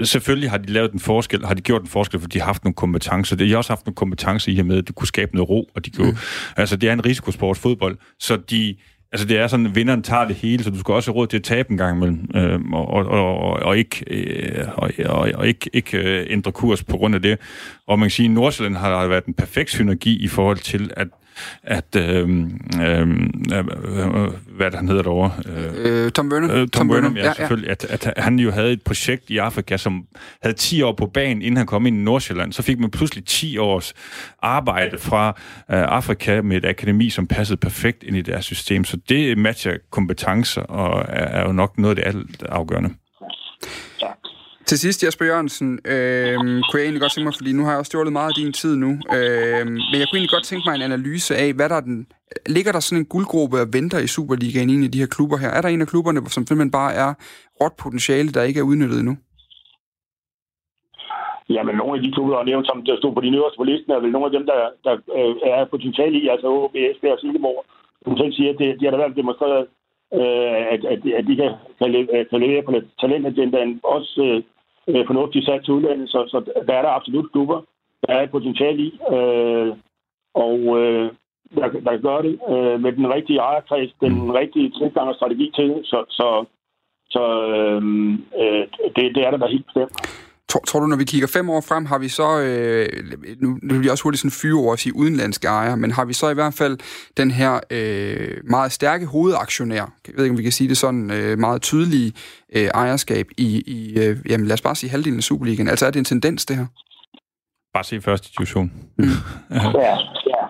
Selvfølgelig 0.04 0.50
har 0.50 0.58
de 0.58 0.72
lavet 0.72 0.92
en 0.92 1.00
forskel, 1.00 1.46
har 1.46 1.54
de 1.54 1.62
gjort 1.62 1.82
en 1.82 1.88
forskel, 1.88 2.20
for 2.20 2.28
de 2.28 2.40
har 2.40 2.46
haft 2.46 2.64
nogle 2.64 2.76
kompetencer. 2.76 3.36
De 3.36 3.50
har 3.50 3.58
også 3.58 3.72
haft 3.72 3.86
nogle 3.86 3.96
kompetencer 3.96 4.52
i 4.52 4.60
og 4.60 4.66
med, 4.66 4.78
at 4.78 4.88
de 4.88 4.94
kunne 4.94 5.08
skabe 5.08 5.36
noget 5.36 5.50
ro, 5.50 5.70
og 5.76 5.86
de 5.86 5.90
kunne, 5.90 6.12
mm. 6.12 6.18
altså 6.58 6.76
det 6.76 6.90
er 6.90 6.94
en 6.94 7.06
risikosport 7.06 7.58
fodbold, 7.58 7.98
så 8.20 8.36
de 8.36 8.76
Altså, 9.14 9.28
det 9.28 9.38
er 9.38 9.48
sådan, 9.48 9.66
at 9.66 9.76
vinderen 9.76 10.04
tager 10.04 10.26
det 10.26 10.36
hele, 10.36 10.64
så 10.64 10.70
du 10.70 10.80
skal 10.80 10.94
også 10.94 11.12
have 11.12 11.16
råd 11.16 11.28
til 11.28 11.38
at 11.38 11.44
tabe 11.44 11.72
en 11.72 11.78
gang 11.78 11.98
imellem, 11.98 12.30
øh, 12.36 12.60
og, 12.74 12.88
og, 12.88 13.06
og, 13.06 13.54
og 13.54 13.78
ikke, 13.78 14.04
øh, 14.08 14.68
og, 14.76 14.92
og, 15.06 15.32
og 15.36 15.48
ikke, 15.48 15.70
ikke 15.74 15.98
øh, 15.98 16.26
ændre 16.30 16.52
kurs 16.52 16.84
på 16.84 16.98
grund 16.98 17.16
af 17.16 17.22
det. 17.22 17.40
Og 17.88 18.00
man 18.00 18.06
kan 18.06 18.12
sige, 18.12 18.26
at 18.26 18.32
Nordsjælland 18.32 18.76
har 18.76 19.08
været 19.08 19.26
en 19.26 19.34
perfekt 19.34 19.70
synergi 19.70 20.24
i 20.24 20.28
forhold 20.28 20.58
til, 20.58 20.92
at 20.98 21.08
at, 21.64 21.96
øh, 21.96 22.30
øh, 22.82 23.10
øh, 23.54 23.68
hvad 24.58 24.72
han 24.74 24.88
hedder 24.88 25.04
derovre? 25.04 25.32
Øh, 25.46 26.12
Tom 26.12 26.30
Burnham. 26.30 26.52
Øh, 26.52 26.60
Tom, 26.60 26.70
Tom 26.70 26.88
Burnham, 26.88 27.18
ja, 27.18 27.26
ja, 27.26 27.34
selvfølgelig. 27.34 27.70
At, 27.70 28.06
at 28.06 28.24
han 28.24 28.40
jo 28.40 28.52
havde 28.52 28.72
et 28.72 28.82
projekt 28.82 29.30
i 29.30 29.38
Afrika, 29.38 29.78
som 29.78 30.06
havde 30.42 30.56
10 30.56 30.82
år 30.82 30.94
på 30.94 31.06
banen, 31.06 31.42
inden 31.42 31.58
han 31.58 31.66
kom 31.66 31.86
ind 31.86 31.98
i 31.98 32.04
Nordsjælland. 32.04 32.54
Så 32.54 32.62
fik 32.62 32.80
man 32.80 32.92
pludselig 32.92 33.26
10 33.26 33.58
års 33.58 33.94
arbejde 34.42 34.98
fra 34.98 35.28
øh, 35.28 35.34
Afrika 35.68 36.42
med 36.42 36.58
et 36.58 36.66
akademi, 36.66 37.10
som 37.10 37.28
passede 37.28 37.58
perfekt 37.58 38.04
ind 38.04 38.18
i 38.18 38.22
deres 38.22 38.46
system. 38.46 38.84
Så 38.84 38.98
det 39.10 39.38
matcher 39.38 39.78
kompetencer 39.90 40.62
og 40.62 41.06
er, 41.10 41.26
er 41.26 41.46
jo 41.46 41.52
nok 41.52 41.78
noget 41.78 41.98
af 41.98 42.14
det 42.14 42.20
alt 42.20 42.44
afgørende. 42.44 42.90
Til 44.72 44.80
sidst, 44.80 45.04
Jesper 45.06 45.26
Jørgensen, 45.26 45.70
øh, 45.94 46.38
kunne 46.68 46.80
jeg 46.80 46.88
egentlig 46.88 47.04
godt 47.06 47.14
tænke 47.14 47.28
mig, 47.30 47.38
fordi 47.40 47.52
nu 47.54 47.64
har 47.64 47.72
jeg 47.72 47.80
også 47.82 47.92
stjålet 47.92 48.14
meget 48.18 48.32
af 48.34 48.38
din 48.42 48.54
tid 48.62 48.74
nu, 48.86 48.92
øh, 49.18 49.64
men 49.92 49.98
jeg 50.02 50.08
kunne 50.08 50.20
egentlig 50.20 50.36
godt 50.38 50.48
tænke 50.50 50.66
mig 50.68 50.74
en 50.76 50.88
analyse 50.90 51.32
af, 51.44 51.50
hvad 51.58 51.68
der 51.72 51.78
er 51.82 51.86
den... 51.90 51.98
Ligger 52.56 52.72
der 52.74 52.82
sådan 52.84 53.02
en 53.02 53.12
guldgruppe 53.14 53.58
og 53.64 53.68
venter 53.78 54.00
i 54.04 54.14
Superligaen 54.16 54.70
i 54.70 54.76
en 54.78 54.88
af 54.88 54.94
de 54.94 55.04
her 55.04 55.14
klubber 55.16 55.38
her? 55.44 55.52
Er 55.58 55.62
der 55.62 55.70
en 55.70 55.84
af 55.86 55.90
klubberne, 55.92 56.20
som 56.36 56.44
simpelthen 56.46 56.78
bare 56.80 56.92
er 57.04 57.10
råt 57.60 57.76
potentiale, 57.84 58.30
der 58.36 58.48
ikke 58.50 58.60
er 58.60 58.70
udnyttet 58.70 58.98
endnu? 59.00 59.16
Ja, 61.56 61.62
men 61.68 61.76
nogle 61.82 61.94
af 61.98 62.02
de 62.04 62.14
klubber, 62.16 62.34
der 62.34 62.42
er 62.42 62.52
nævnt, 62.52 62.68
som 62.68 62.78
der 62.88 62.96
stod 62.98 63.14
på 63.14 63.22
de 63.22 63.36
øverste 63.40 63.60
på 63.60 63.68
listen, 63.72 63.92
er 63.92 64.04
vel 64.04 64.12
nogle 64.16 64.30
af 64.30 64.36
dem, 64.38 64.46
der, 64.52 64.60
der 64.86 64.94
øh, 65.18 65.34
er 65.60 65.72
potentiale 65.74 66.18
i, 66.22 66.24
altså 66.34 66.48
OB, 66.48 66.76
Esbjerg 66.76 67.18
og 67.18 67.20
Silkeborg. 67.20 67.60
Som 68.04 68.18
selv 68.18 68.34
siger, 68.34 68.50
at 68.54 68.60
det, 68.60 68.80
de 68.80 68.86
har 68.86 68.92
da 68.92 68.98
været 68.98 69.22
demonstreret, 69.22 69.66
øh, 70.20 70.62
at, 70.74 70.82
at, 70.94 71.00
at 71.20 71.24
de 71.30 71.36
kan, 71.42 71.52
kan 72.30 72.40
levere 72.46 72.64
på 72.68 72.72
talentagendaen. 73.02 73.80
Også 73.84 74.14
øh, 74.28 74.44
øh, 74.88 75.06
fornuftigt 75.08 75.46
sat 75.46 75.62
til 75.64 75.74
udlandet, 75.74 76.10
så, 76.10 76.20
så 76.28 76.64
der 76.68 76.74
er 76.74 76.82
der 76.82 76.90
absolut 76.90 77.32
klubber, 77.32 77.62
der 78.08 78.14
er 78.14 78.22
et 78.24 78.32
potentiale 78.32 78.82
i, 78.82 79.00
øh, 79.12 79.76
og 80.34 80.60
øh, 80.80 81.12
der, 81.56 81.68
der 81.68 82.02
gør 82.08 82.22
det 82.22 82.40
øh, 82.50 82.82
med 82.82 82.92
den 82.92 83.14
rigtige 83.14 83.40
ejerkreds, 83.40 83.92
den 84.02 84.14
mm. 84.14 84.30
rigtige 84.30 84.70
tilgang 84.70 85.10
og 85.10 85.16
strategi 85.16 85.52
til 85.56 85.70
det, 85.70 85.82
så, 85.84 86.06
så, 86.10 86.46
så 87.10 87.24
øh, 87.48 87.82
øh, 88.42 88.68
det, 88.96 89.16
det 89.16 89.26
er 89.26 89.32
der 89.32 89.38
da 89.38 89.46
helt 89.46 89.66
bestemt. 89.66 89.92
Tror, 90.52 90.64
tror 90.68 90.80
du, 90.80 90.88
når 90.88 90.98
vi 90.98 91.04
kigger 91.04 91.28
fem 91.38 91.50
år 91.50 91.62
frem, 91.70 91.86
har 91.86 92.00
vi 92.00 92.10
så, 92.20 92.30
øh, 92.48 92.88
nu, 93.44 93.50
nu 93.64 93.74
vil 93.76 93.84
jeg 93.84 93.92
også 93.92 94.04
hurtigt 94.04 94.22
sådan 94.22 94.40
fyre 94.42 94.60
over 94.64 94.74
at 94.74 94.80
sige 94.80 94.96
udenlandske 94.96 95.48
ejere, 95.48 95.78
men 95.78 95.92
har 95.92 96.06
vi 96.06 96.14
så 96.14 96.28
i 96.30 96.34
hvert 96.34 96.56
fald 96.62 96.76
den 97.18 97.32
her 97.40 97.54
øh, 97.78 98.38
meget 98.56 98.72
stærke 98.72 99.06
hovedaktionær, 99.06 99.86
jeg 100.08 100.14
ved 100.16 100.24
ikke, 100.24 100.34
om 100.34 100.38
vi 100.38 100.44
kan 100.44 100.52
sige 100.60 100.70
det 100.70 100.78
sådan, 100.78 101.12
øh, 101.18 101.40
meget 101.40 101.62
tydelige 101.62 102.10
øh, 102.56 102.68
ejerskab 102.84 103.26
i, 103.38 103.50
i 103.78 103.80
øh, 104.04 104.18
jamen 104.30 104.48
lad 104.48 104.54
os 104.54 104.62
bare 104.62 104.76
sige 104.76 104.90
halvdelen 104.92 105.20
af 105.20 105.24
Superligaen. 105.24 105.68
Altså 105.68 105.86
er 105.86 105.92
det 105.92 106.00
en 106.00 106.12
tendens, 106.14 106.46
det 106.46 106.56
her? 106.58 106.66
Bare 107.74 107.84
se 107.84 108.02
første 108.02 108.28
division. 108.38 108.72
Mm. 108.98 109.20
ja, 109.86 109.96
ja. 110.32 110.42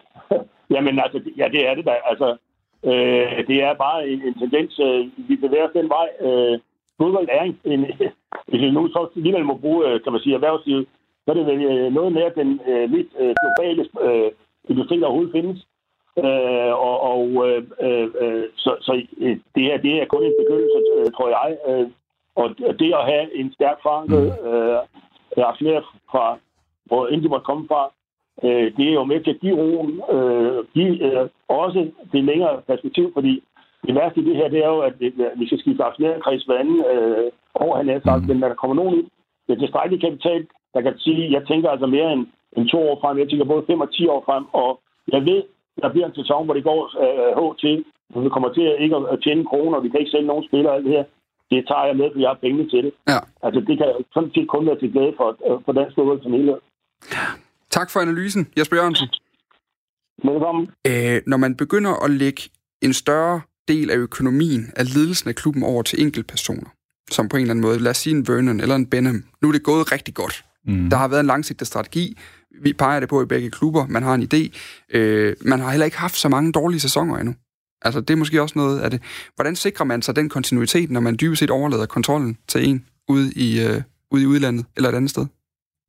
Jamen 0.73 0.99
altså, 1.03 1.19
ja, 1.37 1.45
det 1.53 1.61
er 1.69 1.73
det 1.75 1.85
da. 1.85 1.95
Altså, 2.11 2.27
øh, 2.89 3.47
det 3.49 3.57
er 3.67 3.73
bare 3.85 4.07
en, 4.11 4.19
en 4.27 4.35
tendens. 4.43 4.79
Øh, 4.79 5.29
vi 5.29 5.35
bevæger 5.35 5.67
os 5.67 5.73
den 5.79 5.89
vej. 5.97 6.07
Øh, 6.27 6.59
fodbold 7.01 7.27
er 7.37 7.43
en, 7.43 7.57
en 7.65 7.81
hvis 8.47 8.61
vi 8.61 8.71
nu 8.71 8.87
så 8.87 9.09
alligevel 9.15 9.45
må 9.45 9.55
bruge, 9.63 9.87
øh, 9.87 10.03
kan 10.03 10.11
man 10.11 10.21
sige, 10.21 10.35
erhvervslivet, 10.35 10.85
så 11.23 11.27
er 11.31 11.35
det 11.35 11.45
vel 11.45 11.61
øh, 11.71 11.93
noget 11.93 12.11
mere 12.13 12.31
den 12.39 12.49
øh, 12.67 12.85
lidt 12.93 13.09
øh, 13.21 13.33
globale 13.41 13.83
øh, 14.05 14.31
industri, 14.69 14.99
der 14.99 15.05
overhovedet 15.05 15.37
findes. 15.37 15.59
Øh, 16.23 16.73
og 16.87 16.95
og 17.13 17.25
øh, 17.47 17.63
øh, 18.21 18.43
så, 18.55 18.71
så 18.81 18.93
øh, 19.17 19.37
det 19.55 19.63
her 19.63 19.77
det 19.77 19.93
er 20.01 20.05
kun 20.05 20.23
en 20.23 20.39
begyndelse, 20.41 20.79
øh, 20.97 21.11
tror 21.15 21.29
jeg. 21.37 21.57
Øh, 21.69 21.87
og 22.35 22.45
det 22.79 22.93
at 22.99 23.05
have 23.11 23.35
en 23.39 23.53
stærk 23.53 23.77
forankret 23.83 24.27
øh, 24.47 25.45
aktionær 25.51 25.81
fra, 26.11 26.37
hvor 26.85 27.07
end 27.07 27.21
de 27.21 27.29
måtte 27.29 27.45
komme 27.45 27.67
fra, 27.67 27.91
øh, 28.43 28.77
det 28.77 28.89
er 28.89 28.93
jo 28.93 29.03
med 29.03 29.23
til 29.23 29.29
at 29.29 29.39
give 29.39 29.57
roen, 29.61 30.01
øh, 30.15 30.65
give 30.73 30.95
øh, 31.07 31.29
også 31.47 31.91
det 32.11 32.23
længere 32.23 32.61
perspektiv, 32.67 33.13
fordi 33.13 33.43
det 33.87 33.95
værste 33.95 34.21
i 34.21 34.25
det 34.25 34.35
her, 34.35 34.47
det 34.53 34.59
er 34.65 34.71
jo, 34.75 34.79
at 34.79 34.95
vi 35.39 35.45
skal 35.47 35.59
skifte 35.59 35.83
aktionærkreds 35.83 36.43
hver 36.43 36.59
anden 36.63 36.79
øh, 36.91 37.31
år, 37.55 37.77
han 37.77 37.89
er 37.89 37.99
sagt, 37.99 38.21
mm. 38.21 38.27
men 38.27 38.37
når 38.37 38.47
der 38.47 38.61
kommer 38.61 38.75
nogen 38.75 38.97
ind, 38.97 39.07
det 39.47 39.51
er 39.53 39.59
tilstrækkeligt 39.59 40.03
kapital, 40.07 40.47
der 40.73 40.81
kan 40.81 40.93
sige, 40.97 41.31
jeg 41.31 41.43
tænker 41.47 41.69
altså 41.69 41.87
mere 41.87 42.13
end, 42.13 42.23
end 42.57 42.69
to 42.69 42.79
år 42.89 42.97
frem, 43.01 43.17
jeg 43.17 43.29
tænker 43.29 43.45
både 43.45 43.67
fem 43.69 43.81
og 43.85 43.93
ti 43.93 44.03
år 44.07 44.21
frem, 44.27 44.43
og 44.53 44.69
jeg 45.13 45.21
ved, 45.29 45.43
der 45.81 45.89
bliver 45.91 46.07
en 46.07 46.15
sæson, 46.15 46.45
hvor 46.45 46.53
det 46.53 46.63
går 46.63 46.81
øh, 47.03 47.55
til, 47.63 47.85
hvor 48.09 48.21
vi 48.21 48.29
kommer 48.29 48.53
til 48.53 48.65
at 48.71 48.75
ikke 48.83 48.95
at 48.95 49.19
tjene 49.23 49.45
kroner, 49.45 49.77
og 49.77 49.83
vi 49.83 49.89
kan 49.89 49.99
ikke 49.99 50.11
sælge 50.11 50.27
nogen 50.31 50.47
spillere 50.49 50.71
og 50.73 50.77
alt 50.77 50.85
det 50.85 50.93
her. 50.97 51.05
Det 51.51 51.67
tager 51.67 51.85
jeg 51.85 51.95
med, 51.97 52.07
for 52.11 52.19
jeg 52.19 52.29
har 52.29 52.43
penge 52.45 52.69
til 52.69 52.83
det. 52.85 52.93
Ja. 53.07 53.19
Altså, 53.45 53.59
det 53.67 53.77
kan 53.77 53.87
sådan 54.13 54.31
set 54.35 54.47
kun 54.47 54.65
være 54.67 54.79
til 54.79 54.91
glæde 54.91 55.13
for, 55.17 55.27
øh, 55.47 55.57
for 55.65 55.71
dansk 55.71 55.95
fodbold 55.95 56.21
som 56.21 56.33
helhed. 56.33 56.59
Tak 57.69 57.89
for 57.91 57.99
analysen, 57.99 58.47
Jesper 58.57 58.75
Jørgensen. 58.77 59.07
Velkommen. 60.23 60.63
Øh, 60.89 61.17
når 61.27 61.37
man 61.37 61.57
begynder 61.57 61.93
at 62.05 62.11
lægge 62.11 62.41
en 62.81 62.93
større 62.93 63.41
del 63.73 63.89
af 63.91 63.95
økonomien 63.95 64.71
af 64.75 64.93
ledelsen 64.93 65.29
af 65.29 65.35
klubben 65.35 65.63
over 65.63 65.83
til 65.83 66.01
enkeltpersoner, 66.01 66.69
som 67.11 67.29
på 67.29 67.37
en 67.37 67.41
eller 67.41 67.53
anden 67.53 67.61
måde, 67.61 67.79
lad 67.79 67.91
os 67.91 67.97
sige 67.97 68.15
en 68.15 68.27
Vernon 68.27 68.59
eller 68.59 68.75
en 68.75 68.85
Benham, 68.85 69.23
nu 69.41 69.47
er 69.47 69.51
det 69.51 69.63
gået 69.63 69.91
rigtig 69.91 70.13
godt. 70.13 70.45
Mm. 70.65 70.89
Der 70.89 70.97
har 70.97 71.07
været 71.07 71.19
en 71.19 71.25
langsigtet 71.25 71.67
strategi, 71.67 72.17
vi 72.61 72.73
peger 72.73 72.99
det 72.99 73.09
på 73.09 73.21
i 73.21 73.25
begge 73.25 73.49
klubber, 73.49 73.87
man 73.87 74.03
har 74.03 74.13
en 74.15 74.27
idé. 74.33 74.57
Øh, 74.97 75.35
man 75.45 75.59
har 75.59 75.69
heller 75.69 75.85
ikke 75.85 75.97
haft 75.97 76.15
så 76.15 76.29
mange 76.29 76.51
dårlige 76.51 76.79
sæsoner 76.79 77.17
endnu. 77.17 77.35
Altså, 77.81 78.01
det 78.01 78.09
er 78.09 78.17
måske 78.17 78.41
også 78.41 78.59
noget 78.59 78.79
af 78.79 78.91
det. 78.91 79.01
Hvordan 79.35 79.55
sikrer 79.55 79.85
man 79.85 80.01
sig 80.01 80.15
den 80.15 80.29
kontinuitet, 80.29 80.91
når 80.91 80.99
man 80.99 81.17
dybest 81.21 81.39
set 81.39 81.49
overlader 81.49 81.85
kontrollen 81.85 82.37
til 82.47 82.69
en 82.69 82.85
ude 83.09 83.31
i, 83.35 83.61
øh, 83.61 83.81
ude 84.11 84.23
i 84.23 84.25
udlandet 84.25 84.65
eller 84.75 84.89
et 84.89 84.95
andet 84.95 85.09
sted? 85.09 85.25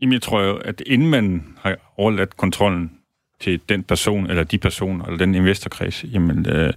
Jamen, 0.01 0.13
jeg 0.13 0.23
tror 0.23 0.43
jo, 0.43 0.57
at 0.57 0.83
inden 0.87 1.11
man 1.11 1.45
har 1.59 1.95
overladt 1.97 2.37
kontrollen 2.37 2.91
til 3.43 3.61
den 3.69 3.83
person, 3.83 4.31
eller 4.31 4.45
de 4.45 4.59
personer, 4.59 5.05
eller 5.05 5.19
den 5.19 5.35
investorkreds, 5.35 6.05
jamen, 6.13 6.47
øh, 6.49 6.73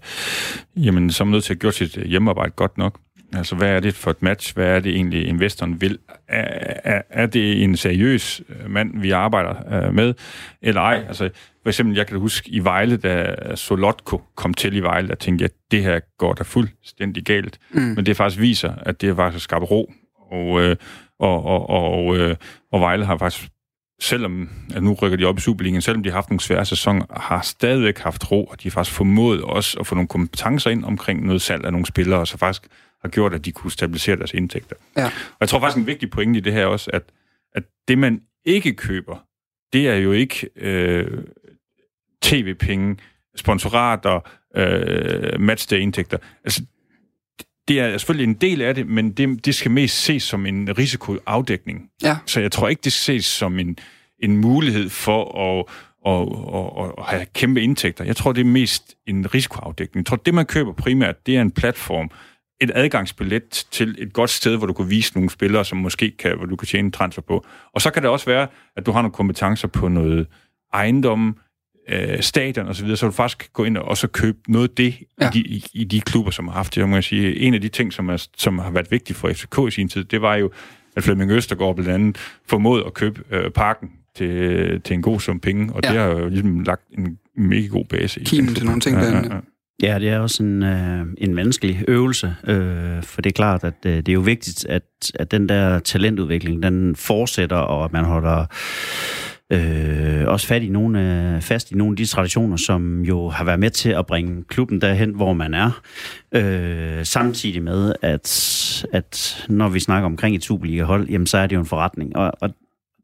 jamen 0.76 1.12
så 1.12 1.24
er 1.24 1.26
man 1.26 1.32
nødt 1.32 1.44
til 1.44 1.54
at 1.54 1.60
gøre 1.60 1.72
sit 1.72 1.94
hjemmearbejde 2.06 2.52
godt 2.52 2.78
nok. 2.78 3.00
Altså, 3.34 3.56
hvad 3.56 3.70
er 3.70 3.80
det 3.80 3.94
for 3.94 4.12
et 4.12 4.22
match? 4.22 4.56
Hvad 4.56 4.66
er 4.66 4.80
det 4.80 4.96
egentlig, 4.96 5.28
investoren 5.28 5.82
vil? 5.82 5.98
Er, 6.28 6.74
er, 6.84 7.02
er 7.10 7.26
det 7.26 7.64
en 7.64 7.78
seriøs 7.78 8.42
øh, 8.50 8.70
mand, 8.70 9.02
vi 9.02 9.12
arbejder 9.12 9.86
øh, 9.88 9.94
med, 9.94 10.14
eller 10.62 10.82
ej? 10.82 11.04
Altså, 11.08 11.30
for 11.64 11.70
eksempel, 11.70 11.96
jeg 11.96 12.08
kan 12.08 12.20
huske 12.20 12.50
i 12.50 12.60
Vejle, 12.60 12.98
da 12.98 13.36
Solotko 13.56 14.22
kom 14.36 14.54
til 14.54 14.76
i 14.76 14.80
Vejle, 14.80 15.08
der 15.08 15.16
tænkte 15.16 15.44
jeg, 15.44 15.50
at 15.50 15.72
det 15.72 15.84
her 15.84 16.00
går 16.18 16.34
da 16.34 16.44
fuldstændig 16.44 17.24
galt. 17.24 17.60
Mm. 17.72 17.82
Men 17.82 18.06
det 18.06 18.18
faktisk 18.18 18.42
viser, 18.42 18.74
at 18.82 19.02
det 19.02 19.10
har 19.10 19.16
faktisk 19.16 19.44
skabt 19.44 19.72
ro. 19.72 19.94
Og, 20.32 20.62
øh, 20.62 20.76
og, 21.20 21.46
og, 21.46 21.70
og, 21.70 22.18
øh, 22.18 22.36
og 22.72 22.82
Vejle 22.82 23.06
har 23.06 23.18
faktisk 23.18 23.48
selvom, 24.02 24.50
at 24.76 24.84
nu 24.84 24.94
rykker 24.94 25.18
de 25.18 25.26
op 25.26 25.38
i 25.38 25.42
Superligaen, 25.42 25.82
selvom 25.82 26.04
de 26.04 26.10
har 26.10 26.18
haft 26.18 26.30
nogle 26.30 26.40
svære 26.42 26.66
sæsoner, 26.66 27.06
har 27.10 27.42
stadigvæk 27.42 28.00
haft 28.00 28.32
ro, 28.32 28.46
og 28.46 28.64
de 28.64 28.70
har 28.70 28.72
faktisk 28.72 28.96
formået 28.96 29.42
også 29.42 29.80
at 29.80 29.88
få 29.88 29.96
nogle 29.96 30.08
kompetencer 30.08 30.70
ind 30.70 30.86
omkring 30.86 31.26
noget 31.26 31.42
salg 31.42 31.66
af 31.66 31.72
nogle 31.72 31.86
spillere, 31.86 32.28
så 32.28 32.38
faktisk 32.38 32.68
har 33.02 33.10
gjort, 33.10 33.34
at 33.34 33.46
de 33.46 33.52
kunne 33.52 33.72
stabilisere 33.72 34.16
deres 34.16 34.34
indtægter. 34.34 34.76
Ja. 34.98 35.06
Og 35.06 35.38
jeg 35.40 35.50
tror 35.50 35.60
faktisk 35.60 35.78
en 35.78 35.88
vigtig 35.88 36.10
pointe 36.10 36.38
i 36.38 36.42
det 36.42 36.54
her 36.54 36.66
også, 36.66 36.92
at, 36.94 37.04
at 37.56 37.64
det 37.88 37.98
man 37.98 38.22
ikke 38.46 38.74
køber, 38.74 39.18
det 39.74 39.90
er 39.90 39.96
jo 39.96 40.12
ikke 40.12 40.50
øh, 40.56 41.24
tv-penge, 42.22 42.98
sponsorater, 43.36 44.20
øh, 44.56 45.40
matchday-indtægter. 45.40 46.18
Altså, 46.44 46.62
det 47.68 47.80
er 47.80 47.98
selvfølgelig 47.98 48.30
en 48.30 48.34
del 48.34 48.62
af 48.62 48.76
det, 48.76 48.88
men 48.88 49.12
det, 49.12 49.46
det 49.46 49.56
skal 49.56 49.72
mest 49.72 50.04
ses 50.04 50.24
som 50.24 50.46
en 50.46 50.78
risikoafdækning. 50.78 51.90
Ja. 52.04 52.18
Så 52.26 52.40
jeg 52.40 52.52
tror 52.52 52.68
ikke, 52.68 52.82
det 52.84 52.94
ses 52.94 53.26
som 53.26 53.60
en, 53.60 53.78
en 54.20 54.38
mulighed 54.38 54.90
for 54.90 55.40
at, 55.40 55.66
at, 56.08 56.22
at, 56.86 56.92
at 56.98 57.06
have 57.06 57.26
kæmpe 57.34 57.62
indtægter. 57.62 58.04
Jeg 58.04 58.16
tror, 58.16 58.32
det 58.32 58.42
er 58.42 58.46
mest 58.46 58.96
en 59.08 59.34
risikoafdækning. 59.34 60.04
Jeg 60.04 60.06
tror, 60.06 60.18
det 60.18 60.34
man 60.34 60.46
køber 60.46 60.74
primært, 60.74 61.26
det 61.26 61.38
er 61.38 61.42
en 61.42 61.52
platform, 61.52 62.12
et 62.62 62.72
adgangsbillet 62.76 63.66
til 63.72 63.96
et 64.00 64.14
godt 64.14 64.30
sted, 64.30 64.58
hvor 64.58 64.68
du 64.68 64.74
kan 64.74 64.90
vise 64.90 65.14
nogle 65.14 65.30
spillere, 65.30 65.66
som 65.66 65.78
måske 65.78 66.12
kan, 66.12 66.38
hvor 66.38 66.46
du 66.46 66.56
kan 66.56 66.68
tjene 66.68 66.92
transfer 66.92 67.22
på. 67.22 67.46
Og 67.74 67.82
så 67.82 67.92
kan 67.92 68.02
det 68.02 68.12
også 68.12 68.26
være, 68.26 68.48
at 68.78 68.86
du 68.86 68.92
har 68.92 69.02
nogle 69.02 69.14
kompetencer 69.14 69.68
på 69.68 69.88
noget 69.88 70.28
ejendom, 70.74 71.38
øh, 71.90 72.22
stadion 72.22 72.68
osv., 72.68 72.74
så, 72.74 72.84
videre, 72.84 72.98
så 72.98 73.06
du 73.06 73.12
faktisk 73.12 73.54
gå 73.54 73.64
ind 73.64 73.78
og 73.78 73.86
også 73.86 74.08
købe 74.08 74.38
noget 74.48 74.70
af 74.70 74.76
det 74.76 74.96
ja. 75.22 75.30
i, 75.30 75.32
de, 75.34 75.40
i, 75.40 75.66
i 75.74 75.84
de 75.84 76.02
klubber, 76.02 76.32
som 76.32 76.48
har 76.48 76.56
haft 76.56 76.76
det. 76.76 76.82
Jeg 76.82 76.90
må 76.90 77.02
sige, 77.02 77.40
en 77.40 77.54
af 77.54 77.62
de 77.62 77.70
ting, 77.70 77.94
som, 77.94 78.10
er, 78.10 78.28
som 78.38 78.60
har 78.60 78.72
været 78.72 78.92
vigtigt 78.92 79.20
for 79.20 79.30
FCK 79.34 79.60
i 79.68 79.72
sin 79.72 79.90
tid, 79.90 80.04
det 80.04 80.22
var 80.22 80.36
jo, 80.36 80.52
at 80.96 81.04
Flemming 81.04 81.32
Østergaard 81.32 81.76
blandt 81.76 81.92
andet 81.92 82.18
formået 82.50 82.84
at 82.86 82.94
købe 82.94 83.22
øh, 83.32 83.52
parken 83.52 83.92
til, 84.16 84.82
til 84.82 84.94
en 84.94 85.02
god 85.02 85.20
sum 85.20 85.40
penge, 85.40 85.74
og 85.74 85.82
ja. 85.84 85.90
det 85.90 86.00
har 86.00 86.08
jo 86.08 86.30
ligesom 86.30 86.60
lagt 86.60 86.82
en 86.98 87.18
mega 87.38 87.68
god 87.68 87.86
base 87.86 88.22
i. 88.22 88.24
Kimen 88.24 88.56
til 88.56 88.66
nogle 88.66 88.82
ting, 88.82 88.98
ja, 88.98 89.04
ja, 89.04 89.18
ja. 89.18 89.40
Ja, 89.84 90.00
det 90.00 90.10
er 90.10 90.20
også 90.20 90.44
en, 90.44 90.64
øh, 90.64 91.06
en 91.18 91.36
menneskelig 91.36 91.84
øvelse, 91.88 92.36
øh, 92.48 93.04
for 93.04 93.22
det 93.22 93.30
er 93.30 93.34
klart, 93.34 93.64
at 93.64 93.74
øh, 93.86 93.98
det 93.98 94.10
er 94.10 94.14
jo 94.14 94.20
vigtigt, 94.20 94.66
at, 94.66 94.84
at 95.16 95.32
den 95.32 95.50
der 95.50 95.80
talentudvikling, 95.80 96.64
den 96.64 96.96
fortsætter, 96.96 97.56
og 97.56 97.86
at 97.86 97.94
man 97.94 98.06
holder 98.06 98.46
øh, 99.52 100.28
også 100.28 100.48
fat 100.48 100.64
i 100.64 100.70
nogle, 100.70 101.34
øh, 101.36 101.42
fast 101.42 101.72
i 101.72 101.76
nogle 101.76 101.94
af 101.94 101.98
de 101.98 102.06
traditioner, 102.06 102.58
som 102.58 103.02
jo 103.02 103.30
har 103.30 103.44
været 103.44 103.60
med 103.60 103.70
til 103.70 103.90
at 103.90 104.06
bringe 104.06 104.44
klubben 104.44 104.82
derhen, 104.82 105.10
hvor 105.16 105.34
man 105.34 105.54
er. 105.54 105.82
Øh, 106.32 107.06
samtidig 107.06 107.64
med, 107.64 107.94
at, 108.02 108.86
at 108.94 109.46
når 109.50 109.70
vi 109.70 109.80
snakker 109.80 110.06
omkring 110.06 110.36
et 110.36 110.44
Superliga-hold, 110.44 111.10
jamen 111.10 111.28
så 111.28 111.38
er 111.38 111.48
det 111.48 111.56
jo 111.56 111.60
en 111.60 111.66
forretning. 111.66 112.16
Og, 112.16 112.32
og 112.42 112.50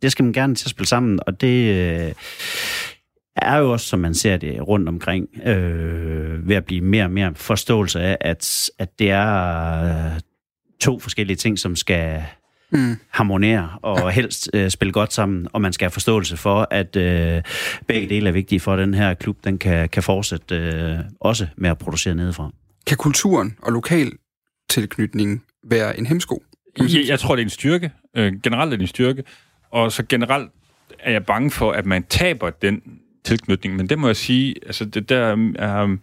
det 0.01 0.11
skal 0.11 0.25
man 0.25 0.33
gerne 0.33 0.55
til 0.55 0.65
at 0.65 0.69
spille 0.69 0.87
sammen, 0.87 1.19
og 1.27 1.41
det 1.41 1.75
øh, 1.75 2.13
er 3.35 3.57
jo 3.57 3.71
også, 3.71 3.85
som 3.85 3.99
man 3.99 4.13
ser 4.13 4.37
det 4.37 4.67
rundt 4.67 4.89
omkring, 4.89 5.27
øh, 5.45 6.47
ved 6.47 6.55
at 6.55 6.65
blive 6.65 6.81
mere 6.81 7.03
og 7.03 7.11
mere 7.11 7.35
forståelse 7.35 8.01
af, 8.01 8.17
at, 8.21 8.69
at 8.79 8.99
det 8.99 9.11
er 9.11 9.83
øh, 9.83 10.19
to 10.81 10.99
forskellige 10.99 11.37
ting, 11.37 11.59
som 11.59 11.75
skal 11.75 12.23
mm. 12.71 12.97
harmonere 13.09 13.69
og 13.81 13.99
ja. 13.99 14.09
helst 14.09 14.49
øh, 14.53 14.69
spille 14.69 14.91
godt 14.91 15.13
sammen, 15.13 15.47
og 15.53 15.61
man 15.61 15.73
skal 15.73 15.85
have 15.85 15.91
forståelse 15.91 16.37
for, 16.37 16.67
at 16.71 16.95
øh, 16.95 17.41
begge 17.87 18.09
dele 18.09 18.29
er 18.29 18.33
vigtige 18.33 18.59
for, 18.59 18.73
at 18.73 18.79
den 18.79 18.93
her 18.93 19.13
klub 19.13 19.37
den 19.43 19.57
kan, 19.57 19.89
kan 19.89 20.03
fortsætte 20.03 20.55
øh, 20.55 20.99
også 21.19 21.47
med 21.57 21.69
at 21.69 21.77
producere 21.77 22.15
nedefra. 22.15 22.51
Kan 22.87 22.97
kulturen 22.97 23.57
og 23.61 23.71
lokal 23.71 24.11
tilknytning 24.69 25.43
være 25.63 25.99
en 25.99 26.05
hemsko? 26.05 26.43
Jeg, 26.77 27.07
jeg 27.07 27.19
tror, 27.19 27.35
det 27.35 27.41
er 27.41 27.45
en 27.45 27.49
styrke. 27.49 27.91
Øh, 28.17 28.33
generelt 28.43 28.73
er 28.73 28.77
det 28.77 28.81
en 28.81 28.87
styrke. 28.87 29.23
Og 29.71 29.91
så 29.91 30.03
generelt 30.09 30.51
er 30.99 31.11
jeg 31.11 31.25
bange 31.25 31.51
for, 31.51 31.71
at 31.71 31.85
man 31.85 32.03
taber 32.03 32.49
den 32.49 32.81
tilknytning. 33.23 33.75
Men 33.75 33.89
det 33.89 33.99
må 33.99 34.07
jeg 34.07 34.15
sige, 34.15 34.55
altså 34.65 34.85
det 34.85 35.09
der 35.09 35.17
er, 35.17 35.35
er, 35.55 35.97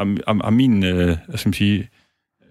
er, 0.00 0.44
er 0.44 0.50
min, 0.50 0.84
øh, 0.84 1.16
skal 1.34 1.54
sige, 1.54 1.88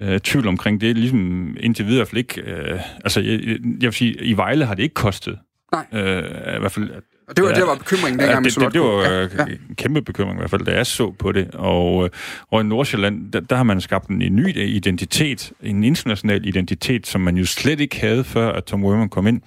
øh, 0.01 0.19
tvivl 0.19 0.47
omkring 0.47 0.81
det, 0.81 0.97
ligesom 0.97 1.57
indtil 1.59 1.85
videre 1.85 1.97
i 1.97 1.99
hvert 1.99 2.07
fald 2.07 2.17
ikke, 2.17 2.41
øh, 2.41 2.79
altså 3.03 3.21
jeg, 3.21 3.39
jeg 3.63 3.81
vil 3.81 3.93
sige, 3.93 4.23
i 4.23 4.37
Vejle 4.37 4.65
har 4.65 4.75
det 4.75 4.83
ikke 4.83 4.95
kostet. 4.95 5.39
Nej. 5.71 5.85
Øh, 5.93 6.55
I 6.55 6.59
hvert 6.59 6.71
fald, 6.71 6.89
og 7.29 7.37
det 7.37 7.43
var, 7.43 7.49
ja, 7.49 7.55
det 7.55 7.67
var 7.67 7.75
bekymringen 7.75 8.19
dengang 8.19 8.45
ja, 8.45 8.49
det, 8.49 8.59
det, 8.59 8.73
det 8.73 8.81
var 8.81 9.03
ja, 9.03 9.21
ja. 9.21 9.45
en 9.69 9.75
kæmpe 9.75 10.01
bekymring 10.01 10.37
i 10.37 10.41
hvert 10.41 10.49
fald, 10.49 10.65
da 10.65 10.75
jeg 10.75 10.85
så 10.85 11.11
på 11.11 11.31
det. 11.31 11.55
Og, 11.55 12.03
øh, 12.03 12.09
og 12.51 12.61
i 12.61 12.63
Nordsjælland, 12.63 13.31
der, 13.31 13.39
der 13.39 13.55
har 13.55 13.63
man 13.63 13.81
skabt 13.81 14.07
en, 14.07 14.21
en 14.21 14.35
ny 14.35 14.57
identitet, 14.57 15.51
en 15.61 15.83
international 15.83 16.45
identitet, 16.45 17.07
som 17.07 17.21
man 17.21 17.37
jo 17.37 17.45
slet 17.45 17.79
ikke 17.79 17.99
havde, 17.99 18.23
før 18.23 18.51
at 18.51 18.63
Tom 18.63 18.85
Werman 18.85 19.09
kom 19.09 19.27
ind. 19.27 19.41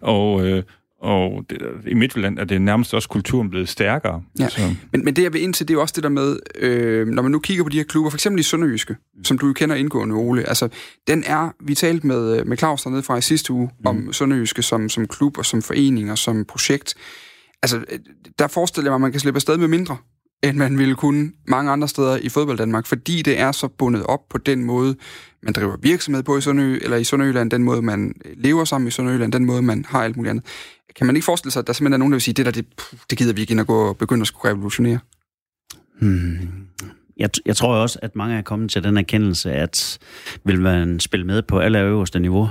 Og, 0.00 0.46
øh, 0.46 0.62
og 1.00 1.44
det, 1.50 1.62
i 1.86 1.94
Midtjylland 1.94 2.38
er 2.38 2.44
det 2.44 2.62
nærmest 2.62 2.94
også 2.94 3.08
kulturen 3.08 3.50
blevet 3.50 3.68
stærkere. 3.68 4.22
Ja. 4.38 4.48
Så. 4.48 4.60
Men, 4.92 5.04
men 5.04 5.16
det, 5.16 5.22
jeg 5.22 5.32
vil 5.32 5.42
ind 5.42 5.54
til, 5.54 5.68
det 5.68 5.76
er 5.76 5.80
også 5.80 5.92
det 5.96 6.02
der 6.02 6.08
med, 6.08 6.36
øh, 6.58 7.06
når 7.06 7.22
man 7.22 7.32
nu 7.32 7.38
kigger 7.38 7.64
på 7.64 7.68
de 7.68 7.76
her 7.76 7.84
klubber, 7.84 8.10
for 8.10 8.16
eksempel 8.16 8.40
i 8.40 8.42
Sønderjyske, 8.42 8.96
mm. 9.16 9.24
som 9.24 9.38
du 9.38 9.46
jo 9.46 9.52
kender 9.52 9.76
indgående, 9.76 10.14
Ole, 10.14 10.48
altså, 10.48 10.68
den 11.06 11.24
er, 11.26 11.50
vi 11.64 11.74
talte 11.74 12.06
med, 12.06 12.44
med 12.44 12.56
Claus 12.56 12.82
dernede 12.82 13.02
fra 13.02 13.16
i 13.16 13.22
sidste 13.22 13.52
uge, 13.52 13.70
mm. 13.78 13.86
om 13.86 14.12
Sønderjyske 14.12 14.62
som, 14.62 14.88
som 14.88 15.06
klub 15.06 15.38
og 15.38 15.46
som 15.46 15.62
forening 15.62 16.10
og 16.10 16.18
som 16.18 16.44
projekt. 16.44 16.94
Altså, 17.62 17.84
der 18.38 18.46
forestiller 18.46 18.90
jeg 18.90 18.92
mig, 18.92 18.96
at 18.96 19.00
man 19.00 19.12
kan 19.12 19.20
slippe 19.20 19.38
afsted 19.38 19.56
med 19.56 19.68
mindre, 19.68 19.96
end 20.42 20.56
man 20.56 20.78
ville 20.78 20.94
kunne 20.94 21.32
mange 21.48 21.70
andre 21.70 21.88
steder 21.88 22.16
i 22.16 22.28
fodbold 22.28 22.58
Danmark, 22.58 22.86
fordi 22.86 23.22
det 23.22 23.40
er 23.40 23.52
så 23.52 23.68
bundet 23.68 24.02
op 24.02 24.20
på 24.30 24.38
den 24.38 24.64
måde, 24.64 24.96
man 25.46 25.52
driver 25.52 25.76
virksomhed 25.82 26.22
på 26.22 26.38
i 26.38 26.40
Sønderø, 26.40 26.78
eller 26.82 26.96
i 26.96 27.04
Sønderjylland, 27.04 27.50
den 27.50 27.62
måde, 27.62 27.82
man 27.82 28.14
øh, 28.24 28.32
lever 28.36 28.64
sammen 28.64 28.88
i 28.88 28.90
Sønderjylland, 28.90 29.32
den 29.32 29.44
måde, 29.44 29.62
man 29.62 29.84
har 29.88 30.02
alt 30.02 30.16
muligt 30.16 30.30
andet. 30.30 30.44
Kan 30.96 31.06
man 31.06 31.16
ikke 31.16 31.24
forestille 31.24 31.52
sig, 31.52 31.60
at 31.60 31.66
der 31.66 31.72
simpelthen 31.72 31.92
er 31.92 31.98
nogen, 31.98 32.12
der 32.12 32.16
vil 32.16 32.22
sige, 32.22 32.34
det 32.34 32.46
der, 32.46 32.52
det, 32.52 32.66
det 33.10 33.18
gider 33.18 33.32
vi 33.34 33.40
ikke 33.40 33.50
ind 33.50 33.60
og 33.60 33.66
gå 33.66 33.88
og 33.88 33.96
begynde 33.96 34.20
at 34.20 34.26
skulle 34.26 34.52
revolutionere? 34.52 34.98
Hmm. 36.00 36.38
Jeg, 37.16 37.30
jeg 37.46 37.56
tror 37.56 37.74
også, 37.74 37.98
at 38.02 38.16
mange 38.16 38.36
er 38.36 38.42
kommet 38.42 38.70
til 38.70 38.84
den 38.84 38.96
erkendelse, 38.96 39.52
at 39.52 39.98
vil 40.44 40.60
man 40.60 41.00
spille 41.00 41.26
med 41.26 41.42
på 41.42 41.58
alle 41.58 41.80
øverste 41.80 42.20
niveau, 42.20 42.48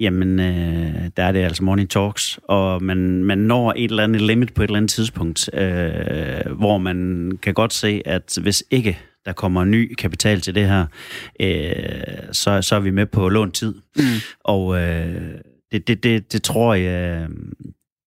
jamen, 0.00 0.40
øh, 0.40 1.10
der 1.16 1.22
er 1.22 1.32
det 1.32 1.40
altså 1.40 1.64
morning 1.64 1.90
talks, 1.90 2.38
og 2.42 2.82
man, 2.82 3.24
man 3.24 3.38
når 3.38 3.72
et 3.76 3.90
eller 3.90 4.04
andet 4.04 4.22
limit 4.22 4.54
på 4.54 4.62
et 4.62 4.66
eller 4.66 4.76
andet 4.76 4.90
tidspunkt, 4.90 5.50
øh, 5.54 6.52
hvor 6.56 6.78
man 6.78 7.30
kan 7.42 7.54
godt 7.54 7.72
se, 7.72 8.02
at 8.04 8.38
hvis 8.42 8.64
ikke 8.70 8.98
der 9.28 9.34
kommer 9.34 9.64
ny 9.64 9.94
kapital 9.94 10.40
til 10.40 10.54
det 10.54 10.66
her, 10.66 10.86
øh, 11.40 12.32
så, 12.32 12.62
så 12.62 12.76
er 12.76 12.80
vi 12.80 12.90
med 12.90 13.06
på 13.06 13.28
lånt 13.28 13.54
tid. 13.54 13.74
Mm. 13.96 14.02
Og 14.40 14.80
øh, 14.80 15.34
det, 15.72 15.88
det, 15.88 16.02
det, 16.02 16.32
det 16.32 16.42
tror 16.42 16.74
jeg, 16.74 17.28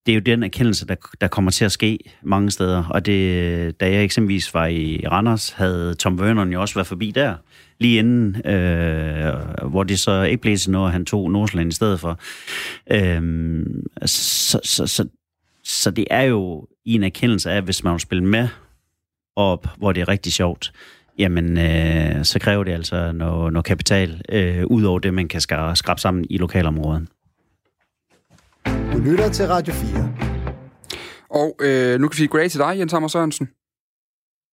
det 0.05 0.12
er 0.12 0.15
jo 0.15 0.21
den 0.21 0.43
erkendelse, 0.43 0.88
der, 0.88 0.95
der 1.21 1.27
kommer 1.27 1.51
til 1.51 1.65
at 1.65 1.71
ske 1.71 1.99
mange 2.23 2.51
steder. 2.51 2.84
Og 2.84 3.05
det, 3.05 3.79
da 3.79 3.91
jeg 3.91 4.03
eksempelvis 4.03 4.53
var 4.53 4.65
i 4.65 5.03
Randers, 5.12 5.49
havde 5.49 5.93
Tom 5.93 6.19
Vernon 6.19 6.53
jo 6.53 6.62
også 6.62 6.75
været 6.75 6.88
forbi 6.88 7.12
der, 7.12 7.36
lige 7.79 7.99
inden, 7.99 8.47
øh, 8.47 9.34
hvor 9.69 9.84
det 9.84 9.99
så 9.99 10.23
ikke 10.23 10.41
blev 10.41 10.57
til 10.57 10.71
noget, 10.71 10.91
han 10.91 11.05
tog 11.05 11.31
Nordsjælland 11.31 11.71
i 11.71 11.75
stedet 11.75 11.99
for. 11.99 12.19
Øh, 12.91 13.21
så, 14.05 14.60
så, 14.63 14.88
så, 14.88 15.07
så 15.63 15.91
det 15.91 16.07
er 16.10 16.23
jo 16.23 16.67
i 16.86 16.93
en 16.93 17.03
erkendelse 17.03 17.51
af, 17.51 17.57
at 17.57 17.63
hvis 17.63 17.84
man 17.84 17.93
vil 17.93 17.99
spille 17.99 18.25
med 18.25 18.47
op, 19.36 19.67
hvor 19.77 19.91
det 19.91 20.01
er 20.01 20.07
rigtig 20.07 20.34
sjovt, 20.34 20.71
jamen 21.17 21.58
øh, 21.58 22.24
så 22.24 22.39
kræver 22.39 22.63
det 22.63 22.71
altså 22.71 23.12
noget, 23.12 23.54
noget 23.54 23.65
kapital, 23.65 24.21
øh, 24.30 24.63
ud 24.67 24.84
over 24.84 25.00
det, 25.00 25.13
man 25.13 25.28
kan 25.28 25.41
skrabe 25.41 26.02
sammen 26.02 26.26
i 26.30 26.38
lokalområdet. 26.38 27.08
Du 28.65 28.97
lytter 28.97 29.30
til 29.30 29.45
Radio 29.47 29.74
4. 29.74 30.32
Og 31.30 31.56
øh, 31.65 32.00
nu 32.00 32.08
kan 32.08 32.13
vi 32.13 32.17
sige 32.17 32.28
goddag 32.28 32.50
til 32.50 32.60
dig, 32.60 32.80
Jens 32.80 32.91
Hammer 32.91 33.08
Sørensen. 33.08 33.50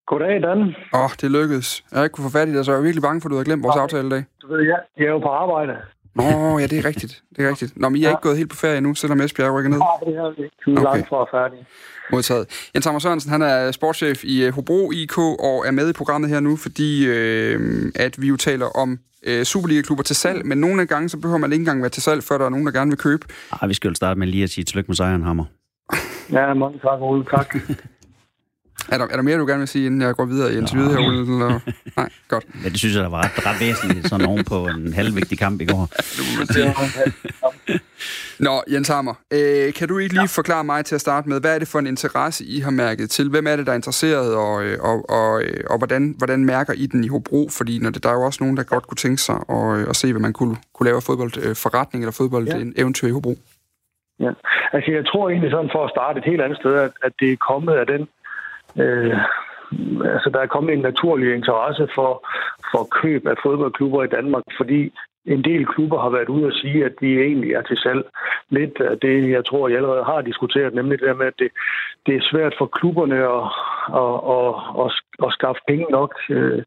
Goddag, 0.07 0.43
Dan. 0.43 0.61
Åh, 0.95 1.05
oh, 1.05 1.11
det 1.21 1.31
lykkedes. 1.31 1.85
Jeg 1.91 1.99
har 1.99 2.05
ikke 2.05 2.15
kunne 2.15 2.31
få 2.31 2.39
fat 2.39 2.49
i 2.49 2.55
dig, 2.57 2.65
så 2.65 2.73
jeg 2.73 2.79
er 2.79 2.83
virkelig 2.83 3.03
bange 3.03 3.21
for, 3.21 3.29
at 3.29 3.31
du 3.33 3.37
har 3.37 3.45
glemt 3.45 3.63
vores 3.63 3.77
aftale 3.77 4.07
i 4.07 4.11
dag. 4.11 4.25
Du 4.43 4.47
ved, 4.53 4.61
jeg, 4.73 4.79
jeg 4.99 5.07
er 5.07 5.11
jo 5.11 5.19
på 5.19 5.33
arbejde. 5.43 5.73
Nå, 6.15 6.59
ja, 6.59 6.67
det 6.67 6.79
er 6.79 6.85
rigtigt. 6.85 7.23
Det 7.37 7.45
er 7.45 7.49
rigtigt. 7.49 7.73
Nå, 7.81 7.89
men 7.89 7.97
I 7.97 8.05
er 8.05 8.09
ja. 8.09 8.13
ikke 8.15 8.23
gået 8.23 8.37
helt 8.37 8.51
på 8.51 8.57
ferie 8.57 8.81
nu, 8.81 8.95
selvom 8.95 9.21
Esbjerg 9.21 9.55
rykker 9.55 9.71
ned? 9.71 9.79
Nej, 9.79 9.99
det 10.07 10.17
er 10.17 10.31
vi 10.37 10.43
ikke. 10.45 10.57
Vi 10.67 10.73
er 10.73 10.77
okay. 10.77 10.85
langt 10.85 11.09
fra 11.09 11.25
færdig. 11.37 11.67
Modtaget. 12.13 12.47
Jens 12.75 12.85
Hammer 12.85 12.99
Sørensen, 12.99 13.31
han 13.31 13.43
er 13.43 13.73
sportschef 13.73 14.25
i 14.25 14.45
øh, 14.45 14.55
Hobro 14.55 14.91
IK 14.93 15.19
og 15.19 15.65
er 15.67 15.71
med 15.71 15.91
i 15.91 15.93
programmet 15.93 16.31
her 16.31 16.41
nu, 16.41 16.57
fordi 16.57 17.07
øh, 17.07 17.93
at 17.95 18.23
vi 18.23 18.29
jo 18.29 18.37
taler 18.37 18.67
om 18.67 18.99
øh, 19.27 19.45
Superliga-klubber 19.45 20.05
til 20.05 20.17
salg, 20.17 20.47
men 20.47 20.59
nogle 20.59 20.87
gange, 20.87 21.09
så 21.09 21.17
behøver 21.17 21.39
man 21.39 21.53
ikke 21.53 21.61
engang 21.63 21.83
være 21.83 21.91
til 21.91 22.03
salg, 22.03 22.23
før 22.25 22.39
der 22.39 22.45
er 22.45 22.49
nogen, 22.51 22.67
der 22.67 22.73
gerne 22.73 22.91
vil 22.91 22.99
købe. 22.99 23.27
Ej, 23.63 23.69
vi 23.69 23.75
skal 23.75 23.89
jo 23.89 23.95
starte 23.95 24.19
med 24.21 24.27
lige 24.27 24.45
at 24.45 24.51
sige 24.51 24.65
tillykke 24.65 24.89
med 24.89 24.97
sejren, 24.97 25.23
Hammer. 25.23 25.45
Ja, 26.33 26.55
mange 26.55 26.79
tak, 26.79 27.01
Ole. 27.01 27.25
Tak. 27.25 27.57
Er 28.89 28.99
der, 28.99 29.05
er 29.05 29.17
der 29.17 29.23
mere, 29.23 29.39
du 29.39 29.47
gerne 29.47 29.59
vil 29.59 29.69
sige, 29.69 29.87
inden 29.87 30.03
jeg 30.03 30.15
går 30.15 30.25
videre 30.25 30.55
i 30.55 30.57
interviewet 30.57 30.91
her, 30.93 30.99
Ole? 30.99 31.19
Eller? 31.21 31.61
Nej, 31.97 32.09
godt. 32.29 32.45
Ja, 32.65 32.69
det 32.69 32.79
synes 32.79 32.95
jeg, 32.95 33.03
der 33.03 33.09
var 33.09 33.25
ret, 33.25 33.47
ret 33.47 33.61
væsentligt, 33.61 34.09
sådan 34.09 34.27
nogen 34.27 34.45
på 34.45 34.67
en 34.67 34.93
halvvigtig 34.93 35.39
kamp 35.39 35.61
i 35.61 35.65
går. 35.65 35.89
Nå, 38.41 38.55
Jens 38.73 38.89
Hammer, 38.89 39.15
øh, 39.33 39.73
kan 39.79 39.89
du 39.89 39.99
ikke 39.99 40.15
lige 40.15 40.31
ja. 40.35 40.41
forklare 40.41 40.65
mig 40.65 40.85
til 40.85 40.95
at 40.95 41.01
starte 41.01 41.29
med, 41.29 41.41
hvad 41.41 41.55
er 41.55 41.59
det 41.59 41.69
for 41.69 41.79
en 41.79 41.87
interesse, 41.87 42.45
I 42.45 42.61
har 42.61 42.71
mærket 42.71 43.11
til? 43.11 43.31
Hvem 43.31 43.47
er 43.47 43.57
det, 43.57 43.67
der 43.67 43.73
er 43.73 43.77
interesseret, 43.77 44.37
og, 44.37 44.65
øh, 44.65 44.77
og, 44.91 44.97
og, 45.19 45.43
øh, 45.43 45.61
og 45.71 45.79
hvordan, 45.79 46.15
hvordan 46.19 46.45
mærker 46.45 46.73
I 46.73 46.87
den 46.87 47.05
i 47.05 47.09
Hobro? 47.09 47.49
Fordi 47.59 47.79
når 47.83 47.91
det, 47.91 48.03
der 48.03 48.11
er 48.11 48.15
jo 48.15 48.23
også 48.23 48.45
nogen, 48.45 48.57
der 48.57 48.63
godt 48.63 48.87
kunne 48.87 49.03
tænke 49.07 49.23
sig 49.29 49.39
at, 49.49 49.79
øh, 49.79 49.89
at 49.89 49.97
se, 49.97 50.13
hvad 50.13 50.21
man 50.21 50.33
kunne, 50.33 50.57
kunne 50.75 50.89
lave 50.91 51.01
fodboldforretning 51.07 52.05
eller 52.05 52.17
fodbold 52.21 52.47
ja. 52.47 52.57
en 52.57 52.75
eventyr 52.77 53.09
i 53.09 53.11
Hobro. 53.11 53.35
Ja, 54.21 54.33
altså 54.73 54.91
jeg 54.93 55.07
tror 55.07 55.29
egentlig 55.29 55.51
sådan 55.51 55.71
for 55.75 55.85
at 55.85 55.91
starte 55.91 56.19
et 56.19 56.25
helt 56.31 56.43
andet 56.43 56.59
sted, 56.59 56.75
at, 56.75 56.93
at 57.03 57.13
det 57.21 57.33
er 57.33 57.37
kommet 57.51 57.75
af 57.75 57.87
den 57.87 58.03
øh, 58.83 59.17
altså 60.15 60.31
der 60.35 60.41
er 60.41 60.55
kommet 60.55 60.73
en 60.73 60.87
naturlig 60.91 61.35
interesse 61.35 61.89
for, 61.95 62.13
for 62.71 62.83
køb 63.03 63.27
af 63.27 63.37
fodboldklubber 63.43 64.05
i 64.05 64.15
Danmark, 64.19 64.43
fordi 64.57 64.93
en 65.35 65.45
del 65.45 65.67
klubber 65.67 65.99
har 66.01 66.11
været 66.11 66.29
ude 66.29 66.47
at 66.47 66.55
sige, 66.55 66.85
at 66.85 66.95
de 67.01 67.21
egentlig 67.23 67.53
er 67.53 67.63
til 67.63 67.77
salg. 67.77 68.05
Lidt 68.51 68.81
af 68.81 68.99
det, 68.99 69.31
jeg 69.31 69.45
tror, 69.45 69.69
jeg 69.69 69.77
allerede 69.77 70.05
har 70.05 70.21
diskuteret, 70.21 70.75
nemlig 70.75 70.99
det 70.99 71.09
der 71.09 71.15
med, 71.15 71.27
at 71.27 71.39
det, 71.39 71.51
det 72.07 72.15
er 72.17 72.29
svært 72.31 72.55
for 72.59 72.67
klubberne 72.67 73.19
at, 73.39 73.45
at, 74.03 74.17
at, 74.37 74.55
at, 74.85 74.91
at 75.27 75.33
skaffe 75.33 75.63
penge 75.69 75.87
nok 75.91 76.15
øh, 76.31 76.63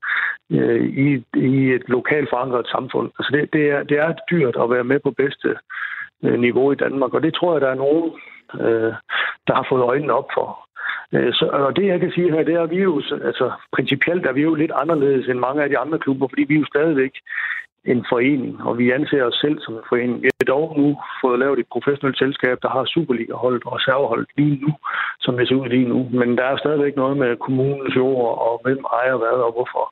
øh, 0.51 0.81
i, 1.07 1.23
i 1.35 1.71
et 1.73 1.83
lokalt 1.87 2.29
forankret 2.29 2.67
samfund. 2.67 3.11
Altså 3.19 3.29
det, 3.35 3.53
det, 3.53 3.69
er, 3.69 3.83
det 3.83 3.97
er 3.97 4.13
dyrt 4.31 4.55
at 4.63 4.69
være 4.69 4.83
med 4.83 4.99
på 4.99 5.11
bedste 5.11 5.49
øh, 6.23 6.39
niveau 6.39 6.71
i 6.71 6.75
Danmark, 6.75 7.13
og 7.13 7.23
det 7.23 7.33
tror 7.33 7.53
jeg, 7.53 7.61
der 7.61 7.69
er 7.69 7.83
nogen, 7.85 8.11
øh, 8.59 8.93
der 9.47 9.53
har 9.53 9.65
fået 9.69 9.81
øjnene 9.81 10.13
op 10.13 10.29
for. 10.33 10.71
Øh, 11.13 11.33
så, 11.33 11.45
og 11.45 11.75
det, 11.75 11.85
jeg 11.87 11.99
kan 11.99 12.11
sige 12.11 12.31
her, 12.31 12.43
det 12.43 12.55
er, 12.55 12.61
at 12.61 12.69
vi 12.69 12.81
jo, 12.81 13.01
altså, 13.23 13.51
principielt 13.71 14.25
er 14.25 14.31
vi 14.31 14.41
jo 14.41 14.53
lidt 14.53 14.71
anderledes 14.75 15.27
end 15.27 15.39
mange 15.39 15.63
af 15.63 15.69
de 15.69 15.77
andre 15.77 15.99
klubber, 15.99 16.27
fordi 16.27 16.43
vi 16.43 16.55
er 16.55 16.59
jo 16.59 16.65
stadigvæk 16.65 17.11
en 17.85 18.05
forening, 18.09 18.63
og 18.63 18.77
vi 18.77 18.91
anser 18.91 19.23
os 19.23 19.35
selv 19.35 19.59
som 19.61 19.73
en 19.73 19.89
forening. 19.89 20.21
Vi 20.21 20.29
har 20.39 20.45
dog 20.45 20.73
nu 20.77 20.97
fået 21.21 21.39
lavet 21.39 21.59
et 21.59 21.65
professionelt 21.71 22.17
selskab, 22.17 22.57
der 22.61 22.69
har 22.69 22.85
Superliga-holdet 22.85 23.63
og 23.65 23.73
reserveholdet 23.75 24.27
lige 24.37 24.59
nu, 24.65 24.71
som 25.19 25.37
det 25.37 25.47
ser 25.47 25.55
ud 25.55 25.69
lige 25.69 25.89
nu. 25.93 26.09
Men 26.19 26.37
der 26.37 26.43
er 26.43 26.57
stadigvæk 26.57 26.95
noget 26.95 27.17
med 27.17 27.37
kommunens 27.37 27.95
jord, 27.95 28.37
og 28.47 28.61
hvem 28.63 28.85
ejer 28.93 29.17
hvad 29.17 29.37
og 29.47 29.51
hvorfor. 29.51 29.85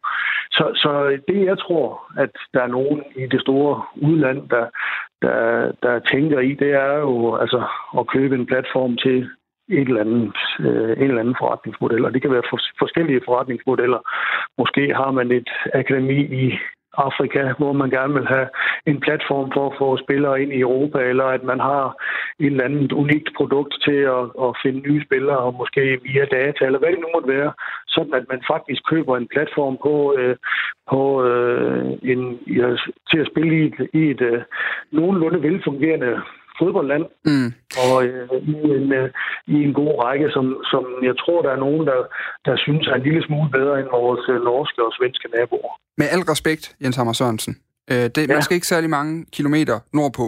Så, 0.52 0.66
så 0.76 1.20
det, 1.28 1.46
jeg 1.46 1.58
tror, 1.60 1.88
at 2.18 2.34
der 2.54 2.62
er 2.62 2.68
nogen 2.68 3.04
i 3.16 3.26
det 3.28 3.42
store 3.42 3.84
udland, 3.96 4.50
der, 4.50 4.66
der, 5.22 5.72
der 5.84 6.00
tænker 6.00 6.40
i, 6.40 6.54
det 6.54 6.72
er 6.72 6.94
jo 6.98 7.36
altså 7.36 7.64
at 8.00 8.08
købe 8.08 8.36
en 8.36 8.46
platform 8.46 8.98
til 8.98 9.30
et 9.70 9.88
eller 9.88 10.02
andet, 10.02 10.38
øh, 10.60 10.92
en 10.98 11.10
eller 11.10 11.20
anden 11.20 11.40
forretningsmodel, 11.40 12.06
og 12.06 12.14
det 12.14 12.22
kan 12.22 12.32
være 12.32 12.50
for, 12.50 12.60
forskellige 12.80 13.22
forretningsmodeller. 13.26 14.00
Måske 14.58 14.94
har 14.96 15.12
man 15.12 15.32
et 15.32 15.50
akademi 15.74 16.20
i 16.46 16.60
Afrika, 16.98 17.54
hvor 17.58 17.74
man 17.74 17.90
gerne 17.90 18.14
vil 18.14 18.28
have 18.28 18.48
en 18.86 19.00
platform 19.00 19.52
for 19.54 19.70
at 19.70 19.78
få 19.78 19.98
spillere 19.98 20.42
ind 20.42 20.52
i 20.54 20.60
Europa, 20.60 21.00
eller 21.00 21.26
at 21.26 21.44
man 21.44 21.60
har 21.60 21.86
et 22.40 22.46
eller 22.46 22.64
andet 22.64 22.92
unikt 22.92 23.30
produkt 23.38 23.74
til 23.86 24.00
at, 24.18 24.24
at 24.46 24.58
finde 24.64 24.80
nye 24.80 25.06
spillere, 25.06 25.38
og 25.38 25.54
måske 25.54 25.82
via 26.04 26.26
data, 26.26 26.66
eller 26.66 26.80
hvad 26.80 26.90
det 26.90 27.00
nu 27.00 27.10
måtte 27.16 27.34
være, 27.38 27.52
sådan 27.88 28.14
at 28.14 28.26
man 28.30 28.42
faktisk 28.48 28.82
køber 28.90 29.18
en 29.18 29.28
platform 29.28 29.78
på, 29.84 30.16
øh, 30.18 30.36
på 30.92 31.26
øh, 31.26 31.86
en, 32.04 32.40
ja, 32.48 32.68
til 33.10 33.20
at 33.20 33.30
spille 33.32 33.54
i 33.60 33.66
et, 33.66 33.90
i 33.94 34.04
et 34.10 34.22
øh, 34.22 34.42
nogenlunde 34.92 35.44
velfungerende 35.44 36.22
fodboldland, 36.62 37.06
mm. 37.30 37.50
og 37.84 37.96
øh, 38.06 38.30
i, 38.54 38.56
en, 38.78 38.88
øh, 39.00 39.08
i 39.54 39.56
en 39.66 39.74
god 39.82 39.94
række, 40.04 40.28
som, 40.36 40.46
som 40.72 40.84
jeg 41.08 41.16
tror, 41.22 41.40
der 41.46 41.52
er 41.56 41.62
nogen, 41.66 41.84
der, 41.90 42.00
der 42.48 42.56
synes 42.66 42.84
er 42.92 42.96
en 42.98 43.06
lille 43.08 43.24
smule 43.28 43.50
bedre 43.58 43.76
end 43.80 43.90
vores 44.00 44.24
øh, 44.34 44.38
norske 44.50 44.80
og 44.88 44.92
svenske 44.98 45.28
naboer. 45.36 45.74
Med 46.00 46.08
al 46.16 46.24
respekt, 46.34 46.64
Jens 46.84 46.96
Hammer 47.00 47.16
Sørensen, 47.20 47.54
øh, 47.92 48.06
det, 48.16 48.24
ja. 48.28 48.34
man 48.36 48.42
skal 48.46 48.56
ikke 48.56 48.74
særlig 48.74 48.90
mange 48.90 49.14
kilometer 49.38 49.76
nordpå. 49.94 50.26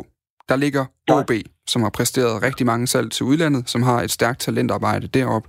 Der 0.50 0.56
ligger 0.56 0.84
OB, 1.16 1.32
som 1.72 1.82
har 1.82 1.92
præsteret 1.98 2.44
rigtig 2.44 2.66
mange 2.66 2.88
salg 2.88 3.12
til 3.12 3.24
udlandet, 3.24 3.70
som 3.70 3.82
har 3.84 4.02
et 4.02 4.12
stærkt 4.12 4.40
talentarbejde 4.40 5.08
derop. 5.08 5.44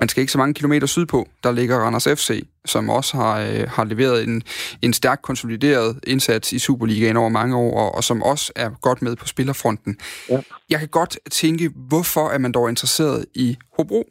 Man 0.00 0.08
skal 0.08 0.20
ikke 0.20 0.32
så 0.32 0.38
mange 0.38 0.54
kilometer 0.54 0.86
sydpå. 0.86 1.26
Der 1.44 1.52
ligger 1.52 1.76
Randers 1.76 2.08
FC, 2.18 2.28
som 2.64 2.90
også 2.90 3.16
har, 3.16 3.34
øh, 3.40 3.64
har 3.76 3.84
leveret 3.84 4.28
en, 4.28 4.42
en 4.82 4.92
stærk 4.92 5.20
konsolideret 5.22 5.88
indsats 6.06 6.52
i 6.52 6.58
Superligaen 6.58 7.16
over 7.16 7.28
mange 7.28 7.56
år, 7.56 7.72
og, 7.82 7.94
og 7.94 8.02
som 8.04 8.22
også 8.22 8.52
er 8.56 8.70
godt 8.82 9.02
med 9.02 9.16
på 9.16 9.26
spillerfronten. 9.26 9.96
Ja. 10.30 10.40
Jeg 10.70 10.78
kan 10.78 10.88
godt 10.88 11.18
tænke, 11.30 11.70
hvorfor 11.88 12.26
er 12.34 12.38
man 12.38 12.52
dog 12.52 12.68
interesseret 12.68 13.26
i 13.34 13.56
Hobro? 13.76 14.02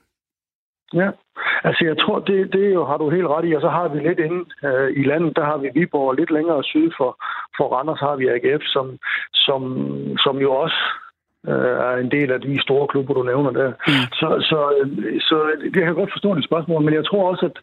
Ja, 0.93 1.09
altså 1.63 1.85
jeg 1.85 1.97
tror, 1.99 2.19
det, 2.19 2.53
det 2.53 2.73
jo, 2.73 2.85
har 2.85 2.97
du 2.97 3.09
helt 3.09 3.27
ret 3.27 3.45
i, 3.49 3.53
og 3.53 3.61
så 3.61 3.69
har 3.69 3.87
vi 3.87 3.99
lidt 3.99 4.19
inde 4.19 4.41
øh, 4.67 4.89
i 5.01 5.03
landet, 5.11 5.35
der 5.35 5.45
har 5.45 5.57
vi 5.57 5.69
Viborg, 5.73 6.13
lidt 6.15 6.31
længere 6.31 6.63
syd 6.63 6.91
for, 6.97 7.11
for 7.57 7.65
Randers 7.73 7.99
har 7.99 8.15
vi 8.15 8.25
AGF, 8.27 8.63
som, 8.75 8.85
som, 9.33 9.61
som 10.23 10.35
jo 10.37 10.51
også 10.63 10.79
øh, 11.47 11.73
er 11.89 11.95
en 11.97 12.11
del 12.11 12.31
af 12.31 12.41
de 12.41 12.61
store 12.61 12.87
klubber, 12.87 13.13
du 13.13 13.23
nævner 13.23 13.51
der. 13.51 13.69
Mm. 13.87 14.05
Så, 14.19 14.27
så, 14.49 14.59
øh, 14.79 15.21
så 15.21 15.37
det 15.61 15.73
kan 15.73 15.83
jeg 15.83 15.93
godt 15.93 16.11
forstå 16.11 16.35
det 16.35 16.45
spørgsmål, 16.45 16.83
men 16.83 16.93
jeg 16.93 17.05
tror 17.05 17.29
også, 17.31 17.45
at, 17.45 17.57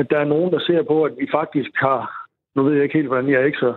at 0.00 0.10
der 0.10 0.18
er 0.18 0.32
nogen, 0.34 0.52
der 0.52 0.58
ser 0.58 0.82
på, 0.82 1.04
at 1.04 1.12
vi 1.20 1.26
faktisk 1.32 1.70
har 1.76 2.26
nu 2.56 2.62
ved 2.62 2.74
jeg 2.74 2.84
ikke 2.84 2.98
helt, 2.98 3.08
hvordan 3.08 3.30
jeg 3.30 3.40
er 3.40 3.50
ikke 3.50 3.64
så, 3.66 3.72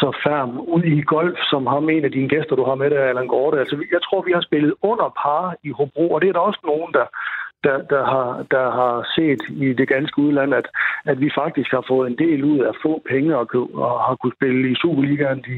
så 0.00 0.08
færm 0.26 0.50
ud 0.76 0.82
i 0.82 1.02
golf, 1.14 1.38
som 1.50 1.66
har 1.66 1.78
en 1.78 2.04
af 2.04 2.12
dine 2.12 2.28
gæster, 2.28 2.56
du 2.56 2.64
har 2.64 2.74
med 2.74 2.90
der, 2.90 3.00
Allan 3.10 3.26
Gorte. 3.26 3.58
Altså, 3.58 3.76
jeg 3.94 4.00
tror, 4.02 4.22
vi 4.22 4.32
har 4.32 4.40
spillet 4.40 4.74
under 4.82 5.08
par 5.22 5.56
i 5.62 5.70
Hobro, 5.78 6.10
og 6.10 6.20
det 6.20 6.28
er 6.28 6.32
der 6.32 6.48
også 6.50 6.60
nogen, 6.64 6.92
der, 6.92 7.06
der, 7.66 7.76
der, 7.92 8.04
har, 8.12 8.46
der 8.50 8.66
har 8.78 8.94
set 9.16 9.42
i 9.64 9.72
det 9.72 9.88
ganske 9.88 10.18
udland, 10.18 10.54
at, 10.54 10.66
at 11.04 11.20
vi 11.20 11.30
faktisk 11.34 11.70
har 11.70 11.84
fået 11.88 12.10
en 12.10 12.18
del 12.18 12.44
ud 12.44 12.58
af 12.58 12.74
få 12.82 13.02
penge 13.10 13.36
og, 13.36 13.46
og 13.74 13.90
har 14.06 14.16
kunnet 14.20 14.36
spille 14.38 14.70
i 14.70 14.74
Superligaen 14.82 15.42
de, 15.48 15.56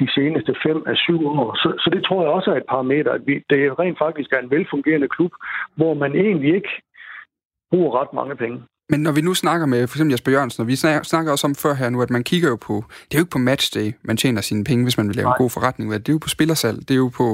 de 0.00 0.06
seneste 0.16 0.54
fem 0.66 0.82
af 0.86 0.96
syv 0.96 1.20
år. 1.26 1.54
Så, 1.62 1.68
så 1.82 1.90
det 1.94 2.04
tror 2.04 2.22
jeg 2.22 2.30
også 2.30 2.50
er 2.50 2.56
et 2.56 2.70
parameter, 2.74 3.12
at 3.12 3.26
vi, 3.26 3.34
det 3.50 3.78
rent 3.78 3.98
faktisk 3.98 4.32
er 4.32 4.40
en 4.40 4.50
velfungerende 4.50 5.08
klub, 5.08 5.32
hvor 5.76 5.94
man 5.94 6.12
egentlig 6.14 6.54
ikke 6.54 6.72
bruger 7.70 8.00
ret 8.00 8.12
mange 8.12 8.36
penge. 8.36 8.58
Men 8.92 9.00
når 9.00 9.12
vi 9.12 9.20
nu 9.20 9.34
snakker 9.34 9.66
med 9.66 9.80
for 9.86 9.94
eksempel 9.96 10.12
Jesper 10.12 10.32
Jørgensen, 10.32 10.60
og 10.62 10.68
vi 10.68 10.76
snakker 11.12 11.30
også 11.32 11.46
om 11.50 11.54
før 11.64 11.74
her 11.74 11.90
nu, 11.90 12.02
at 12.02 12.10
man 12.10 12.24
kigger 12.30 12.48
jo 12.48 12.58
på, 12.68 12.74
det 13.06 13.14
er 13.14 13.18
jo 13.18 13.24
ikke 13.24 13.36
på 13.38 13.44
matchday, 13.50 13.88
man 14.08 14.16
tjener 14.16 14.40
sine 14.40 14.64
penge, 14.64 14.82
hvis 14.86 14.98
man 15.00 15.06
vil 15.08 15.16
lave 15.16 15.28
Nej. 15.28 15.34
en 15.34 15.42
god 15.44 15.50
forretning. 15.50 15.86
Det 15.92 16.08
er 16.08 16.16
jo 16.18 16.22
på 16.26 16.32
spillersalg, 16.36 16.78
det 16.88 16.90
er 16.90 17.02
jo 17.06 17.10
på 17.20 17.26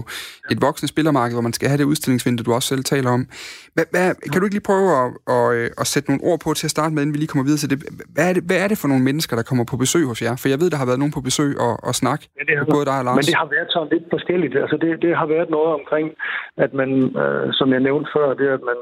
et 0.53 0.59
voksende 0.67 0.89
spillermarked, 0.95 1.35
hvor 1.35 1.47
man 1.49 1.53
skal 1.59 1.69
have 1.69 1.79
det 1.79 1.85
udstillingsvindue, 1.93 2.45
du 2.45 2.53
også 2.59 2.69
selv 2.73 2.85
taler 2.85 3.11
om. 3.17 3.23
Hvad, 3.75 3.87
hvad, 3.95 4.07
kan 4.31 4.39
du 4.41 4.45
ikke 4.47 4.59
lige 4.59 4.71
prøve 4.71 4.89
at, 5.01 5.09
at, 5.37 5.71
at 5.81 5.87
sætte 5.93 6.07
nogle 6.11 6.25
ord 6.31 6.39
på 6.45 6.49
til 6.55 6.67
at 6.67 6.75
starte 6.77 6.95
med, 6.95 7.03
inden 7.03 7.15
vi 7.15 7.19
lige 7.19 7.33
kommer 7.33 7.47
videre 7.49 7.63
til 7.65 7.71
det? 7.73 7.79
Hvad 8.15 8.27
er 8.31 8.35
det, 8.37 8.43
hvad 8.49 8.59
er 8.65 8.69
det 8.73 8.79
for 8.83 8.89
nogle 8.93 9.05
mennesker, 9.09 9.35
der 9.37 9.45
kommer 9.51 9.65
på 9.73 9.77
besøg 9.85 10.05
hos 10.11 10.23
jer? 10.25 10.35
For 10.43 10.49
jeg 10.53 10.61
ved, 10.61 10.69
der 10.71 10.79
har 10.83 10.89
været 10.91 11.01
nogen 11.03 11.15
på 11.19 11.23
besøg 11.29 11.53
og, 11.67 11.75
og 11.89 11.95
snak, 12.03 12.21
ja, 12.39 12.43
det 12.49 12.55
har, 12.59 12.65
både 12.77 12.85
dig 12.91 12.99
og 13.01 13.05
Lars. 13.05 13.17
Men 13.19 13.27
det 13.31 13.37
har 13.43 13.49
været 13.57 13.71
sådan 13.75 13.91
lidt 13.95 14.07
forskelligt. 14.17 14.55
Altså 14.65 14.77
det, 14.83 14.91
det 15.05 15.13
har 15.21 15.29
været 15.35 15.49
noget 15.57 15.71
omkring, 15.79 16.07
at 16.65 16.71
man, 16.81 16.91
øh, 17.23 17.47
som 17.59 17.67
jeg 17.75 17.81
nævnte 17.89 18.09
før, 18.17 18.27
det 18.41 18.49
at 18.59 18.63
man 18.71 18.79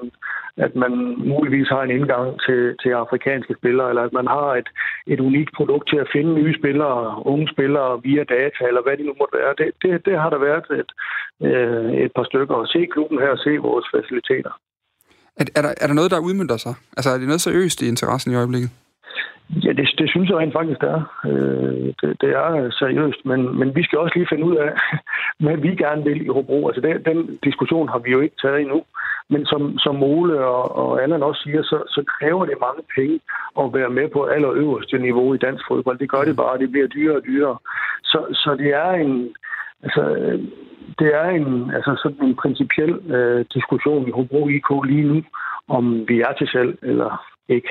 at 0.56 0.72
man 0.76 0.92
muligvis 1.32 1.68
har 1.68 1.82
en 1.82 1.96
indgang 1.98 2.26
til, 2.46 2.61
til 2.82 2.90
afrikanske 3.04 3.54
spillere, 3.60 3.88
eller 3.88 4.04
at 4.08 4.12
man 4.18 4.26
har 4.36 4.48
et, 4.60 4.68
et 5.12 5.20
unikt 5.28 5.52
produkt 5.58 5.86
til 5.88 5.98
at 6.04 6.10
finde 6.14 6.32
nye 6.40 6.54
spillere, 6.60 7.26
unge 7.32 7.48
spillere 7.54 7.90
via 8.06 8.24
data, 8.36 8.62
eller 8.70 8.82
hvad 8.82 8.96
det 8.98 9.06
nu 9.06 9.14
måtte 9.20 9.36
være. 9.40 9.52
Det, 9.60 9.68
det, 9.82 9.90
det 10.06 10.14
har 10.22 10.30
der 10.34 10.40
været 10.48 10.66
et, 10.80 10.90
øh, 11.48 11.90
et 12.04 12.12
par 12.16 12.26
stykker 12.30 12.56
at 12.56 12.68
se 12.74 12.80
klubben 12.94 13.18
her 13.22 13.32
og 13.36 13.42
se 13.46 13.52
vores 13.68 13.86
faciliteter. 13.94 14.52
Er, 15.40 15.44
er, 15.56 15.62
der, 15.66 15.72
er 15.82 15.86
der 15.86 15.94
noget, 15.94 16.10
der 16.10 16.26
udmyndter 16.28 16.56
sig? 16.56 16.74
Altså 16.96 17.10
er 17.10 17.18
det 17.18 17.26
noget 17.26 17.40
seriøst 17.40 17.82
i 17.82 17.88
interessen 17.88 18.32
i 18.32 18.36
øjeblikket? 18.36 18.70
Ja, 19.64 19.72
det, 19.72 19.88
det 19.98 20.10
synes 20.10 20.28
jeg 20.30 20.38
rent 20.38 20.52
faktisk, 20.52 20.80
det 20.80 20.88
er. 20.88 21.02
Øh, 21.26 21.94
det, 22.00 22.20
det 22.20 22.30
er 22.30 22.70
seriøst, 22.70 23.24
men, 23.24 23.58
men 23.58 23.76
vi 23.76 23.82
skal 23.82 23.98
også 23.98 24.14
lige 24.16 24.26
finde 24.32 24.44
ud 24.44 24.56
af, 24.56 24.70
hvad 25.44 25.56
vi 25.56 25.68
gerne 25.74 26.04
vil 26.04 26.26
i 26.26 26.28
Hobro. 26.28 26.68
Altså 26.68 26.80
det, 26.80 27.06
den 27.06 27.38
diskussion 27.44 27.88
har 27.88 27.98
vi 27.98 28.10
jo 28.10 28.20
ikke 28.20 28.36
taget 28.42 28.60
endnu. 28.60 28.82
Men 29.30 29.46
som, 29.46 29.78
som 29.78 30.02
Ole 30.02 30.44
og, 30.44 30.76
og 30.76 31.02
Allan 31.02 31.22
også 31.22 31.42
siger, 31.42 31.62
så, 31.62 31.82
så 31.88 32.04
kræver 32.18 32.44
det 32.46 32.56
mange 32.66 32.82
penge 32.96 33.20
at 33.60 33.74
være 33.74 33.90
med 33.90 34.08
på 34.08 34.24
allerøverste 34.24 34.98
niveau 34.98 35.34
i 35.34 35.38
dansk 35.38 35.64
fodbold. 35.68 35.98
Det 35.98 36.10
gør 36.10 36.22
det 36.24 36.36
bare, 36.36 36.58
det 36.58 36.70
bliver 36.72 36.86
dyrere 36.86 37.16
og 37.16 37.24
dyrere. 37.24 37.56
Så, 38.04 38.18
så 38.32 38.56
det 38.58 38.70
er 38.74 38.90
en, 38.90 39.34
altså, 39.82 40.02
det 40.98 41.14
er 41.14 41.28
en, 41.28 41.70
altså 41.74 42.00
sådan 42.02 42.28
en 42.28 42.36
principiel 42.36 42.92
øh, 43.14 43.44
diskussion 43.54 44.08
i 44.08 44.10
Hobro 44.10 44.48
IK 44.48 44.70
lige 44.84 45.08
nu, 45.12 45.22
om 45.68 46.08
vi 46.08 46.20
er 46.20 46.32
til 46.38 46.48
salg 46.48 46.78
eller 46.82 47.24
ikke. 47.48 47.68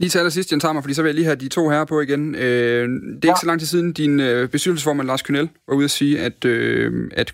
Lige 0.00 0.10
til 0.10 0.18
allersidst, 0.18 0.52
Jens 0.52 0.64
Hammer, 0.64 0.82
fordi 0.82 0.94
så 0.94 1.02
vil 1.02 1.08
jeg 1.08 1.14
lige 1.14 1.24
have 1.24 1.36
de 1.36 1.48
to 1.48 1.62
herrer 1.68 1.84
på 1.84 2.00
igen. 2.00 2.34
Øh, 2.34 2.40
det 2.40 2.44
er 2.44 3.18
ja. 3.24 3.30
ikke 3.30 3.44
så 3.44 3.46
lang 3.46 3.58
tid 3.60 3.66
siden, 3.66 3.92
din 3.92 4.20
øh, 4.20 4.48
bestyrelsesformand 4.48 5.06
Lars 5.06 5.22
Kynel 5.22 5.48
var 5.68 5.74
ude 5.74 5.84
at 5.84 5.90
sige, 5.90 6.14
at, 6.28 6.44
øh, 6.44 7.10
at, 7.16 7.28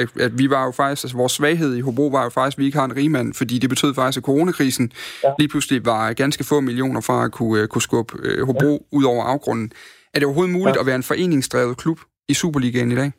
at, 0.00 0.08
at 0.26 0.32
vi 0.40 0.46
var 0.54 0.62
jo 0.68 0.72
faktisk, 0.80 1.04
altså 1.04 1.16
vores 1.16 1.32
svaghed 1.32 1.76
i 1.76 1.80
Hobro 1.80 2.06
var 2.16 2.22
jo 2.22 2.30
faktisk, 2.38 2.56
at 2.56 2.60
vi 2.60 2.66
ikke 2.68 2.78
har 2.78 2.84
en 2.84 2.96
rigmand, 2.96 3.28
fordi 3.40 3.54
det 3.62 3.68
betød 3.74 3.94
faktisk, 3.94 4.18
at 4.18 4.24
coronakrisen 4.24 4.86
ja. 5.24 5.30
lige 5.38 5.48
pludselig 5.48 5.86
var 5.86 6.12
ganske 6.12 6.44
få 6.50 6.60
millioner 6.60 7.00
fra 7.08 7.24
at 7.24 7.32
kunne, 7.32 7.62
uh, 7.62 7.68
kunne 7.72 7.86
skubbe 7.88 8.12
Hobro 8.48 8.72
ja. 8.72 8.96
ud 8.98 9.04
over 9.12 9.22
afgrunden. 9.32 9.66
Er 10.12 10.18
det 10.18 10.26
overhovedet 10.26 10.54
muligt 10.58 10.76
ja. 10.76 10.80
at 10.80 10.86
være 10.86 11.00
en 11.02 11.08
foreningsdrevet 11.10 11.76
klub 11.82 11.98
i 12.28 12.34
Superligaen 12.34 12.92
i 12.92 12.96
dag? 13.02 13.10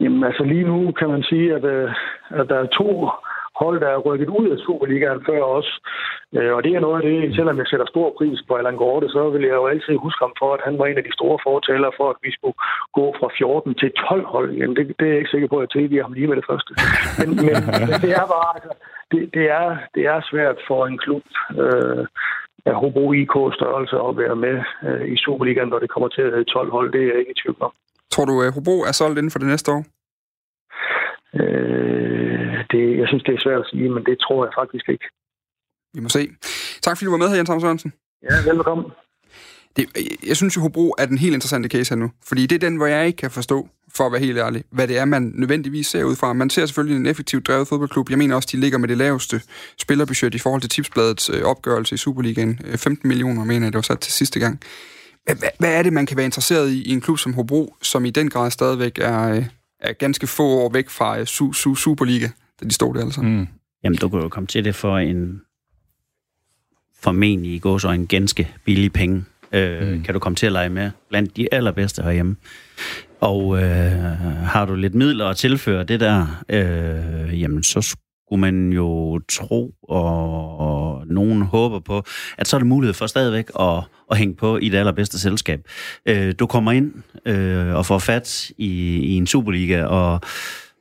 Jamen 0.00 0.24
altså 0.24 0.42
lige 0.52 0.66
nu 0.70 0.92
kan 0.98 1.08
man 1.14 1.22
sige, 1.30 1.46
at, 1.56 1.64
at 2.38 2.46
der 2.50 2.58
er 2.64 2.68
to 2.80 2.88
hold, 3.60 3.76
der 3.84 3.90
er 3.92 4.04
rykket 4.08 4.28
ud 4.38 4.46
af 4.54 4.58
Superligaen 4.66 5.22
før 5.28 5.42
os. 5.58 5.68
Øh, 6.36 6.52
og 6.56 6.60
det 6.64 6.72
er 6.72 6.80
noget 6.86 6.98
af 7.00 7.04
det, 7.08 7.34
selvom 7.38 7.58
jeg 7.60 7.66
sætter 7.68 7.86
stor 7.94 8.08
pris 8.18 8.38
på 8.48 8.52
Allan 8.54 8.80
Gorte, 8.82 9.08
så 9.16 9.22
vil 9.34 9.44
jeg 9.50 9.56
jo 9.60 9.66
altid 9.72 9.94
huske 10.06 10.20
ham 10.24 10.34
for, 10.40 10.50
at 10.56 10.62
han 10.66 10.78
var 10.78 10.86
en 10.86 11.00
af 11.00 11.06
de 11.08 11.16
store 11.18 11.38
fortalere 11.48 11.92
for, 11.98 12.06
at 12.10 12.18
vi 12.26 12.30
skulle 12.36 12.58
gå 12.98 13.06
fra 13.18 13.28
14 13.38 13.74
til 13.80 13.90
12 14.08 14.26
hold. 14.34 14.50
Jamen, 14.58 14.76
det, 14.76 14.84
det 14.98 15.04
er 15.06 15.12
jeg 15.12 15.20
ikke 15.22 15.34
sikker 15.34 15.48
på, 15.48 15.56
at 15.58 15.64
jeg 15.64 15.72
tilgiver 15.76 16.02
ham 16.06 16.12
lige 16.12 16.30
med 16.30 16.36
det 16.40 16.48
første. 16.50 16.70
Men, 17.20 17.28
men, 17.46 17.56
men 17.88 17.96
det 18.04 18.12
er 18.20 18.26
bare, 18.36 18.50
altså, 18.56 18.72
det, 19.12 19.20
det, 19.36 19.44
er, 19.60 19.68
det 19.94 20.02
er 20.12 20.18
svært 20.30 20.58
for 20.68 20.80
en 20.90 20.98
klub 21.04 21.24
øh, 21.62 22.04
af 22.70 22.74
Hobro 22.80 23.12
IK 23.12 23.34
størrelse 23.58 23.96
at 24.08 24.12
være 24.22 24.36
med 24.46 24.56
øh, 24.86 25.04
i 25.14 25.16
Superligaen, 25.24 25.68
når 25.68 25.78
det 25.78 25.90
kommer 25.94 26.08
til 26.08 26.22
at 26.22 26.32
have 26.32 26.44
12 26.44 26.70
hold. 26.76 26.92
Det 26.92 27.00
er 27.02 27.08
jeg 27.10 27.18
ikke 27.20 27.34
i 27.36 27.40
tvivl 27.42 27.56
om. 27.60 27.72
Tror 28.12 28.24
du, 28.24 28.34
at 28.42 28.54
Hobro 28.54 28.76
er 28.90 28.92
solgt 28.92 29.18
inden 29.18 29.34
for 29.34 29.38
det 29.38 29.48
næste 29.48 29.72
år? 29.76 29.82
Øh, 31.42 32.54
det, 32.72 32.82
jeg 33.00 33.06
synes, 33.08 33.22
det 33.26 33.34
er 33.34 33.42
svært 33.44 33.60
at 33.60 33.70
sige, 33.70 33.88
men 33.88 34.04
det 34.08 34.16
tror 34.24 34.44
jeg 34.46 34.52
faktisk 34.60 34.86
ikke. 34.94 35.06
Vi 35.94 36.00
må 36.00 36.08
se. 36.08 36.22
Tak 36.82 36.96
fordi 36.96 37.06
du 37.06 37.10
var 37.10 37.22
med 37.22 37.28
her, 37.28 37.36
Jens 37.36 37.48
Sørensen. 37.48 37.92
Ja, 38.22 38.36
velkommen. 38.52 38.86
Det, 39.76 39.86
jeg 40.26 40.36
synes 40.36 40.56
jo, 40.56 40.60
Hobro 40.60 40.94
er 40.98 41.06
den 41.06 41.18
helt 41.18 41.34
interessante 41.34 41.68
case 41.68 41.94
her 41.94 41.96
nu. 41.96 42.10
Fordi 42.28 42.46
det 42.46 42.54
er 42.54 42.68
den, 42.68 42.76
hvor 42.76 42.86
jeg 42.86 43.06
ikke 43.06 43.16
kan 43.16 43.30
forstå, 43.30 43.68
for 43.96 44.06
at 44.06 44.12
være 44.12 44.20
helt 44.20 44.38
ærlig, 44.38 44.64
hvad 44.70 44.88
det 44.88 44.98
er, 44.98 45.04
man 45.04 45.32
nødvendigvis 45.34 45.86
ser 45.86 46.04
ud 46.04 46.16
fra. 46.16 46.32
Man 46.32 46.50
ser 46.50 46.66
selvfølgelig 46.66 46.96
en 46.96 47.06
effektivt 47.06 47.46
drevet 47.46 47.68
fodboldklub. 47.68 48.10
Jeg 48.10 48.18
mener 48.18 48.34
også, 48.34 48.48
de 48.52 48.60
ligger 48.60 48.78
med 48.78 48.88
det 48.88 48.98
laveste 48.98 49.40
spillerbudget 49.78 50.34
i 50.34 50.38
forhold 50.38 50.60
til 50.60 50.70
tipsbladets 50.70 51.30
øh, 51.30 51.42
opgørelse 51.42 51.94
i 51.94 51.98
Superligaen. 51.98 52.58
15 52.76 52.92
øh, 52.92 53.08
millioner, 53.08 53.44
mener 53.44 53.66
jeg, 53.66 53.72
det 53.72 53.76
var 53.76 53.82
sat 53.82 54.00
til 54.00 54.12
sidste 54.12 54.40
gang. 54.40 54.60
Hvad, 55.24 55.36
hvad 55.58 55.74
er 55.74 55.82
det, 55.82 55.92
man 55.92 56.06
kan 56.06 56.16
være 56.16 56.26
interesseret 56.26 56.70
i 56.70 56.82
i 56.82 56.92
en 56.92 57.00
klub 57.00 57.18
som 57.18 57.34
Hobro, 57.34 57.74
som 57.82 58.04
i 58.04 58.10
den 58.10 58.30
grad 58.30 58.50
stadigvæk 58.50 58.98
er, 58.98 59.30
øh, 59.36 59.44
er 59.80 59.92
ganske 59.92 60.26
få 60.26 60.46
år 60.46 60.72
væk 60.72 60.88
fra 60.88 61.24
su, 61.24 61.52
su, 61.52 61.74
Superliga, 61.74 62.28
da 62.60 62.64
de 62.66 62.72
stod 62.72 62.94
der 62.94 63.04
altså. 63.04 63.22
Mm. 63.22 63.48
Jamen, 63.84 63.98
du 63.98 64.08
kan 64.08 64.20
jo 64.20 64.28
komme 64.28 64.46
til 64.46 64.64
det 64.64 64.74
for 64.74 64.98
en 64.98 65.40
formentlig 67.00 67.54
i 67.54 67.58
går 67.58 67.78
så 67.78 67.90
en 67.90 68.06
ganske 68.06 68.54
billig 68.64 68.92
penge. 68.92 69.24
Øh, 69.52 69.92
mm. 69.92 70.02
Kan 70.02 70.14
du 70.14 70.20
komme 70.20 70.36
til 70.36 70.46
at 70.46 70.52
lege 70.52 70.68
med 70.68 70.90
blandt 71.08 71.36
de 71.36 71.54
allerbedste 71.54 72.02
herhjemme. 72.02 72.36
Og 73.20 73.62
øh, 73.62 73.92
har 74.46 74.64
du 74.66 74.74
lidt 74.74 74.94
midler 74.94 75.26
at 75.26 75.36
tilføre 75.36 75.84
det 75.84 76.00
der, 76.00 76.42
øh, 76.48 77.40
jamen 77.40 77.62
så 77.62 77.96
skulle 78.26 78.40
man 78.40 78.72
jo 78.72 79.20
tro, 79.28 79.74
og, 79.82 80.58
og 80.58 81.06
nogen 81.06 81.42
håber 81.42 81.80
på, 81.80 82.02
at 82.38 82.48
så 82.48 82.56
er 82.56 82.60
det 82.60 82.66
mulighed 82.66 82.94
for 82.94 83.06
stadigvæk 83.06 83.50
at, 83.60 83.82
at 84.10 84.18
hænge 84.18 84.34
på 84.34 84.56
i 84.56 84.68
det 84.68 84.78
allerbedste 84.78 85.18
selskab. 85.18 85.60
Øh, 86.06 86.34
du 86.38 86.46
kommer 86.46 86.72
ind 86.72 86.92
øh, 87.26 87.74
og 87.74 87.86
får 87.86 87.98
fat 87.98 88.50
i, 88.58 88.96
i 88.96 89.12
en 89.12 89.26
Superliga, 89.26 89.84
og 89.84 90.20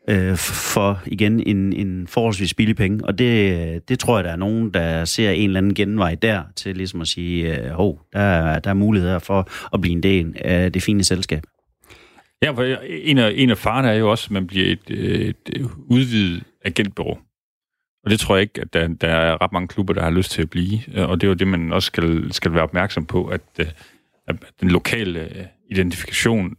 øh, 0.10 0.36
for 0.38 1.02
igen 1.06 1.40
en, 1.48 1.74
en 1.74 2.08
forholdsvis 2.08 2.54
billig 2.54 2.76
penge. 2.76 3.06
Og 3.06 3.20
det, 3.20 3.90
det 3.90 4.00
tror 4.00 4.18
jeg, 4.18 4.24
der 4.24 4.32
er 4.32 4.36
nogen, 4.36 4.70
der 4.70 5.06
ser 5.06 5.32
en 5.32 5.50
eller 5.50 5.58
anden 5.58 5.74
genvej 5.74 6.16
der 6.16 6.44
til 6.56 6.78
ligesom 6.78 7.02
at 7.02 7.08
sige, 7.08 7.58
øh, 7.58 7.80
oh, 7.80 7.96
der, 8.14 8.60
der 8.60 8.70
er 8.70 8.74
muligheder 8.74 9.20
for 9.20 9.50
at 9.74 9.82
blive 9.82 9.94
en 9.94 10.04
del 10.04 10.36
af 10.42 10.72
det 10.72 10.84
fine 10.84 11.04
selskab. 11.04 11.44
Ja, 12.44 12.52
for 12.52 12.64
en 12.90 13.18
af, 13.18 13.32
en 13.36 13.50
af 13.50 13.58
farerne 13.58 13.90
er 13.90 13.94
jo 13.94 14.12
også, 14.12 14.28
at 14.28 14.32
man 14.32 14.48
bliver 14.48 14.72
et, 14.72 14.80
et 14.90 15.70
udvidet 15.90 16.44
agentbureau. 16.66 17.18
Og 18.06 18.12
det 18.12 18.20
tror 18.20 18.36
jeg 18.36 18.42
ikke, 18.42 18.62
at 18.62 18.74
der, 18.74 18.88
der 18.88 19.08
er 19.08 19.42
ret 19.42 19.52
mange 19.54 19.68
klubber, 19.68 19.94
der 19.94 20.04
har 20.04 20.10
lyst 20.10 20.32
til 20.32 20.42
at 20.42 20.50
blive. 20.50 20.80
Øh, 20.96 21.10
Og 21.10 21.22
det 21.22 21.28
er 21.28 21.30
jo 21.30 21.34
det, 21.34 21.48
man 21.48 21.72
også 21.74 21.88
skal, 21.88 22.34
skal 22.34 22.54
være 22.54 22.64
opmærksom 22.64 23.06
på, 23.06 23.26
at, 23.28 23.42
øh, 23.60 23.66
at 24.28 24.36
den 24.62 24.70
lokale 24.72 25.20
øh, 25.20 25.46
identifikation 25.72 26.56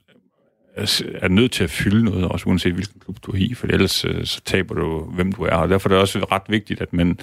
er 1.14 1.28
nødt 1.28 1.52
til 1.52 1.64
at 1.64 1.70
fylde 1.70 2.04
noget, 2.04 2.24
også 2.28 2.48
uanset 2.48 2.72
hvilken 2.72 3.00
klub 3.00 3.16
du 3.22 3.30
er 3.32 3.36
i, 3.36 3.54
for 3.54 3.66
ellers 3.66 3.90
så 4.24 4.40
taber 4.44 4.74
du, 4.74 5.04
hvem 5.14 5.32
du 5.32 5.42
er. 5.42 5.50
Og 5.54 5.68
derfor 5.68 5.88
er 5.88 5.92
det 5.92 6.00
også 6.00 6.18
ret 6.32 6.42
vigtigt, 6.48 6.80
at 6.80 6.92
man 6.92 7.18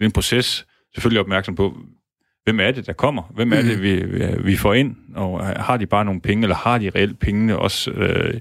i 0.00 0.04
den 0.04 0.12
proces 0.12 0.66
selvfølgelig 0.94 1.18
er 1.18 1.22
opmærksom 1.22 1.54
på, 1.54 1.76
hvem 2.44 2.60
er 2.60 2.70
det, 2.70 2.86
der 2.86 2.92
kommer? 2.92 3.22
Hvem 3.34 3.52
er 3.52 3.62
det, 3.62 3.82
vi, 3.82 4.04
vi- 4.04 4.42
vi 4.42 4.56
får 4.56 4.74
ind? 4.74 4.96
Og 5.14 5.46
har 5.46 5.76
de 5.76 5.86
bare 5.86 6.04
nogle 6.04 6.20
penge, 6.20 6.42
eller 6.42 6.56
har 6.56 6.78
de 6.78 6.90
reelt 6.90 7.18
pengene 7.18 7.58
også 7.58 7.90
øh, 7.90 8.40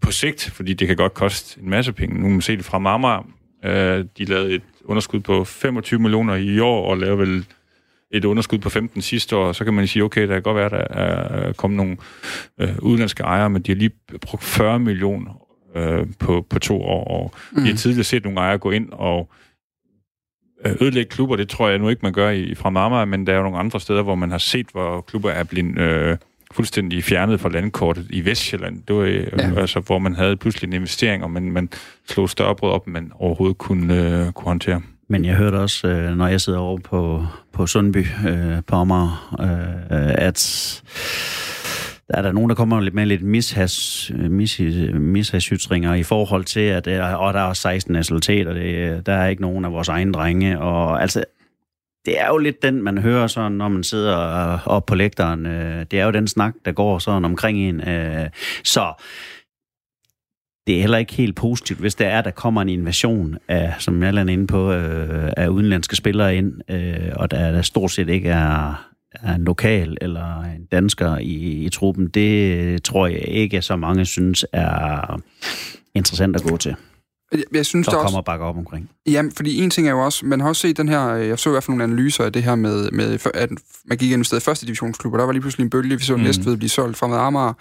på 0.00 0.10
sigt? 0.12 0.50
Fordi 0.50 0.74
det 0.74 0.86
kan 0.88 0.96
godt 0.96 1.14
koste 1.14 1.60
en 1.60 1.70
masse 1.70 1.92
penge. 1.92 2.14
Nu 2.16 2.22
kan 2.22 2.30
man 2.30 2.40
se 2.42 2.56
det 2.56 2.64
fra 2.64 2.78
Marmar. 2.78 3.26
Øh, 3.64 4.04
de 4.18 4.24
lavede 4.24 4.54
et 4.54 4.62
underskud 4.84 5.20
på 5.20 5.44
25 5.44 6.00
millioner 6.00 6.34
i 6.34 6.60
år, 6.60 6.90
og 6.90 6.98
lavede 6.98 7.18
vel 7.18 7.46
et 8.10 8.24
underskud 8.24 8.58
på 8.58 8.70
15 8.70 9.02
sidste 9.02 9.36
år, 9.36 9.52
så 9.52 9.64
kan 9.64 9.74
man 9.74 9.86
sige, 9.86 10.04
okay, 10.04 10.28
der 10.28 10.34
kan 10.34 10.42
godt 10.42 10.56
være, 10.56 10.68
der 10.68 10.76
er 10.76 11.52
kommet 11.52 11.76
nogle 11.76 11.96
øh, 12.60 12.78
udenlandske 12.82 13.22
ejere, 13.22 13.50
men 13.50 13.62
de 13.62 13.70
har 13.72 13.76
lige 13.76 13.90
brugt 14.20 14.44
40 14.44 14.78
millioner 14.78 15.46
øh, 15.74 16.06
på, 16.18 16.46
på 16.50 16.58
to 16.58 16.82
år, 16.82 17.04
og 17.04 17.34
mm. 17.52 17.62
de 17.62 17.68
har 17.68 17.76
tidligere 17.76 18.04
set 18.04 18.24
nogle 18.24 18.40
ejere 18.40 18.58
gå 18.58 18.70
ind 18.70 18.88
og 18.92 19.30
øh, 20.66 20.72
ødelægge 20.80 21.10
klubber. 21.10 21.36
Det 21.36 21.48
tror 21.48 21.68
jeg 21.68 21.78
nu 21.78 21.88
ikke, 21.88 22.00
man 22.02 22.12
gør 22.12 22.30
i, 22.30 22.54
fra 22.54 22.70
Marmar, 22.70 23.04
men 23.04 23.26
der 23.26 23.32
er 23.32 23.36
jo 23.36 23.42
nogle 23.42 23.58
andre 23.58 23.80
steder, 23.80 24.02
hvor 24.02 24.14
man 24.14 24.30
har 24.30 24.38
set, 24.38 24.66
hvor 24.72 25.00
klubber 25.00 25.30
er 25.30 25.44
blevet 25.44 25.78
øh, 25.78 26.16
fuldstændig 26.52 27.04
fjernet 27.04 27.40
fra 27.40 27.48
landkortet 27.48 28.06
i 28.10 28.24
Vestjylland. 28.24 28.82
Det 28.88 28.96
var 28.96 29.02
øh, 29.02 29.26
Ja. 29.38 29.60
altså, 29.60 29.80
hvor 29.80 29.98
man 29.98 30.14
havde 30.14 30.36
pludselig 30.36 30.68
en 30.68 30.72
investering, 30.72 31.24
og 31.24 31.30
man, 31.30 31.42
man 31.42 31.68
slog 32.08 32.30
større 32.30 32.54
brød 32.56 32.70
op, 32.70 32.86
man 32.86 33.12
overhovedet 33.14 33.58
kunne, 33.58 34.24
øh, 34.26 34.32
kunne 34.32 34.46
håndtere. 34.48 34.82
Men 35.08 35.24
jeg 35.24 35.34
hørte 35.34 35.54
også, 35.56 35.88
øh, 35.88 36.16
når 36.16 36.26
jeg 36.26 36.40
sidder 36.40 36.58
over 36.58 36.78
på, 36.78 37.26
på 37.52 37.66
Sundby 37.66 38.06
øh, 38.28 38.62
på 38.66 38.76
Amager, 38.76 39.36
øh, 39.40 40.14
at 40.18 40.82
der 42.08 42.16
er 42.16 42.22
der 42.22 42.32
nogen, 42.32 42.48
der 42.48 42.54
kommer 42.56 42.80
lidt 42.80 42.94
med 42.94 43.06
lidt 43.06 43.22
mishas, 43.22 44.10
mis, 44.14 44.60
mishasytringer 44.94 45.94
i 45.94 46.02
forhold 46.02 46.44
til, 46.44 46.60
at 46.60 46.86
øh, 46.86 47.20
og 47.20 47.34
der 47.34 47.40
er 47.40 47.44
også 47.44 47.62
16 47.62 47.92
nationaliteter, 47.92 48.52
det, 48.52 49.06
der 49.06 49.12
er 49.12 49.28
ikke 49.28 49.42
nogen 49.42 49.64
af 49.64 49.72
vores 49.72 49.88
egne 49.88 50.12
drenge, 50.12 50.60
og 50.60 51.02
altså, 51.02 51.24
det 52.06 52.20
er 52.20 52.28
jo 52.28 52.38
lidt 52.38 52.62
den, 52.62 52.82
man 52.82 52.98
hører 52.98 53.26
sådan, 53.26 53.52
når 53.52 53.68
man 53.68 53.84
sidder 53.84 54.52
øh, 54.52 54.66
op 54.66 54.86
på 54.86 54.94
lægteren. 54.94 55.46
Øh, 55.46 55.86
det 55.90 56.00
er 56.00 56.04
jo 56.04 56.10
den 56.10 56.28
snak, 56.28 56.54
der 56.64 56.72
går 56.72 56.98
sådan 56.98 57.24
omkring 57.24 57.58
en. 57.58 57.88
Øh, 57.88 58.30
så 58.64 58.92
det 60.66 60.76
er 60.76 60.80
heller 60.80 60.98
ikke 60.98 61.14
helt 61.14 61.36
positivt, 61.36 61.80
hvis 61.80 61.94
der 61.94 62.06
er, 62.06 62.22
der 62.22 62.30
kommer 62.30 62.62
en 62.62 62.68
invasion 62.68 63.38
af, 63.48 63.74
som 63.78 64.02
jeg 64.02 64.14
er 64.14 64.28
inde 64.28 64.46
på, 64.46 64.72
af 65.36 65.48
udenlandske 65.48 65.96
spillere 65.96 66.36
ind, 66.36 66.60
og 67.16 67.30
der, 67.30 67.52
der 67.52 67.62
stort 67.62 67.90
set 67.90 68.08
ikke 68.08 68.28
er, 68.28 68.88
er 69.12 69.34
en 69.34 69.44
lokal 69.44 69.96
eller 70.00 70.42
en 70.42 70.64
dansker 70.72 71.18
i, 71.18 71.64
i 71.64 71.68
truppen. 71.68 72.08
Det 72.08 72.82
tror 72.82 73.06
jeg 73.06 73.28
ikke, 73.28 73.62
så 73.62 73.76
mange 73.76 74.04
synes 74.04 74.46
er 74.52 75.20
interessant 75.94 76.36
at 76.36 76.42
gå 76.42 76.56
til. 76.56 76.76
Jeg, 77.34 77.42
jeg 77.52 77.66
synes 77.66 77.86
der 77.86 77.96
også, 77.96 78.04
kommer 78.04 78.18
og 78.18 78.24
bakker 78.24 78.46
op 78.46 78.56
omkring. 78.56 78.90
Jamen, 79.06 79.32
fordi 79.32 79.62
en 79.62 79.70
ting 79.70 79.88
er 79.88 79.92
jo 79.92 80.04
også, 80.04 80.26
man 80.26 80.40
har 80.40 80.48
også 80.48 80.62
set 80.62 80.76
den 80.76 80.88
her, 80.88 81.08
øh, 81.08 81.28
jeg 81.28 81.38
så 81.38 81.50
i 81.50 81.52
hvert 81.52 81.64
fald 81.64 81.76
nogle 81.76 81.84
analyser 81.84 82.24
af 82.24 82.32
det 82.32 82.42
her 82.42 82.54
med, 82.54 82.90
med 82.90 83.18
at 83.34 83.50
man 83.84 83.98
gik 83.98 84.12
ind 84.12 84.32
i 84.32 84.40
første 84.40 84.66
divisionsklub, 84.66 85.12
og 85.12 85.18
der 85.18 85.24
var 85.24 85.32
lige 85.32 85.40
pludselig 85.40 85.64
en 85.64 85.70
bølge, 85.70 85.96
vi 85.96 86.04
så 86.04 86.16
mm. 86.16 86.22
Næstved 86.22 86.56
blive 86.56 86.70
solgt 86.70 86.96
fra 86.96 87.06
med 87.06 87.16
Amager, 87.16 87.52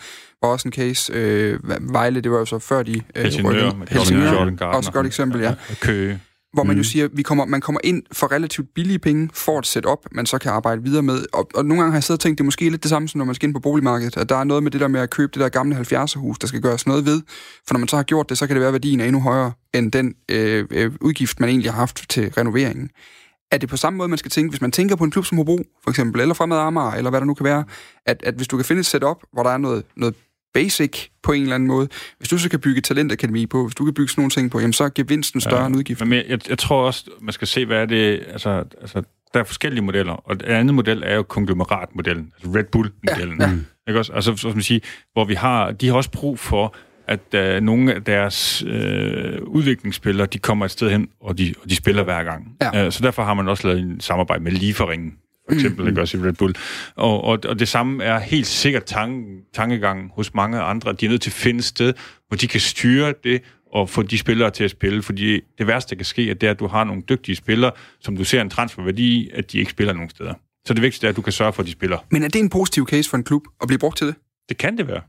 var 0.42 0.50
også 0.50 0.68
en 0.68 0.72
case. 0.72 1.14
Øh, 1.14 1.60
Vejle, 1.94 2.22
det 2.22 2.32
var 2.32 2.38
jo 2.38 2.46
så 2.46 2.60
før 2.60 2.84
de 2.84 3.02
øh, 3.16 3.24
Helsingør, 3.24 3.72
Helsingør, 3.90 4.34
Jordan 4.34 4.56
Gardner. 4.56 4.78
også 4.78 4.90
et 4.90 4.94
godt 4.94 5.08
eksempel, 5.08 5.42
ja. 5.42 5.54
Køge. 5.82 6.20
Hvor 6.54 6.64
man 6.64 6.76
jo 6.76 6.80
Mm. 6.80 6.84
siger, 6.84 7.08
vi 7.14 7.22
kommer, 7.22 7.46
man 7.46 7.62
kommer 7.62 7.80
ind 7.84 8.04
for 8.12 8.32
relativt 8.32 8.68
billige 8.76 9.00
penge, 9.00 9.30
for 9.34 9.60
et 9.60 9.68
setup, 9.68 10.00
man 10.12 10.26
så 10.26 10.38
kan 10.38 10.52
arbejde 10.52 10.84
videre 10.84 11.04
med. 11.04 11.26
Og, 11.34 11.50
og 11.56 11.66
nogle 11.66 11.82
gange 11.82 11.92
har 11.92 11.98
jeg 11.98 12.04
siddet 12.04 12.20
og 12.20 12.24
tænkt, 12.24 12.38
det 12.38 12.44
er 12.44 12.46
måske 12.46 12.70
lidt 12.70 12.84
det 12.84 12.90
samme, 12.90 13.08
som 13.10 13.18
når 13.18 13.26
man 13.26 13.36
skal 13.36 13.48
ind 13.48 13.54
på 13.54 13.60
boligmarkedet, 13.60 14.18
at 14.18 14.30
der 14.30 14.36
er 14.36 14.44
noget 14.44 14.64
med 14.64 14.72
det 14.72 14.82
der 14.82 14.88
med 14.88 15.00
at 15.00 15.10
købe 15.10 15.32
det 15.34 15.40
der 15.42 15.50
gamle 15.50 15.76
70'er 15.76 16.20
hus, 16.20 16.40
der 16.40 16.48
skal 16.48 16.62
gøres 16.62 16.88
noget 16.88 17.06
ved. 17.06 17.22
For 17.68 17.74
når 17.74 17.80
man 17.80 17.88
så 17.88 17.96
har 17.96 18.04
gjort 18.04 18.30
det, 18.30 18.38
så 18.38 18.48
kan 18.48 18.56
det 18.56 18.60
være, 18.62 18.68
at 18.68 18.74
værdien 18.74 19.00
er 19.00 19.06
endnu 19.06 19.22
højere 19.22 19.52
end 19.74 19.92
den 19.92 20.14
øh, 20.32 20.66
øh, 20.72 20.92
udgift, 21.02 21.40
man 21.40 21.50
egentlig 21.50 21.72
har 21.72 21.80
haft 21.80 22.06
til 22.10 22.30
renoveringen. 22.38 22.90
Er 23.52 23.58
det 23.58 23.70
på 23.70 23.78
samme 23.78 23.98
måde, 23.98 24.10
man 24.10 24.18
skal 24.18 24.32
tænke, 24.32 24.50
hvis 24.50 24.62
man 24.62 24.72
tænker 24.72 24.96
på 24.96 25.04
en 25.04 25.12
klub 25.12 25.26
som 25.26 25.38
Hobro, 25.38 25.60
for 25.84 25.90
eksempel, 25.90 26.22
eller 26.22 26.34
Fremad 26.34 26.58
Amager, 26.58 26.92
eller 26.92 27.10
hvad 27.10 27.20
der 27.20 27.26
nu 27.26 27.34
kan 27.34 27.44
være, 27.44 27.64
at, 28.06 28.24
at 28.24 28.34
hvis 28.36 28.48
du 28.48 28.58
kan 28.58 28.66
finde 28.66 28.80
et 28.80 28.86
setup, 28.86 29.18
hvor 29.34 29.44
der 29.44 29.50
er 29.50 29.58
noget, 29.58 29.84
noget 29.98 30.16
basic 30.54 31.08
på 31.24 31.32
en 31.32 31.42
eller 31.42 31.56
anden 31.56 31.68
måde, 31.68 31.88
hvis 32.18 32.30
du 32.30 32.38
så 32.38 32.50
kan 32.50 32.60
bygge 32.60 32.82
talentakademi 32.82 33.46
på, 33.46 33.64
hvis 33.64 33.76
du 33.76 33.86
kan 33.86 33.94
bygge 33.94 34.10
sådan 34.10 34.22
nogle 34.22 34.32
ting 34.32 34.52
på, 34.52 34.60
jamen 34.60 34.74
så 34.74 34.84
er 34.84 34.90
gevinsten 34.96 35.42
større 35.42 35.62
ja. 35.62 35.68
end 35.68 35.76
udgiften. 35.76 36.10
Men 36.10 36.24
jeg, 36.28 36.50
jeg 36.50 36.58
tror 36.58 36.86
også, 36.86 37.10
man 37.22 37.34
skal 37.34 37.48
se, 37.48 37.66
hvad 37.66 37.78
er 37.78 37.86
det... 37.86 38.24
Altså, 38.32 38.64
altså, 38.82 39.04
der 39.34 39.40
er 39.40 39.44
forskellige 39.44 39.84
modeller, 39.84 40.14
og 40.14 40.40
det 40.40 40.46
andet 40.46 40.76
model 40.76 41.04
er 41.06 41.16
jo 41.16 41.24
konglomeratmodellen, 41.24 42.32
altså 42.36 42.58
Red 42.58 42.64
Bull-modellen. 42.64 43.42
Ja, 43.42 43.50
ja. 43.50 43.56
Ikke 43.88 44.00
også? 44.00 44.14
Altså, 44.14 44.32
så 44.32 44.38
skal 44.38 44.54
man 44.54 44.64
sige, 44.64 44.82
hvor 45.14 45.26
vi 45.26 45.34
har... 45.34 45.72
De 45.72 45.88
har 45.88 45.96
også 45.96 46.12
brug 46.12 46.40
for, 46.40 46.76
at 47.08 47.56
uh, 47.58 47.64
nogle 47.64 47.94
af 47.94 48.04
deres 48.04 48.64
øh, 48.68 49.42
udviklingsspillere, 49.42 50.28
de 50.28 50.40
kommer 50.40 50.66
et 50.66 50.72
sted 50.72 50.90
hen, 50.90 51.08
og 51.22 51.38
de, 51.38 51.54
og 51.64 51.70
de 51.70 51.76
spiller 51.76 52.04
hver 52.04 52.24
gang. 52.24 52.58
Ja. 52.62 52.86
Uh, 52.86 52.92
så 52.92 53.00
derfor 53.04 53.24
har 53.24 53.34
man 53.34 53.48
også 53.48 53.68
lavet 53.68 53.82
en 53.82 54.00
samarbejde 54.00 54.44
med 54.44 54.52
Lieferingen, 54.52 55.14
for 55.54 55.60
eksempel, 55.60 55.94
mm. 55.94 55.98
også 55.98 56.18
i 56.18 56.22
Red 56.22 56.34
Bull. 56.34 56.56
Og, 56.96 57.24
og, 57.24 57.40
og 57.46 57.60
det 57.60 57.68
samme 57.68 58.04
er 58.04 58.20
helt 58.20 58.48
sikkert 58.48 58.84
tanke, 58.84 59.42
tankegangen 59.54 60.12
hos 60.16 60.34
mange 60.34 60.60
andre. 60.60 60.94
De 60.94 61.06
er 61.06 61.10
nødt 61.10 61.22
til 61.22 61.30
at 61.30 61.34
finde 61.34 61.58
et 61.58 61.66
sted, 61.66 61.94
hvor 62.28 62.38
de 62.38 62.48
kan 62.48 62.60
styre 62.60 63.14
det, 63.24 63.42
og 63.74 63.90
få 63.90 64.02
de 64.02 64.18
spillere 64.18 64.52
til 64.52 64.64
at 64.64 64.72
spille. 64.72 65.04
Fordi 65.04 65.42
det 65.58 65.68
værste, 65.68 65.90
der 65.90 65.96
kan 65.96 66.06
ske, 66.06 66.30
er, 66.30 66.34
det 66.34 66.48
at 66.48 66.60
du 66.60 66.68
har 66.68 66.84
nogle 66.84 67.02
dygtige 67.10 67.36
spillere, 67.36 67.72
som 68.00 68.18
du 68.18 68.24
ser 68.24 68.42
en 68.42 68.50
transferværdi 68.50 69.04
i, 69.04 69.30
at 69.34 69.52
de 69.52 69.60
ikke 69.60 69.72
spiller 69.72 69.94
nogen 69.94 70.10
steder. 70.10 70.34
Så 70.66 70.74
det 70.74 70.82
vigtigste 70.82 71.08
er, 71.08 71.10
at 71.10 71.16
du 71.16 71.22
kan 71.22 71.34
sørge 71.34 71.54
for, 71.54 71.62
at 71.62 71.68
de 71.68 71.72
spiller. 71.72 71.98
Men 72.12 72.24
er 72.24 72.28
det 72.28 72.40
en 72.40 72.50
positiv 72.50 72.88
case 72.88 73.10
for 73.10 73.18
en 73.18 73.24
klub 73.24 73.44
at 73.62 73.68
blive 73.68 73.80
brugt 73.80 73.98
til 73.98 74.08
det? 74.08 74.16
Det 74.50 74.58
kan 74.58 74.78
det 74.78 74.88
være. 74.88 75.02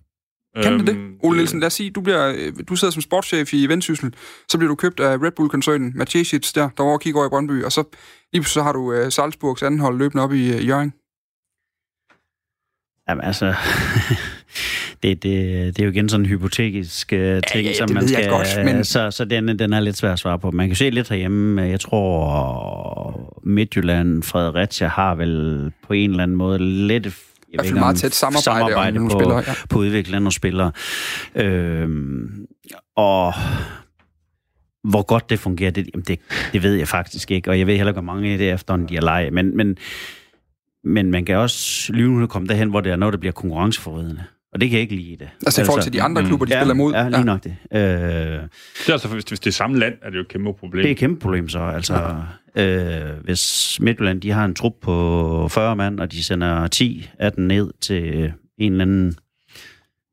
Kan 0.63 0.73
øhm, 0.73 0.79
det 0.87 0.95
det? 0.95 0.97
Ole 1.23 1.37
Nielsen, 1.37 1.61
lad 1.61 1.67
os 1.67 1.73
sige, 1.73 1.91
du, 1.91 2.01
bliver, 2.01 2.33
øh, 2.37 2.53
du 2.69 2.77
sidder 2.77 2.93
som 2.93 3.03
sportschef 3.03 3.53
i 3.55 3.67
Vendsyssel, 3.67 4.15
så 4.49 4.59
bliver 4.59 4.69
du 4.69 4.75
købt 4.75 5.01
af 5.01 5.17
Red 5.23 5.31
Bull-koncernen, 5.31 5.93
Matjesic 5.95 6.53
der, 6.53 6.69
der 6.77 6.83
var 6.83 6.91
over 6.91 6.99
kigger 6.99 7.21
over 7.21 7.27
i 7.29 7.31
Brøndby, 7.31 7.65
og 7.65 7.73
så 7.73 7.85
lige 8.33 8.45
så 8.45 8.63
har 8.63 8.73
du 8.73 8.93
uh, 9.03 9.09
Salzburgs 9.09 9.63
anden 9.63 9.81
hold 9.81 9.99
løbende 9.99 10.23
op 10.25 10.33
i 10.33 10.55
uh, 10.55 10.69
Jørgen. 10.69 10.93
Jamen 13.09 13.25
altså, 13.25 13.47
det, 15.03 15.23
det, 15.23 15.23
det 15.77 15.79
er 15.83 15.85
jo 15.85 15.91
igen 15.91 16.09
sådan 16.09 16.27
en 16.27 16.29
hypotetisk 16.31 17.13
uh, 17.13 17.19
ting, 17.19 17.67
ja, 17.67 17.75
som 17.75 17.87
det 17.89 17.95
man 17.95 18.09
skal... 18.09 18.29
godt, 18.29 18.65
men- 18.65 18.85
Så, 18.85 19.11
så 19.11 19.25
den, 19.25 19.59
den 19.59 19.73
er 19.73 19.81
lidt 19.81 19.97
svær 19.97 20.13
at 20.13 20.19
svare 20.19 20.39
på. 20.39 20.51
Man 20.51 20.69
kan 20.69 20.77
se 20.77 20.91
lidt 20.91 21.09
herhjemme, 21.09 21.63
jeg 21.63 21.81
tror 21.81 23.41
Midtjylland, 23.45 24.23
Fredericia 24.23 24.89
har 24.89 25.15
vel 25.15 25.73
på 25.87 25.93
en 25.93 26.11
eller 26.11 26.23
anden 26.23 26.37
måde 26.37 26.59
lidt... 26.87 27.09
Jeg 27.55 27.63
hvert 27.63 27.73
fald 27.73 27.81
meget 27.81 27.97
tæt 27.97 28.15
samarbejde 28.15 28.75
om 28.77 28.95
nogle 28.95 29.11
på, 29.11 29.19
spillere, 29.19 29.43
ja. 29.47 29.55
på 29.71 29.79
udvikling 29.79 30.15
af 30.15 30.23
nogle 30.23 30.33
spillere. 30.33 30.73
Øhm, 31.35 32.47
og 32.97 33.35
hvor 34.85 35.03
godt 35.03 35.31
det 35.31 35.39
fungerer, 35.39 35.71
det, 35.71 35.89
jamen 35.95 36.05
det, 36.05 36.19
det 36.53 36.63
ved 36.63 36.75
jeg 36.75 36.89
faktisk 36.89 37.31
ikke, 37.31 37.51
og 37.51 37.59
jeg 37.59 37.67
ved 37.67 37.77
heller 37.77 37.91
ikke, 37.91 38.01
hvor 38.01 38.13
mange 38.13 38.33
af 38.33 38.39
det 38.39 38.51
er 38.51 38.55
efterhånden, 38.55 38.89
de 38.89 38.97
er 38.97 39.01
leje. 39.01 39.31
Men, 39.31 39.57
men, 39.57 39.77
men 40.85 41.11
man 41.11 41.25
kan 41.25 41.37
også 41.37 41.93
lynhurtigt 41.93 42.31
komme 42.31 42.49
derhen, 42.49 42.71
hvor 42.71 42.81
det 42.81 42.93
er 42.93 42.97
noget, 42.97 43.13
der 43.13 43.19
bliver 43.19 43.33
konkurrenceforvridende. 43.33 44.25
Og 44.55 44.61
det 44.61 44.71
kan 44.71 44.77
jeg 44.77 44.83
ikke 44.83 44.97
lide 44.97 45.17
det. 45.17 45.29
Altså 45.47 45.63
i 45.63 45.65
forhold 45.65 45.83
til 45.83 45.93
de 45.93 46.03
andre 46.03 46.25
klubber, 46.25 46.47
de 46.47 46.55
ja, 46.55 46.61
spiller 46.61 46.75
mod. 46.75 46.93
Ja, 46.93 47.09
lige 47.09 47.25
nok 47.25 47.45
det. 47.45 47.57
Øh, 47.73 47.79
Det 47.81 47.89
er 48.89 48.93
altså, 48.93 49.09
hvis, 49.09 49.25
hvis 49.25 49.41
det 49.41 49.47
er 49.47 49.53
samme 49.53 49.79
land, 49.79 49.95
er 50.03 50.11
det 50.11 50.17
jo 50.17 50.21
et 50.21 50.29
kæmpe 50.29 50.53
problem. 50.55 50.83
det 50.83 50.87
er 50.87 50.91
et 50.93 50.97
kæmpe 50.99 51.21
problem 51.21 51.49
så. 51.49 51.59
Altså, 51.59 52.17
øh, 52.57 53.25
hvis 53.25 53.77
Midtjylland 53.81 54.21
de 54.21 54.31
har 54.31 54.45
en 54.45 54.55
trup 54.55 54.73
på 54.83 55.49
40 55.51 55.77
mand, 55.77 56.01
og 56.01 56.13
de 56.13 56.25
sender 56.25 56.67
10 56.67 57.09
af 57.19 57.33
den 57.33 57.49
ned 57.49 57.71
til 57.81 58.33
en 58.59 58.73
eller 58.73 58.85
anden 58.85 59.15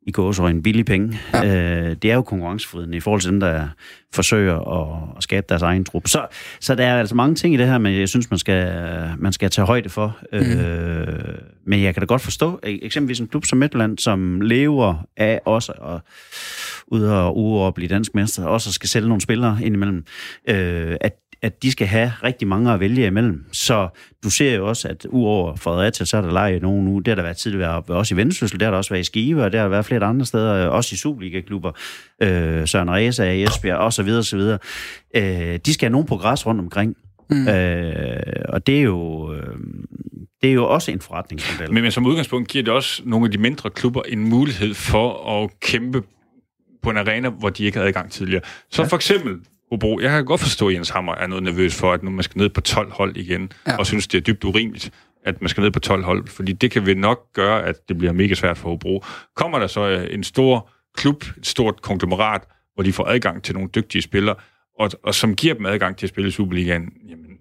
i 0.07 0.13
en 0.49 0.63
billig 0.63 0.85
penge. 0.85 1.19
Ja. 1.33 1.89
Øh, 1.89 1.95
det 2.01 2.11
er 2.11 2.15
jo 2.15 2.21
konkurrenceforvridende 2.21 2.97
i 2.97 2.99
forhold 2.99 3.21
til 3.21 3.31
dem, 3.31 3.39
der 3.39 3.67
forsøger 4.13 4.59
at, 4.59 5.17
at 5.17 5.23
skabe 5.23 5.45
deres 5.49 5.61
egen 5.61 5.85
trup. 5.85 6.07
Så, 6.07 6.27
så 6.59 6.75
der 6.75 6.85
er 6.85 6.99
altså 6.99 7.15
mange 7.15 7.35
ting 7.35 7.53
i 7.53 7.57
det 7.57 7.67
her, 7.67 7.77
men 7.77 7.99
jeg 7.99 8.09
synes, 8.09 8.29
man 8.29 8.39
skal, 8.39 8.73
man 9.17 9.33
skal 9.33 9.49
tage 9.49 9.65
højde 9.65 9.89
for. 9.89 10.17
Mm. 10.33 10.39
Øh, 10.39 11.35
men 11.65 11.83
jeg 11.83 11.93
kan 11.93 12.01
da 12.01 12.05
godt 12.05 12.21
forstå, 12.21 12.59
e- 12.65 12.85
eksempelvis 12.85 13.19
en 13.19 13.27
klub 13.27 13.45
som 13.45 13.57
Midtjylland, 13.57 13.97
som 13.97 14.41
lever 14.41 15.07
af 15.17 15.41
også 15.45 15.71
at 15.71 16.01
ud 16.87 17.03
og 17.03 17.37
ude 17.37 17.61
og 17.61 17.73
blive 17.73 17.87
dansk 17.87 18.15
mester, 18.15 18.45
også 18.45 18.73
skal 18.73 18.89
sælge 18.89 19.07
nogle 19.07 19.21
spillere 19.21 19.59
indimellem, 19.63 20.05
øh, 20.49 20.95
at, 21.01 21.13
at 21.41 21.63
de 21.63 21.71
skal 21.71 21.87
have 21.87 22.13
rigtig 22.23 22.47
mange 22.47 22.71
at 22.71 22.79
vælge 22.79 23.07
imellem. 23.07 23.45
Så 23.51 23.89
du 24.23 24.29
ser 24.29 24.55
jo 24.55 24.67
også, 24.67 24.87
at 24.87 25.07
uover 25.09 25.55
Fredericia, 25.55 26.05
så 26.05 26.17
er 26.17 26.21
der 26.21 26.31
lejet 26.31 26.61
nogen 26.61 26.85
nu. 26.85 26.99
Det 26.99 27.07
har 27.07 27.15
der 27.15 27.23
været 27.23 27.37
tidligere 27.37 27.81
også 27.81 28.13
i 28.15 28.17
Vendsyssel, 28.17 28.59
der 28.59 28.65
har 28.65 28.71
der 28.71 28.77
også 28.77 28.89
været 28.89 29.01
i 29.01 29.03
Skive, 29.03 29.43
og 29.43 29.51
der 29.51 29.61
har 29.61 29.67
været 29.67 29.85
flere 29.85 30.03
andre 30.03 30.25
steder, 30.25 30.67
også 30.67 30.93
i 30.93 30.97
Superliga-klubber. 30.97 31.71
Øh, 32.21 32.67
Søren 32.67 32.91
Reza 32.91 33.31
i 33.31 33.43
Esbjerg, 33.43 33.77
og 33.77 33.93
så 33.93 34.03
videre, 34.03 34.23
så 34.23 34.37
videre. 34.37 34.57
Øh, 35.15 35.59
de 35.65 35.73
skal 35.73 35.85
have 35.85 35.91
nogen 35.91 36.07
på 36.07 36.17
græs 36.17 36.45
rundt 36.45 36.61
omkring. 36.61 36.95
Mm. 37.29 37.47
Øh, 37.47 38.23
og 38.49 38.67
det 38.67 38.77
er 38.77 38.81
jo... 38.81 39.33
Øh, 39.33 39.55
det 40.41 40.49
er 40.49 40.53
jo 40.53 40.69
også 40.69 40.91
en 40.91 41.01
forretningsmodel. 41.01 41.73
Men, 41.73 41.83
men 41.83 41.91
som 41.91 42.05
udgangspunkt 42.05 42.47
giver 42.47 42.63
det 42.63 42.73
også 42.73 43.01
nogle 43.05 43.25
af 43.25 43.31
de 43.31 43.37
mindre 43.37 43.69
klubber 43.69 44.01
en 44.01 44.29
mulighed 44.29 44.73
for 44.73 45.41
at 45.43 45.59
kæmpe 45.59 46.03
på 46.83 46.89
en 46.89 46.97
arena, 46.97 47.29
hvor 47.29 47.49
de 47.49 47.63
ikke 47.63 47.77
havde 47.77 47.87
adgang 47.87 48.11
tidligere. 48.11 48.41
Så 48.71 48.81
ja. 48.81 48.87
for 48.87 48.95
eksempel 48.95 49.35
Hobro. 49.71 49.99
Jeg 49.99 50.09
kan 50.09 50.25
godt 50.25 50.41
forstå, 50.41 50.67
at 50.67 50.73
Jens 50.73 50.89
Hammer 50.89 51.15
er 51.15 51.27
noget 51.27 51.43
nervøs 51.43 51.75
for, 51.75 51.93
at 51.93 52.03
nu 52.03 52.11
man 52.11 52.23
skal 52.23 52.39
ned 52.39 52.49
på 52.49 52.61
12 52.61 52.91
hold 52.91 53.17
igen, 53.17 53.51
ja. 53.67 53.77
og 53.77 53.85
synes, 53.85 54.07
det 54.07 54.17
er 54.17 54.21
dybt 54.21 54.43
urimeligt, 54.43 54.91
at 55.25 55.41
man 55.41 55.49
skal 55.49 55.61
ned 55.61 55.71
på 55.71 55.79
12 55.79 56.03
hold, 56.03 56.27
fordi 56.27 56.53
det 56.53 56.71
kan 56.71 56.85
vel 56.85 56.97
nok 56.97 57.33
gøre, 57.33 57.65
at 57.65 57.89
det 57.89 57.97
bliver 57.97 58.13
mega 58.13 58.33
svært 58.33 58.57
for 58.57 58.69
Hobro. 58.69 59.03
Kommer 59.35 59.59
der 59.59 59.67
så 59.67 59.89
øh, 59.89 60.07
en 60.13 60.23
stor 60.23 60.69
klub, 60.97 61.23
et 61.37 61.45
stort 61.45 61.81
konglomerat, 61.81 62.41
hvor 62.73 62.83
de 62.83 62.93
får 62.93 63.05
adgang 63.05 63.43
til 63.43 63.55
nogle 63.55 63.69
dygtige 63.75 64.01
spillere, 64.01 64.35
og, 64.79 64.91
og 65.03 65.15
som 65.15 65.35
giver 65.35 65.53
dem 65.53 65.65
adgang 65.65 65.97
til 65.97 66.05
at 66.05 66.09
spille 66.09 66.27
i 66.27 66.31
Superligaen, 66.31 66.93
jamen, 67.09 67.37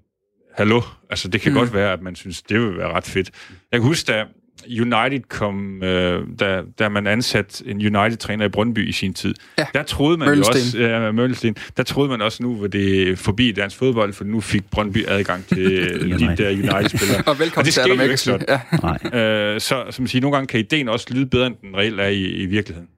hallo, 0.54 0.80
altså 1.10 1.28
det 1.28 1.40
kan 1.40 1.52
mm. 1.52 1.58
godt 1.58 1.74
være, 1.74 1.92
at 1.92 2.02
man 2.02 2.14
synes, 2.14 2.42
det 2.42 2.60
vil 2.60 2.76
være 2.76 2.92
ret 2.92 3.04
fedt. 3.04 3.30
Jeg 3.72 3.80
kan 3.80 3.86
huske, 3.88 4.12
da 4.12 4.24
United 4.68 5.20
kom, 5.28 5.82
øh, 5.82 6.26
da, 6.40 6.62
da 6.78 6.88
man 6.88 7.06
ansat 7.06 7.62
en 7.66 7.76
United-træner 7.76 8.44
i 8.44 8.48
Brøndby 8.48 8.88
i 8.88 8.92
sin 8.92 9.14
tid, 9.14 9.34
ja. 9.58 9.66
der 9.74 9.82
troede 9.82 10.18
man 10.18 10.28
Møllesten. 10.28 10.56
jo 10.56 10.60
også, 10.60 10.78
ja, 10.78 11.12
Møllesten, 11.12 11.56
der 11.76 11.82
troede 11.82 12.08
man 12.08 12.20
også 12.20 12.42
nu, 12.42 12.54
hvor 12.54 12.66
det 12.66 13.18
forbi 13.18 13.52
dansk 13.52 13.76
fodbold, 13.76 14.12
for 14.12 14.24
nu 14.24 14.40
fik 14.40 14.70
Brøndby 14.70 15.06
adgang 15.08 15.46
til 15.46 15.58
de 16.18 16.36
der 16.36 16.50
United-spillere. 16.50 17.22
og 17.26 17.38
velkommen 17.38 17.60
og 17.60 17.64
det 17.64 17.74
til 17.74 17.80
Adam 17.80 18.00
Ekkelsen. 18.00 18.42
Ja. 19.12 19.54
Øh, 19.54 19.60
så 19.60 19.84
som 19.90 20.06
siger, 20.06 20.22
nogle 20.22 20.36
gange 20.36 20.46
kan 20.46 20.60
ideen 20.60 20.88
også 20.88 21.06
lyde 21.10 21.26
bedre, 21.26 21.46
end 21.46 21.56
den 21.62 21.76
reelt 21.76 22.00
er 22.00 22.06
i, 22.06 22.22
i 22.22 22.46
virkeligheden. 22.46 22.88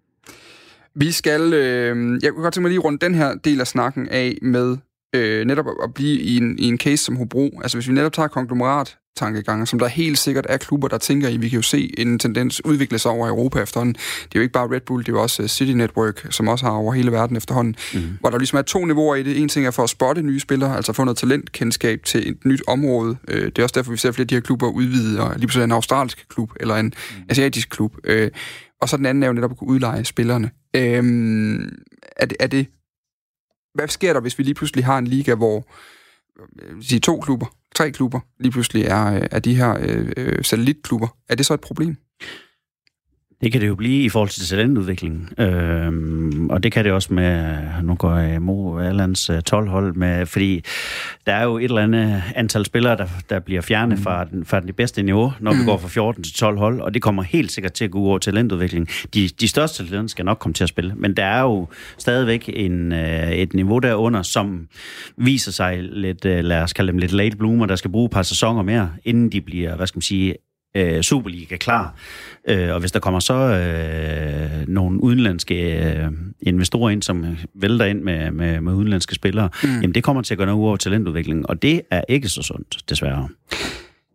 Vi 0.94 1.12
skal, 1.12 1.52
øh, 1.52 2.18
jeg 2.22 2.32
kunne 2.32 2.42
godt 2.42 2.54
tænke 2.54 2.62
mig 2.62 2.70
lige 2.70 2.80
rundt 2.80 3.00
den 3.00 3.14
her 3.14 3.34
del 3.34 3.60
af 3.60 3.66
snakken 3.66 4.08
af 4.08 4.38
med 4.42 4.76
øh, 5.14 5.44
netop 5.44 5.66
at 5.82 5.94
blive 5.94 6.20
i 6.20 6.36
en, 6.36 6.58
i 6.58 6.64
en 6.64 6.78
case 6.78 7.04
som 7.04 7.16
Hobro. 7.16 7.60
Altså 7.62 7.76
hvis 7.76 7.88
vi 7.88 7.92
netop 7.92 8.12
tager 8.12 8.28
konglomerat 8.28 8.96
tankegange, 9.16 9.66
som 9.66 9.78
der 9.78 9.86
helt 9.86 10.18
sikkert 10.18 10.46
er 10.48 10.56
klubber, 10.56 10.88
der 10.88 10.98
tænker 10.98 11.28
i. 11.28 11.36
Vi 11.36 11.48
kan 11.48 11.56
jo 11.56 11.62
se 11.62 11.94
en 11.98 12.18
tendens 12.18 12.64
udvikle 12.64 12.98
sig 12.98 13.10
over 13.10 13.28
Europa 13.28 13.62
efterhånden. 13.62 13.94
Det 13.94 14.34
er 14.34 14.38
jo 14.38 14.40
ikke 14.40 14.52
bare 14.52 14.74
Red 14.74 14.80
Bull, 14.80 15.02
det 15.02 15.08
er 15.08 15.12
jo 15.12 15.22
også 15.22 15.42
øh, 15.42 15.48
City 15.48 15.72
Network, 15.72 16.26
som 16.30 16.48
også 16.48 16.64
har 16.64 16.72
over 16.72 16.92
hele 16.92 17.12
verden 17.12 17.36
efterhånden, 17.36 17.76
mm. 17.94 18.00
hvor 18.20 18.30
der 18.30 18.38
ligesom 18.38 18.58
er 18.58 18.62
to 18.62 18.84
niveauer 18.84 19.14
i 19.14 19.22
det. 19.22 19.40
En 19.40 19.48
ting 19.48 19.66
er 19.66 19.70
for 19.70 19.82
at 19.82 19.90
spotte 19.90 20.22
nye 20.22 20.40
spillere, 20.40 20.76
altså 20.76 20.92
få 20.92 21.04
noget 21.04 21.18
talentkendskab 21.18 22.02
til 22.04 22.30
et 22.30 22.44
nyt 22.44 22.62
område. 22.68 23.16
Øh, 23.28 23.44
det 23.44 23.58
er 23.58 23.62
også 23.62 23.74
derfor, 23.74 23.90
vi 23.90 23.96
ser 23.96 24.12
flere 24.12 24.24
af 24.24 24.28
de 24.28 24.34
her 24.34 24.42
klubber 24.42 24.68
udvide, 24.68 25.20
og 25.20 25.30
lige 25.30 25.46
pludselig 25.46 25.64
en 25.64 25.72
australsk 25.72 26.26
klub, 26.28 26.52
eller 26.60 26.76
en 26.76 26.86
mm. 26.86 27.22
asiatisk 27.28 27.70
klub. 27.70 27.96
Øh, 28.04 28.30
og 28.80 28.88
så 28.88 28.96
den 28.96 29.06
anden 29.06 29.22
er 29.22 29.26
jo 29.26 29.32
netop 29.32 29.50
at 29.50 29.56
kunne 29.56 29.70
udleje 29.70 30.04
spillerne. 30.04 30.50
Er 32.16 32.26
det, 32.26 32.36
er 32.40 32.46
det 32.46 32.66
hvad 33.74 33.88
sker 33.88 34.12
der, 34.12 34.20
hvis 34.20 34.38
vi 34.38 34.42
lige 34.42 34.54
pludselig 34.54 34.84
har 34.84 34.98
en 34.98 35.06
liga, 35.06 35.34
hvor 35.34 35.66
sige, 36.82 37.00
to 37.00 37.20
klubber, 37.20 37.46
tre 37.74 37.90
klubber 37.92 38.20
lige 38.40 38.52
pludselig 38.52 38.84
er, 38.84 39.14
øh, 39.14 39.22
er 39.30 39.38
de 39.38 39.54
her 39.54 39.76
øh, 39.80 40.12
øh, 40.16 40.44
satellitklubber? 40.44 41.16
Er 41.28 41.34
det 41.34 41.46
så 41.46 41.54
et 41.54 41.60
problem? 41.60 41.96
Det 43.42 43.52
kan 43.52 43.60
det 43.60 43.68
jo 43.68 43.74
blive 43.74 44.04
i 44.04 44.08
forhold 44.08 44.28
til 44.28 44.46
talentudviklingen. 44.46 45.28
Øhm, 45.38 46.50
og 46.50 46.62
det 46.62 46.72
kan 46.72 46.84
det 46.84 46.92
også 46.92 47.14
med, 47.14 47.56
nu 47.82 47.94
går 47.94 48.16
jeg 48.16 48.42
Mo 48.42 48.78
Allands 48.78 49.30
12-hold, 49.30 49.88
øh, 49.88 49.96
med, 49.96 50.26
fordi 50.26 50.64
der 51.26 51.32
er 51.32 51.42
jo 51.44 51.58
et 51.58 51.64
eller 51.64 51.82
andet 51.82 52.22
antal 52.34 52.64
spillere, 52.64 52.96
der, 52.96 53.06
der 53.30 53.38
bliver 53.38 53.60
fjernet 53.60 53.98
mm. 53.98 54.04
fra, 54.04 54.24
den, 54.24 54.44
fra 54.44 54.60
det 54.60 54.76
bedste 54.76 55.02
niveau, 55.02 55.32
når 55.40 55.52
mm. 55.52 55.58
vi 55.58 55.64
går 55.64 55.78
fra 55.78 55.88
14 55.88 56.22
til 56.22 56.34
12 56.34 56.58
hold, 56.58 56.80
og 56.80 56.94
det 56.94 57.02
kommer 57.02 57.22
helt 57.22 57.52
sikkert 57.52 57.72
til 57.72 57.84
at 57.84 57.90
gå 57.90 57.98
over 57.98 58.18
talentudvikling. 58.18 58.88
De, 59.14 59.28
de 59.28 59.48
største 59.48 59.84
talenter 59.84 60.08
skal 60.08 60.24
nok 60.24 60.38
komme 60.38 60.54
til 60.54 60.64
at 60.64 60.68
spille, 60.68 60.94
men 60.96 61.14
der 61.16 61.24
er 61.24 61.40
jo 61.40 61.68
stadigvæk 61.98 62.50
en, 62.52 62.92
øh, 62.92 63.32
et 63.32 63.54
niveau 63.54 63.78
derunder, 63.78 64.22
som 64.22 64.68
viser 65.16 65.52
sig 65.52 65.82
lidt, 65.82 66.24
øh, 66.24 66.44
lad 66.44 66.62
os 66.62 66.72
kalde 66.72 66.92
dem 66.92 66.98
lidt 66.98 67.12
late 67.12 67.36
bloomer, 67.36 67.66
der 67.66 67.76
skal 67.76 67.90
bruge 67.90 68.04
et 68.04 68.10
par 68.10 68.22
sæsoner 68.22 68.62
mere, 68.62 68.90
inden 69.04 69.32
de 69.32 69.40
bliver, 69.40 69.76
hvad 69.76 69.86
skal 69.86 69.96
man 69.96 70.02
sige, 70.02 70.34
øh, 70.74 71.02
Superliga 71.02 71.56
klar. 71.56 71.94
Øh, 72.48 72.74
og 72.74 72.80
hvis 72.80 72.92
der 72.92 73.00
kommer 73.00 73.20
så 73.20 73.34
øh, 73.34 74.68
nogle 74.68 75.02
udenlandske 75.02 75.84
øh, 75.84 76.08
investorer 76.40 76.90
ind, 76.90 77.02
som 77.02 77.36
vælter 77.54 77.84
ind 77.84 78.02
med, 78.02 78.30
med, 78.30 78.60
med 78.60 78.72
udenlandske 78.72 79.14
spillere, 79.14 79.48
mm. 79.62 79.80
jamen 79.80 79.94
det 79.94 80.04
kommer 80.04 80.22
til 80.22 80.34
at 80.34 80.38
gøre 80.38 80.46
noget 80.46 80.60
ud 80.60 80.66
over 80.66 80.76
talentudviklingen, 80.76 81.46
og 81.48 81.62
det 81.62 81.80
er 81.90 82.02
ikke 82.08 82.28
så 82.28 82.42
sundt, 82.42 82.78
desværre. 82.88 83.28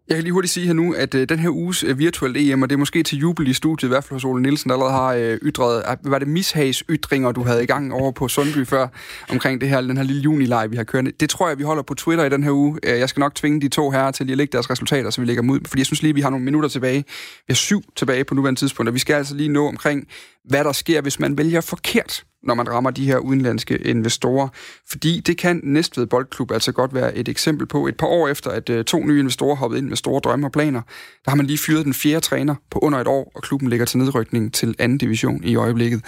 Jeg 0.10 0.16
kan 0.16 0.24
lige 0.24 0.34
hurtigt 0.34 0.54
sige 0.54 0.66
her 0.66 0.74
nu, 0.74 0.94
at 0.94 1.16
øh, 1.16 1.30
den 1.30 1.40
her 1.40 1.50
uges 1.50 1.84
øh, 1.84 2.00
virtuelle 2.00 2.52
EM, 2.52 2.62
og 2.62 2.70
det 2.70 2.76
er 2.76 2.80
måske 2.80 3.04
til 3.04 3.18
jubel 3.18 3.48
i 3.48 3.54
studiet, 3.54 3.88
i 3.88 3.92
hvert 3.92 4.04
fald 4.04 4.16
hos 4.16 4.26
Ole 4.26 4.42
Nielsen, 4.42 4.70
der 4.70 4.76
allerede 4.76 4.94
har 4.94 5.14
øh, 5.14 5.38
ytret, 5.42 5.84
øh, 6.06 6.12
var 6.12 6.20
det 6.20 6.28
mishags 6.28 6.84
ytringer, 6.90 7.32
du 7.32 7.44
havde 7.44 7.64
i 7.64 7.66
gang 7.66 7.94
over 7.94 8.12
på 8.12 8.28
Sundby 8.28 8.66
før, 8.68 8.88
omkring 9.30 9.62
det 9.62 9.70
her, 9.70 9.82
den 9.82 9.98
her 9.98 10.04
lille 10.04 10.22
junilej, 10.22 10.68
vi 10.68 10.76
har 10.76 10.84
kørt. 10.84 11.06
Det 11.20 11.30
tror 11.30 11.48
jeg, 11.48 11.58
vi 11.58 11.64
holder 11.64 11.84
på 11.84 11.94
Twitter 11.94 12.26
i 12.26 12.30
den 12.30 12.44
her 12.44 12.52
uge. 12.52 12.80
Øh, 12.84 13.00
jeg 13.00 13.10
skal 13.10 13.20
nok 13.20 13.36
tvinge 13.36 13.62
de 13.62 13.70
to 13.70 13.90
her 13.90 14.12
til 14.12 14.26
lige 14.26 14.34
at 14.34 14.38
lægge 14.38 14.52
deres 14.52 14.70
resultater, 14.70 15.10
så 15.10 15.22
vi 15.22 15.28
lægger 15.28 15.42
dem 15.42 15.50
ud, 15.50 15.60
fordi 15.68 15.80
jeg 15.80 15.86
synes 15.86 16.02
lige, 16.02 16.14
vi 16.14 16.22
har 16.22 16.30
nogle 16.30 16.46
minutter 16.46 16.70
tilbage. 16.70 17.04
Vi 17.48 17.50
har 17.50 17.56
syv 17.56 17.82
tilbage 17.96 18.24
på 18.24 18.34
nuværende 18.34 18.60
tidspunkt, 18.60 18.88
og 18.88 18.94
vi 18.94 19.00
skal 19.00 19.14
altså 19.14 19.36
lige 19.36 19.50
nå 19.50 19.68
omkring, 19.68 20.08
hvad 20.46 20.64
der 20.64 20.72
sker, 20.72 21.02
hvis 21.02 21.20
man 21.20 21.38
vælger 21.38 21.62
forkert 21.62 22.24
når 22.48 22.54
man 22.54 22.70
rammer 22.70 22.92
de 22.92 23.06
her 23.06 23.18
udenlandske 23.18 23.78
investorer. 23.78 24.48
Fordi 24.90 25.20
det 25.20 25.38
kan 25.38 25.62
Næstved 25.64 26.06
Boldklub 26.06 26.52
altså 26.52 26.72
godt 26.72 26.94
være 26.94 27.16
et 27.16 27.30
eksempel 27.30 27.68
på. 27.68 27.88
Et 27.88 27.98
par 27.98 28.08
år 28.08 28.28
efter, 28.28 28.52
at 28.52 28.70
øh, 28.70 28.86
to 28.86 29.06
nye 29.06 29.20
investorer 29.20 29.56
hoppede 29.56 29.80
ind 29.80 29.88
med 29.88 29.98
store 29.98 30.20
drømme 30.20 30.48
og 30.48 30.52
planer, 30.52 30.82
der 31.26 31.32
har 31.32 31.36
man 31.36 31.46
lige 31.46 31.60
fyret 31.68 31.86
den 31.86 31.94
fjerde 31.94 32.20
træner 32.20 32.56
på 32.72 32.80
under 32.80 33.00
et 33.00 33.08
år, 33.08 33.32
og 33.36 33.42
klubben 33.42 33.70
ligger 33.70 33.86
til 33.86 33.98
nedrykning 33.98 34.54
til 34.54 34.76
anden 34.80 34.98
division 34.98 35.44
i 35.44 35.56
øjeblikket. 35.56 36.02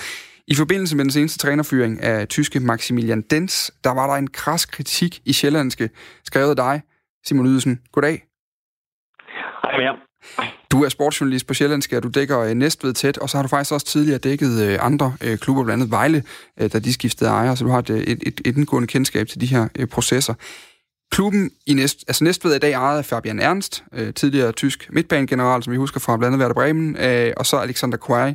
I 0.47 0.55
forbindelse 0.55 0.95
med 0.95 1.03
den 1.03 1.11
seneste 1.11 1.37
trænerfyring 1.37 2.03
af 2.03 2.27
tyske 2.27 2.59
Maximilian 2.59 3.21
Dens, 3.21 3.71
der 3.83 3.93
var 3.93 4.07
der 4.07 4.13
en 4.13 4.29
kras 4.29 4.65
kritik 4.65 5.21
i 5.25 5.33
Sjællandske, 5.33 5.89
skrevet 6.23 6.49
af 6.49 6.55
dig, 6.55 6.81
Simon 7.25 7.45
Ydelsen. 7.45 7.79
Goddag. 7.91 8.23
Hej 9.63 9.77
med 9.77 10.58
du 10.71 10.83
er 10.83 10.89
sportsjournalist 10.89 11.47
på 11.47 11.53
Sjællandske, 11.53 11.97
og 11.97 12.03
du 12.03 12.07
dækker 12.07 12.39
øh, 12.39 12.53
Næstved 12.53 12.93
tæt, 12.93 13.17
og 13.17 13.29
så 13.29 13.37
har 13.37 13.41
du 13.41 13.47
faktisk 13.47 13.71
også 13.71 13.85
tidligere 13.85 14.17
dækket 14.17 14.61
øh, 14.61 14.77
andre 14.81 15.15
øh, 15.23 15.37
klubber, 15.37 15.63
blandt 15.63 15.81
andet 15.81 15.91
Vejle, 15.91 16.23
da 16.59 16.79
de 16.79 16.93
skiftede 16.93 17.29
ejer, 17.29 17.55
så 17.55 17.63
du 17.63 17.69
har 17.69 17.79
et, 17.79 17.89
et, 17.89 18.41
et 18.45 18.57
indgående 18.57 18.87
kendskab 18.87 19.27
til 19.27 19.41
de 19.41 19.45
her 19.45 19.67
processer. 19.91 20.33
Klubben 21.11 21.51
i 21.65 21.73
Næst, 21.73 22.03
altså 22.07 22.23
Næstved 22.23 22.51
er 22.51 22.55
i 22.55 22.59
dag 22.59 22.71
ejet 22.71 22.97
af 22.97 23.05
Fabian 23.05 23.39
Ernst, 23.39 23.83
tidligere 24.15 24.51
tysk 24.51 24.89
midtbanegeneral, 24.91 25.63
som 25.63 25.73
vi 25.73 25.77
husker 25.77 25.99
fra 25.99 26.17
blandt 26.17 26.33
andet 26.33 26.43
Werder 26.43 26.53
Bremen, 26.53 26.97
og 27.37 27.45
så 27.45 27.57
Alexander 27.57 27.97
Quay. 28.07 28.33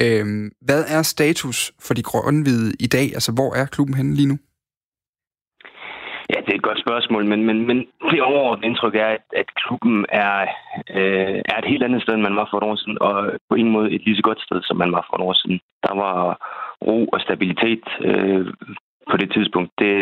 Øhm, 0.00 0.50
hvad 0.60 0.84
er 0.88 1.02
status 1.02 1.72
for 1.80 1.94
de 1.94 2.02
grønne 2.02 2.72
i 2.80 2.86
dag? 2.86 3.10
Altså, 3.14 3.32
hvor 3.32 3.54
er 3.54 3.66
klubben 3.66 3.94
henne 3.94 4.14
lige 4.14 4.26
nu? 4.26 4.38
Ja, 6.32 6.38
det 6.44 6.50
er 6.52 6.58
et 6.58 6.68
godt 6.68 6.80
spørgsmål, 6.86 7.24
men, 7.32 7.40
men, 7.48 7.66
men 7.66 7.78
det 8.10 8.22
overordnede 8.22 8.66
indtryk 8.68 8.94
er, 8.94 9.10
at, 9.16 9.24
at 9.42 9.48
klubben 9.62 10.06
er, 10.08 10.36
øh, 10.98 11.38
er 11.52 11.56
et 11.58 11.70
helt 11.72 11.84
andet 11.84 12.02
sted, 12.02 12.14
end 12.14 12.28
man 12.28 12.36
var 12.40 12.48
for 12.50 12.58
et 12.58 12.68
år 12.70 12.76
siden, 12.76 12.96
og 13.00 13.14
på 13.50 13.54
en 13.54 13.70
måde 13.74 13.88
et 13.94 14.02
lige 14.04 14.16
så 14.16 14.22
godt 14.22 14.40
sted, 14.46 14.60
som 14.62 14.76
man 14.76 14.92
var 14.96 15.04
for 15.06 15.16
et 15.16 15.26
år 15.28 15.36
siden. 15.42 15.58
Der 15.86 15.94
var 16.02 16.16
ro 16.86 16.98
og 17.14 17.20
stabilitet 17.20 17.84
øh, 18.08 18.46
på 19.10 19.16
det 19.16 19.28
tidspunkt. 19.32 19.70
Det, 19.78 19.92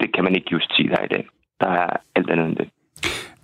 det 0.00 0.08
kan 0.14 0.24
man 0.24 0.34
ikke 0.36 0.52
just 0.52 0.76
sige 0.76 0.88
der 0.88 1.02
i 1.04 1.12
dag. 1.14 1.24
Der 1.60 1.70
er 1.82 1.88
alt 2.16 2.30
andet 2.30 2.46
end 2.46 2.56
det. 2.56 2.68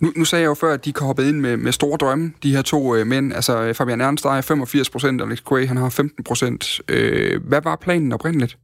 Nu, 0.01 0.07
nu 0.17 0.25
sagde 0.25 0.43
jeg 0.43 0.49
jo 0.49 0.61
før, 0.63 0.73
at 0.73 0.85
de 0.85 0.93
kan 0.93 1.07
hoppe 1.07 1.23
ind 1.29 1.39
med, 1.45 1.57
med 1.57 1.71
store 1.71 1.97
drømme, 1.97 2.25
de 2.43 2.55
her 2.55 2.61
to 2.61 2.95
øh, 2.95 3.07
mænd. 3.07 3.33
Altså 3.33 3.73
Fabian 3.77 4.01
Ernst, 4.01 4.23
der 4.23 4.29
er 4.29 4.41
85 4.41 4.89
procent, 4.89 5.21
og 5.21 5.27
Alex 5.27 5.41
Quay, 5.49 5.67
han 5.67 5.77
har 5.77 5.89
15 5.89 6.23
procent. 6.23 6.81
Øh, 6.93 7.41
hvad 7.49 7.61
var 7.63 7.75
planen 7.75 8.11
oprindeligt? 8.13 8.57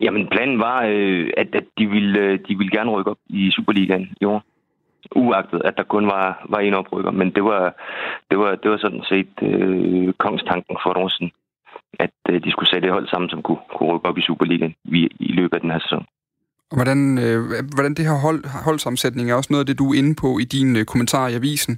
Jamen, 0.00 0.28
planen 0.28 0.58
var, 0.58 0.84
øh, 0.86 1.30
at, 1.36 1.54
at 1.54 1.64
de, 1.78 1.86
ville, 1.86 2.20
øh, 2.20 2.38
de 2.48 2.58
ville 2.58 2.70
gerne 2.70 2.90
rykke 2.90 3.10
op 3.10 3.18
i 3.28 3.50
Superligaen 3.50 4.16
i 4.20 4.24
år. 4.24 4.42
Uagtet, 5.16 5.62
at 5.64 5.76
der 5.76 5.82
kun 5.82 6.06
var, 6.06 6.46
var 6.48 6.58
en 6.58 6.74
oprykker. 6.74 7.10
Men 7.10 7.30
det 7.30 7.44
var, 7.44 7.74
det 8.30 8.38
var, 8.38 8.54
det 8.54 8.70
var 8.70 8.76
sådan 8.76 9.04
set 9.08 9.34
øh, 9.42 10.12
kongstanken 10.12 10.76
for 10.82 10.90
et 10.90 10.96
år 10.96 11.08
siden, 11.08 11.32
at 11.98 12.10
øh, 12.28 12.44
de 12.44 12.50
skulle 12.50 12.70
sætte 12.70 12.86
et 12.88 12.92
hold 12.92 13.08
sammen, 13.08 13.30
som 13.30 13.42
kunne, 13.42 13.62
kunne 13.76 13.92
rykke 13.92 14.08
op 14.08 14.18
i 14.18 14.22
Superligaen 14.22 14.74
i, 14.84 15.08
i 15.20 15.32
løbet 15.32 15.54
af 15.54 15.60
den 15.60 15.70
her 15.70 15.78
sæson. 15.78 16.06
Og 16.70 16.76
hvordan, 16.78 17.18
øh, 17.24 17.38
hvordan 17.74 17.94
det 17.94 18.04
her 18.08 18.16
hold, 18.26 18.40
holdsammensætning 18.68 19.30
er 19.30 19.34
også 19.34 19.52
noget 19.52 19.64
af 19.64 19.66
det, 19.66 19.78
du 19.78 19.86
er 19.90 19.98
inde 19.98 20.14
på 20.22 20.28
i 20.38 20.44
din 20.44 20.76
øh, 20.76 20.84
kommentar 20.84 21.28
i 21.28 21.34
avisen 21.34 21.74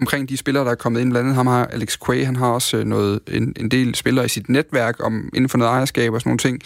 omkring 0.00 0.28
de 0.28 0.36
spillere, 0.42 0.64
der 0.64 0.70
er 0.70 0.82
kommet 0.84 1.00
ind. 1.00 1.10
Blandt 1.10 1.24
andet 1.24 1.40
ham 1.40 1.46
har 1.46 1.64
Alex 1.76 1.90
Quay, 2.04 2.20
han 2.30 2.36
har 2.36 2.50
også 2.58 2.72
øh, 2.78 2.84
noget, 2.94 3.14
en, 3.38 3.44
en 3.62 3.68
del 3.76 3.94
spillere 3.94 4.24
i 4.24 4.34
sit 4.36 4.48
netværk 4.48 4.96
om, 5.06 5.14
inden 5.36 5.48
for 5.50 5.58
noget 5.58 5.72
ejerskab 5.76 6.12
og 6.12 6.20
sådan 6.20 6.30
nogle 6.30 6.44
ting, 6.46 6.56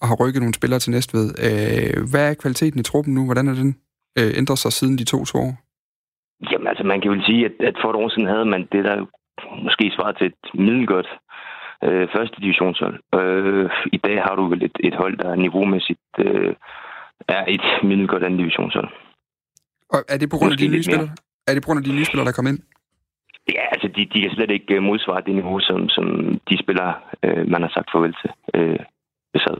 og 0.00 0.04
har 0.08 0.16
rykket 0.22 0.40
nogle 0.42 0.58
spillere 0.60 0.80
til 0.80 0.92
Næstved. 0.96 1.26
Øh, 1.46 1.92
hvad 2.10 2.24
er 2.30 2.40
kvaliteten 2.42 2.80
i 2.80 2.88
truppen 2.90 3.14
nu? 3.14 3.22
Hvordan 3.24 3.48
er 3.48 3.54
den 3.62 3.70
øh, 4.18 4.30
ændret 4.40 4.58
sig 4.58 4.72
siden 4.72 4.98
de 4.98 5.04
to, 5.12 5.18
to 5.24 5.38
år? 5.46 5.52
Jamen 6.50 6.68
altså, 6.70 6.84
man 6.84 7.00
kan 7.00 7.10
jo 7.12 7.16
sige, 7.28 7.42
at, 7.48 7.56
at 7.68 7.76
for 7.80 7.88
et 7.90 8.00
år 8.02 8.08
siden 8.08 8.28
havde 8.34 8.46
man 8.54 8.62
det, 8.72 8.82
der 8.88 8.96
måske 9.66 9.84
svarer 9.96 10.12
til 10.12 10.26
et 10.26 10.44
middelgodt 10.54 11.10
øh, 11.84 12.08
første 12.16 12.36
divisionshold. 12.44 12.96
Øh, 13.20 13.70
I 13.96 13.98
dag 14.06 14.16
har 14.26 14.34
du 14.34 14.44
vel 14.52 14.62
et, 14.68 14.76
et 14.88 14.94
hold, 14.94 15.14
der 15.18 15.28
er 15.30 15.42
niveaumæssigt 15.44 16.10
øh, 16.18 16.54
er 17.36 17.42
et 17.54 17.66
middelgodt 17.88 18.24
anden 18.24 18.38
divisionshold. 18.38 18.88
Og 19.94 20.00
er 20.08 20.18
det 20.18 20.30
på 20.30 20.36
grund 20.36 20.52
af 20.52 20.58
de 20.58 20.68
nye 20.68 20.82
spillere? 20.82 21.10
Er 21.48 21.52
det 21.54 21.62
på 21.62 21.66
grund 21.66 21.80
af 21.82 21.84
de 21.84 21.96
nye 21.96 22.04
spillere, 22.04 22.26
der 22.26 22.38
kom 22.38 22.46
ind? 22.46 22.60
Ja, 23.56 23.64
altså 23.74 23.88
de, 23.96 24.00
de 24.12 24.20
kan 24.22 24.30
slet 24.30 24.50
ikke 24.50 24.74
øh, 24.74 24.82
modsvare 24.82 25.22
det 25.26 25.34
niveau, 25.34 25.60
som, 25.60 25.88
som 25.88 26.06
de 26.48 26.56
spillere, 26.62 26.94
øh, 27.24 27.50
man 27.52 27.62
har 27.62 27.70
sagt 27.74 27.88
farvel 27.92 28.14
til, 28.20 28.30
øh, 28.54 28.78
besad. 29.32 29.56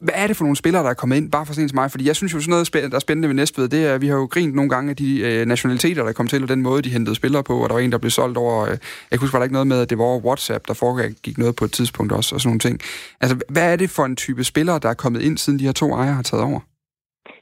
Hvad 0.00 0.14
er 0.16 0.26
det 0.26 0.36
for 0.36 0.44
nogle 0.44 0.56
spillere, 0.56 0.82
der 0.82 0.90
er 0.90 0.94
kommet 0.94 1.16
ind, 1.16 1.30
bare 1.30 1.46
for 1.46 1.54
sent 1.54 1.68
til 1.68 1.74
mig? 1.74 1.90
Fordi 1.90 2.06
jeg 2.06 2.16
synes 2.16 2.34
jo, 2.34 2.40
sådan 2.40 2.50
noget, 2.50 2.72
der 2.72 2.96
er 2.96 2.98
spændende 2.98 3.28
ved 3.28 3.34
Næstved, 3.34 3.68
det 3.68 3.86
er, 3.86 3.94
at 3.94 4.00
vi 4.00 4.08
har 4.08 4.14
jo 4.14 4.24
grint 4.24 4.54
nogle 4.54 4.70
gange 4.70 4.90
af 4.90 4.96
de 4.96 5.20
øh, 5.20 5.46
nationaliteter, 5.46 6.04
der 6.04 6.12
kom 6.12 6.28
til, 6.28 6.42
og 6.42 6.48
den 6.48 6.62
måde, 6.62 6.82
de 6.82 6.90
hentede 6.90 7.14
spillere 7.14 7.42
på, 7.42 7.62
og 7.62 7.68
der 7.68 7.74
var 7.74 7.80
en, 7.80 7.92
der 7.92 7.98
blev 7.98 8.10
solgt 8.10 8.36
over... 8.38 8.64
Øh, 8.64 8.70
jeg 8.70 8.78
kan 9.10 9.18
huske, 9.18 9.32
var 9.32 9.38
der 9.38 9.44
ikke 9.44 9.52
noget 9.52 9.66
med, 9.66 9.80
at 9.80 9.90
det 9.90 9.98
var 9.98 10.04
over 10.04 10.20
WhatsApp, 10.20 10.68
der 10.68 10.74
foregik 10.74 11.38
noget 11.38 11.56
på 11.56 11.64
et 11.64 11.72
tidspunkt 11.72 12.12
også, 12.12 12.34
og 12.34 12.40
sådan 12.40 12.48
nogle 12.48 12.60
ting. 12.60 12.80
Altså, 13.20 13.38
hvad 13.48 13.72
er 13.72 13.76
det 13.76 13.90
for 13.90 14.04
en 14.04 14.16
type 14.16 14.44
spillere, 14.44 14.78
der 14.78 14.88
er 14.88 14.94
kommet 14.94 15.22
ind, 15.22 15.38
siden 15.38 15.58
de 15.58 15.64
her 15.64 15.72
to 15.72 15.94
ejere 15.94 16.14
har 16.14 16.22
taget 16.22 16.44
over? 16.44 16.60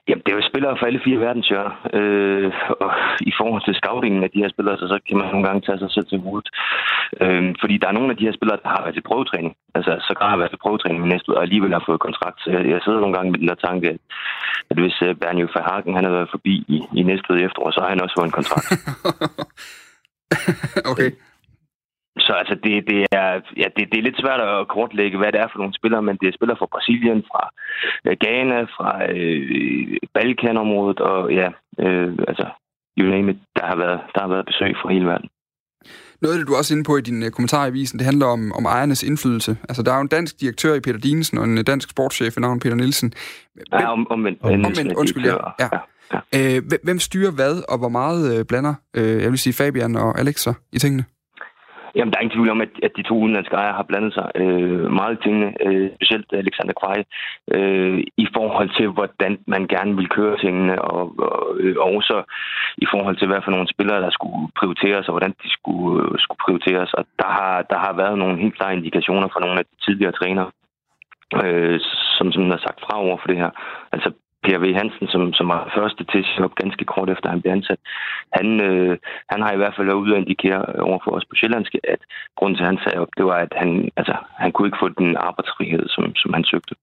Jamen, 0.08 0.22
det 0.24 0.30
er 0.32 0.38
jo 0.40 0.50
spillere 0.50 0.78
fra 0.78 0.86
alle 0.88 1.00
fire 1.06 1.20
verdenshjørner. 1.24 1.74
Øh, 1.98 2.52
og 2.84 2.92
i 3.30 3.32
forhold 3.38 3.62
til 3.64 3.78
scoutingen 3.80 4.22
af 4.24 4.30
de 4.30 4.42
her 4.42 4.50
spillere, 4.54 4.76
så, 4.78 4.86
så 4.92 4.98
kan 5.06 5.16
man 5.18 5.26
nogle 5.32 5.46
gange 5.46 5.60
tage 5.64 5.78
sig 5.82 5.90
selv 5.92 6.06
til 6.08 6.22
hovedet. 6.26 6.48
Øh, 7.22 7.42
fordi 7.62 7.74
der 7.78 7.88
er 7.88 7.96
nogle 7.98 8.10
af 8.12 8.16
de 8.16 8.26
her 8.26 8.34
spillere, 8.38 8.60
der 8.62 8.68
har 8.74 8.82
været 8.84 8.96
til 8.96 9.08
prøvetræning. 9.08 9.52
Altså, 9.76 9.92
så 10.06 10.12
har 10.30 10.40
været 10.40 10.50
til 10.52 10.62
prøvetræning 10.64 11.00
i 11.04 11.08
næste 11.12 11.28
ud, 11.30 11.34
og 11.38 11.42
alligevel 11.42 11.76
har 11.76 11.84
fået 11.88 12.04
kontrakt. 12.06 12.38
Så 12.40 12.48
jeg, 12.54 12.62
jeg 12.72 12.80
sidder 12.84 13.00
nogle 13.00 13.16
gange 13.16 13.30
med 13.30 13.38
den 13.40 13.48
der 13.48 13.64
tanke, 13.66 13.86
at, 13.94 14.00
at 14.70 14.76
hvis 14.82 14.96
øh, 15.02 15.10
uh, 15.10 15.16
Bernjo 15.20 15.46
Verhagen, 15.54 15.96
han 15.98 16.04
har 16.04 16.14
været 16.18 16.32
forbi 16.34 16.54
i, 16.74 16.78
i 17.00 17.02
næste 17.10 17.30
efterår, 17.46 17.70
så 17.70 17.80
har 17.80 17.90
han 17.92 18.02
også 18.04 18.16
fået 18.18 18.28
en 18.28 18.38
kontrakt. 18.38 18.68
okay. 20.92 21.10
Så 22.28 22.32
altså, 22.40 22.54
det, 22.64 22.74
det, 22.90 22.98
er, 23.22 23.28
ja, 23.62 23.66
det, 23.76 23.82
det 23.90 23.98
er 23.98 24.06
lidt 24.08 24.20
svært 24.22 24.40
at 24.40 24.68
kortlægge, 24.74 25.18
hvad 25.18 25.32
det 25.32 25.40
er 25.40 25.48
for 25.52 25.58
nogle 25.58 25.78
spillere, 25.80 26.02
men 26.08 26.16
det 26.20 26.26
er 26.28 26.36
spillere 26.38 26.58
fra 26.60 26.72
Brasilien, 26.74 27.20
fra 27.30 27.42
øh, 28.06 28.16
Ghana, 28.24 28.58
fra 28.76 28.90
øh, 29.14 29.96
Balkanområdet, 30.14 31.00
og 31.10 31.20
ja, 31.40 31.48
øh, 31.84 32.10
altså, 32.30 32.46
you 32.98 33.06
name 33.14 33.30
it, 33.32 33.38
der 33.56 33.64
har 33.70 33.76
været, 33.84 34.00
der 34.14 34.20
har 34.24 34.28
været 34.34 34.46
besøg 34.50 34.72
fra 34.82 34.92
hele 34.94 35.06
verden. 35.12 35.28
Noget 36.22 36.34
af 36.34 36.38
det, 36.38 36.48
du 36.48 36.52
er 36.52 36.58
også 36.58 36.74
inde 36.74 36.84
på 36.84 36.96
i 36.96 37.00
din 37.00 37.22
øh, 37.22 37.30
kommentar 37.30 37.64
i 37.64 37.68
avisen, 37.68 37.98
det 37.98 38.06
handler 38.06 38.26
om, 38.26 38.52
om 38.58 38.64
ejernes 38.64 39.02
indflydelse. 39.02 39.56
Altså, 39.68 39.82
der 39.82 39.90
er 39.92 39.96
jo 39.96 40.02
en 40.02 40.08
dansk 40.18 40.40
direktør 40.40 40.74
i 40.74 40.80
Peter 40.80 40.98
Dinesen, 40.98 41.38
og 41.38 41.44
en 41.44 41.58
øh, 41.58 41.64
dansk 41.66 41.90
sportschef 41.90 42.36
i 42.36 42.40
navn 42.40 42.60
Peter 42.60 42.76
Nielsen. 42.76 43.12
Ja, 43.72 43.92
om, 43.92 44.10
omvendt. 44.10 44.38
Omvendt, 44.42 44.92
undskyld, 44.92 45.24
ja. 45.24 45.36
ja. 45.60 45.68
ja. 46.14 46.56
Øh, 46.56 46.62
hvem- 46.68 46.80
hvem 46.84 46.98
styrer 46.98 47.30
hvad, 47.30 47.54
og 47.72 47.78
hvor 47.78 47.88
meget 47.88 48.38
øh, 48.38 48.44
blander, 48.44 48.74
øh, 48.96 49.22
jeg 49.22 49.30
vil 49.30 49.38
sige, 49.38 49.54
Fabian 49.64 49.96
og 49.96 50.18
Alex 50.18 50.36
sig 50.40 50.54
i 50.72 50.78
tingene? 50.78 51.04
Jamen, 51.94 52.10
der 52.10 52.18
er 52.18 52.22
ingen 52.22 52.36
tvivl 52.36 52.50
om, 52.50 52.60
at, 52.60 52.72
at 52.82 52.92
de 52.96 53.02
to 53.02 53.14
udenlandske 53.22 53.56
ejere 53.56 53.78
har 53.80 53.88
blandet 53.90 54.14
sig 54.14 54.26
øh, 54.34 54.90
meget 54.98 55.14
i 55.14 55.22
tingene, 55.22 55.48
øh, 55.66 55.90
specielt 55.96 56.26
Alexander 56.32 56.74
Kvej, 56.82 56.98
øh, 57.56 57.98
i 58.16 58.26
forhold 58.36 58.70
til, 58.78 58.88
hvordan 58.88 59.38
man 59.46 59.66
gerne 59.74 59.96
vil 59.96 60.08
køre 60.08 60.38
tingene, 60.38 60.82
og, 60.82 61.02
og 61.18 61.56
øh, 61.60 61.76
og 61.78 61.88
også 61.98 62.16
i 62.84 62.86
forhold 62.92 63.16
til, 63.16 63.28
hvad 63.28 63.40
for 63.44 63.50
nogle 63.50 63.68
spillere, 63.74 64.00
der 64.02 64.10
skulle 64.10 64.48
prioriteres, 64.58 65.08
og 65.08 65.12
hvordan 65.12 65.34
de 65.42 65.48
skulle, 65.56 66.02
øh, 66.02 66.18
skulle 66.18 66.42
prioriteres. 66.44 66.90
Og 66.98 67.04
der 67.18 67.30
har, 67.38 67.62
der 67.70 67.78
har 67.84 67.92
været 68.02 68.18
nogle 68.18 68.38
helt 68.42 68.56
klare 68.58 68.76
indikationer 68.76 69.28
fra 69.28 69.40
nogle 69.40 69.58
af 69.58 69.64
de 69.70 69.76
tidligere 69.84 70.12
trænere, 70.12 70.50
øh, 71.44 71.80
som, 72.16 72.32
som 72.32 72.42
har 72.50 72.60
sagt 72.66 72.80
fra 72.84 72.94
over 73.04 73.16
for 73.20 73.28
det 73.28 73.36
her. 73.36 73.50
Altså, 73.92 74.10
Per 74.44 74.58
V. 74.58 74.64
Hansen, 74.74 75.06
som, 75.08 75.32
som 75.32 75.48
var 75.48 75.72
første 75.78 76.04
til 76.04 76.18
at 76.18 76.44
op 76.44 76.54
ganske 76.54 76.84
kort 76.84 77.10
efter, 77.10 77.30
han 77.30 77.42
blev 77.42 77.52
ansat, 77.52 77.80
han, 78.32 78.60
øh, 78.68 78.98
han 79.32 79.40
har 79.42 79.52
i 79.52 79.56
hvert 79.56 79.74
fald 79.76 79.86
været 79.86 80.02
ude 80.02 80.12
og 80.14 80.18
indikere 80.18 80.62
over 80.88 80.98
for 81.04 81.10
os 81.10 81.24
på 81.24 81.34
Sjællandske, 81.36 81.80
at 81.84 82.00
grunden 82.36 82.56
til, 82.56 82.64
at 82.64 82.72
han 82.72 82.82
sagde 82.84 83.00
op, 83.02 83.12
det 83.16 83.24
var, 83.24 83.38
at 83.46 83.52
han, 83.56 83.90
altså, 83.96 84.16
han 84.42 84.52
kunne 84.52 84.68
ikke 84.68 84.82
få 84.82 84.88
den 84.88 85.16
arbejdsfrihed, 85.16 85.88
som, 85.88 86.04
som 86.16 86.32
han 86.32 86.44
søgte. 86.44 86.74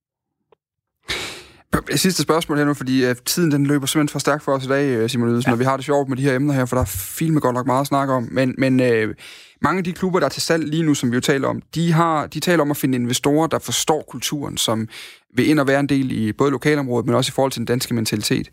Sidste 1.96 2.24
spørgsmål 2.24 2.58
her 2.58 2.66
nu, 2.66 2.74
fordi 2.74 3.06
øh, 3.06 3.16
tiden 3.26 3.52
den 3.52 3.66
løber 3.66 3.88
simpelthen 3.88 4.12
for 4.12 4.20
stærkt 4.20 4.44
for 4.44 4.52
os 4.52 4.66
i 4.66 4.68
dag, 4.68 4.90
øh, 4.90 5.10
Simon 5.10 5.30
Ydelsen, 5.30 5.50
ja. 5.50 5.54
og 5.54 5.60
vi 5.60 5.64
har 5.64 5.76
det 5.76 5.86
sjovt 5.86 6.10
med 6.10 6.18
de 6.18 6.22
her 6.22 6.36
emner 6.36 6.54
her, 6.54 6.66
for 6.66 6.76
der 6.76 6.82
er 6.82 6.86
filme 7.18 7.40
godt 7.40 7.54
nok 7.54 7.66
meget 7.66 7.82
at 7.82 7.88
snakke 7.88 8.14
om. 8.14 8.28
Men, 8.32 8.56
men 8.58 8.80
øh, 8.80 9.16
mange 9.62 9.78
af 9.78 9.84
de 9.84 9.94
klubber, 9.94 10.20
der 10.20 10.26
er 10.26 10.30
til 10.30 10.42
salg 10.42 10.68
lige 10.68 10.84
nu, 10.84 10.94
som 10.94 11.12
vi 11.12 11.16
jo 11.16 11.22
taler 11.22 11.48
om, 11.48 11.62
de, 11.76 11.92
har, 11.92 12.28
de 12.28 12.40
taler 12.40 12.62
om 12.62 12.72
at 12.72 12.78
finde 12.78 12.96
investorer, 12.96 13.48
der 13.48 13.60
forstår 13.60 14.06
kulturen, 14.10 14.58
som 14.58 14.88
vil 15.36 15.50
ind 15.50 15.60
og 15.60 15.68
være 15.68 15.80
en 15.80 15.90
del 15.90 16.12
i 16.12 16.34
både 16.34 16.52
lokalområdet, 16.52 17.06
men 17.06 17.16
også 17.16 17.30
i 17.30 17.36
forhold 17.36 17.52
til 17.52 17.60
den 17.60 17.66
danske 17.66 17.94
mentalitet. 17.94 18.50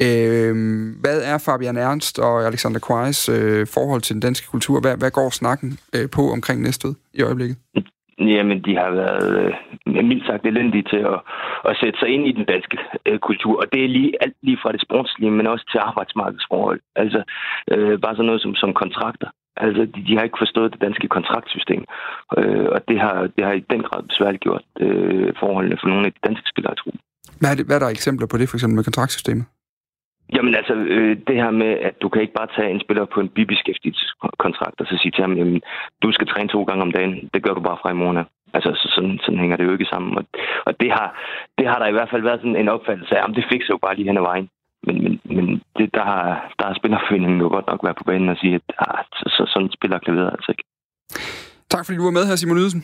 Øh, 0.00 0.86
hvad 1.00 1.20
er 1.22 1.38
Fabian 1.38 1.76
Ernst 1.76 2.18
og 2.18 2.46
Alexander 2.46 2.80
Kvejs 2.80 3.28
øh, 3.28 3.66
forhold 3.66 4.02
til 4.02 4.14
den 4.14 4.20
danske 4.20 4.46
kultur? 4.46 4.80
Hvad, 4.80 4.96
hvad 4.96 5.10
går 5.10 5.30
snakken 5.30 5.78
øh, 5.92 6.10
på 6.10 6.32
omkring 6.32 6.62
Næstved 6.62 6.94
i 7.14 7.22
øjeblikket? 7.22 7.56
Jamen, 8.18 8.58
de 8.66 8.76
har 8.76 8.90
været 8.90 9.28
øh, 9.40 10.04
mildt 10.10 10.26
sagt 10.26 10.46
elendige 10.46 10.88
til 10.92 11.02
at, 11.12 11.18
at 11.68 11.76
sætte 11.80 11.98
sig 11.98 12.08
ind 12.08 12.26
i 12.26 12.32
den 12.32 12.44
danske 12.44 12.78
øh, 13.06 13.18
kultur. 13.18 13.56
Og 13.62 13.66
det 13.72 13.84
er 13.84 13.88
lige 13.88 14.12
alt 14.24 14.36
lige 14.42 14.58
fra 14.62 14.72
det 14.72 14.82
sportslige, 14.86 15.30
men 15.30 15.46
også 15.46 15.64
til 15.72 15.78
arbejdsmarkedsforhold. 15.78 16.80
Altså, 16.96 17.22
øh, 17.72 18.00
bare 18.00 18.14
sådan 18.14 18.26
noget 18.26 18.42
som, 18.42 18.54
som 18.54 18.72
kontrakter. 18.82 19.28
Altså, 19.56 19.82
de, 19.94 20.00
de 20.08 20.16
har 20.16 20.24
ikke 20.24 20.42
forstået 20.44 20.72
det 20.72 20.80
danske 20.80 21.08
kontraktsystem. 21.08 21.84
Øh, 22.38 22.66
og 22.74 22.80
det 22.88 23.00
har, 23.00 23.16
det 23.36 23.44
har 23.46 23.52
i 23.52 23.64
den 23.74 23.82
grad 23.82 24.02
besværligt 24.02 24.42
gjort 24.42 24.64
øh, 24.80 25.32
forholdene 25.40 25.76
for 25.80 25.88
nogle 25.88 26.06
af 26.06 26.12
de 26.12 26.20
danske 26.28 26.46
spillere, 26.52 26.74
tror 26.74 26.92
Hvad 27.40 27.50
er, 27.50 27.56
det, 27.56 27.66
hvad 27.66 27.76
er 27.76 27.84
der 27.84 27.96
eksempler 27.98 28.26
på 28.26 28.36
det, 28.38 28.48
for 28.48 28.56
eksempel 28.56 28.76
med 28.76 28.84
kontraktsystemet? 28.84 29.44
Jamen 30.32 30.54
altså, 30.54 30.74
øh, 30.74 31.16
det 31.28 31.36
her 31.42 31.50
med, 31.50 31.72
at 31.88 31.94
du 32.02 32.08
kan 32.08 32.22
ikke 32.22 32.38
bare 32.40 32.54
tage 32.56 32.70
en 32.70 32.80
spiller 32.80 33.04
på 33.04 33.20
en 33.20 33.28
bibeskæftigelseskontrakt 33.28 34.80
og 34.80 34.86
så 34.86 34.98
sige 35.02 35.12
til 35.12 35.24
ham, 35.24 35.36
jamen, 35.36 35.60
du 36.02 36.12
skal 36.12 36.26
træne 36.26 36.48
to 36.48 36.62
gange 36.62 36.82
om 36.82 36.92
dagen. 36.92 37.30
Det 37.34 37.42
gør 37.42 37.54
du 37.54 37.60
bare 37.60 37.78
fra 37.82 37.90
i 37.90 38.00
morgen. 38.02 38.16
af. 38.16 38.24
Altså, 38.56 38.70
så, 38.80 38.86
sådan, 38.94 39.18
sådan 39.24 39.40
hænger 39.40 39.56
det 39.56 39.64
jo 39.64 39.72
ikke 39.72 39.92
sammen. 39.92 40.18
Og, 40.18 40.24
og 40.66 40.80
det, 40.80 40.90
har, 40.92 41.08
det 41.58 41.66
har 41.66 41.78
der 41.78 41.86
i 41.86 41.96
hvert 41.96 42.10
fald 42.10 42.22
været 42.22 42.40
sådan 42.40 42.56
en 42.56 42.68
opfattelse 42.68 43.16
af, 43.16 43.20
jamen, 43.22 43.36
det 43.36 43.50
fikser 43.52 43.72
jo 43.74 43.78
bare 43.84 43.96
lige 43.96 44.08
hen 44.08 44.16
ad 44.16 44.26
vejen. 44.30 44.48
Men, 44.86 44.96
men, 45.04 45.20
men 45.36 45.62
det, 45.78 45.94
der, 45.94 46.04
har, 46.04 46.54
der 46.58 46.64
har 46.66 46.74
spillerforeningen 46.74 47.40
jo 47.40 47.48
godt 47.48 47.66
nok 47.66 47.84
været 47.84 47.96
på 47.96 48.04
banen 48.04 48.28
og 48.28 48.36
sige, 48.36 48.54
at 48.54 48.62
ah, 48.78 49.04
så, 49.18 49.26
så, 49.36 49.42
sådan 49.52 49.70
spiller 49.76 49.98
klaveret 49.98 50.30
altså 50.36 50.48
ikke. 50.52 50.64
Tak 51.70 51.84
fordi 51.84 51.98
du 51.98 52.04
var 52.04 52.18
med 52.18 52.26
her, 52.28 52.36
Simon 52.36 52.58
Ydelsen. 52.58 52.82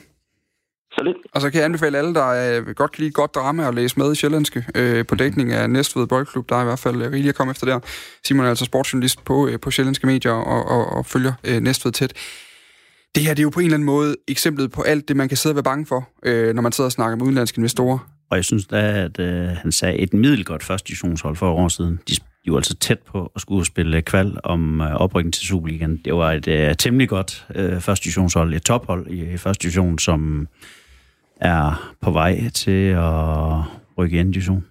Så 0.93 1.03
lidt. 1.05 1.17
Og 1.35 1.41
så 1.41 1.51
kan 1.51 1.59
jeg 1.59 1.65
anbefale 1.65 1.99
alle, 1.99 2.15
der 2.15 2.59
øh, 2.59 2.75
godt 2.75 2.93
kan 2.93 3.03
lide 3.03 3.13
godt 3.13 3.35
drama 3.35 3.67
og 3.67 3.75
læse 3.75 3.99
med 3.99 4.13
i 4.13 4.15
Sjællandske 4.15 4.65
øh, 4.75 5.07
på 5.07 5.15
dækning 5.15 5.53
af 5.53 5.71
Næstved 5.71 6.07
Boldklub. 6.07 6.49
Der 6.49 6.57
er 6.57 6.61
i 6.61 6.65
hvert 6.65 6.79
fald 6.79 6.97
øh, 6.97 7.13
rigeligt 7.13 7.29
at 7.29 7.35
komme 7.35 7.51
efter 7.51 7.67
der. 7.67 7.81
Simon 8.25 8.45
er 8.45 8.49
altså 8.49 8.65
sportsjournalist 8.65 9.25
på, 9.25 9.49
øh, 9.49 9.61
på 9.61 9.71
Sjællandske 9.71 10.07
Medier 10.07 10.33
og, 10.33 10.69
og, 10.69 10.87
og 10.87 11.07
følger 11.07 11.33
øh, 11.45 11.61
Næstved 11.61 11.93
tæt. 11.93 12.13
Det 13.15 13.23
her 13.23 13.35
det 13.35 13.41
er 13.41 13.43
jo 13.43 13.51
på 13.51 13.61
en 13.61 13.67
eller 13.67 13.77
anden 13.77 13.87
måde 13.87 14.17
eksemplet 14.29 14.73
på 14.73 14.83
alt 14.83 15.09
det, 15.09 15.17
man 15.17 15.29
kan 15.29 15.37
sidde 15.37 15.53
og 15.53 15.57
være 15.57 15.63
bange 15.63 15.87
for, 15.87 16.09
øh, 16.23 16.55
når 16.55 16.63
man 16.63 16.73
sidder 16.73 16.89
og 16.89 16.93
snakker 16.93 17.17
med 17.17 17.25
udenlandske 17.25 17.59
investorer. 17.59 17.99
Og 18.31 18.37
jeg 18.37 18.45
synes 18.45 18.67
da, 18.67 19.05
at 19.05 19.21
øh, 19.21 19.49
han 19.49 19.73
sagde 19.73 19.99
et 19.99 20.15
middelgodt 20.15 20.63
første 20.65 20.89
divisionshold 20.89 21.37
for 21.37 21.53
et 21.53 21.59
år 21.59 21.69
siden. 21.69 22.01
De, 22.09 22.15
de 22.45 22.51
var 22.51 22.57
altså 22.57 22.75
tæt 22.75 22.99
på 22.99 23.33
at 23.35 23.41
skulle 23.41 23.67
spille 23.67 24.03
kval 24.03 24.39
om 24.45 24.81
øh, 24.81 24.95
oprykning 24.95 25.35
til 25.35 25.47
Superligaen. 25.47 26.01
Det 26.05 26.15
var 26.15 26.33
et 26.33 26.49
øh, 26.49 26.75
temmelig 26.77 27.09
godt 27.09 27.47
øh, 27.55 27.81
første 27.81 28.05
divisionshold, 28.05 28.55
et 28.55 28.63
tophold 28.63 29.07
i 29.11 29.37
første 29.37 29.63
division, 29.63 29.99
som 29.99 30.49
er 31.41 31.95
på 32.01 32.11
vej 32.11 32.49
til 32.55 32.89
at 32.89 33.63
rykke 33.99 34.17
i 34.17 34.19
anden 34.19 34.33
division. 34.33 34.65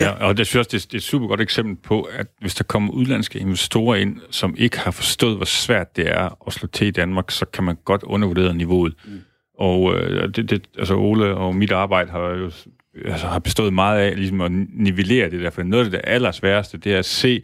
Ja, 0.00 0.10
og 0.10 0.36
det 0.36 0.46
synes 0.46 0.66
jeg 0.66 0.72
det 0.72 0.84
er, 0.84 0.86
det 0.86 0.94
er 0.94 0.98
et 0.98 1.02
super 1.02 1.26
godt 1.26 1.40
eksempel 1.40 1.76
på, 1.76 2.02
at 2.02 2.26
hvis 2.40 2.54
der 2.54 2.64
kommer 2.64 2.92
udlandske 2.92 3.38
investorer 3.38 3.96
ind, 3.96 4.20
som 4.30 4.54
ikke 4.58 4.78
har 4.78 4.90
forstået, 4.90 5.36
hvor 5.36 5.44
svært 5.44 5.96
det 5.96 6.10
er 6.10 6.46
at 6.46 6.52
slå 6.52 6.66
til 6.68 6.86
i 6.86 6.90
Danmark, 6.90 7.30
så 7.30 7.46
kan 7.46 7.64
man 7.64 7.76
godt 7.84 8.02
undervurdere 8.02 8.54
niveauet. 8.54 8.94
Mm. 9.04 9.20
Og 9.58 9.94
øh, 9.94 10.34
det, 10.34 10.50
det, 10.50 10.68
altså 10.78 10.94
Ole 10.94 11.34
og 11.34 11.54
mit 11.54 11.72
arbejde 11.72 12.10
har 12.10 12.28
jo 12.28 12.50
altså, 13.04 13.26
har 13.26 13.38
bestået 13.38 13.72
meget 13.72 14.00
af 14.00 14.16
ligesom 14.16 14.40
at 14.40 14.52
nivellere 14.74 15.30
det 15.30 15.40
der, 15.40 15.50
for 15.50 15.62
noget 15.62 15.84
af 15.84 15.90
det 15.90 16.00
allersværeste, 16.04 16.78
det 16.78 16.94
er 16.94 16.98
at 16.98 17.04
se 17.04 17.42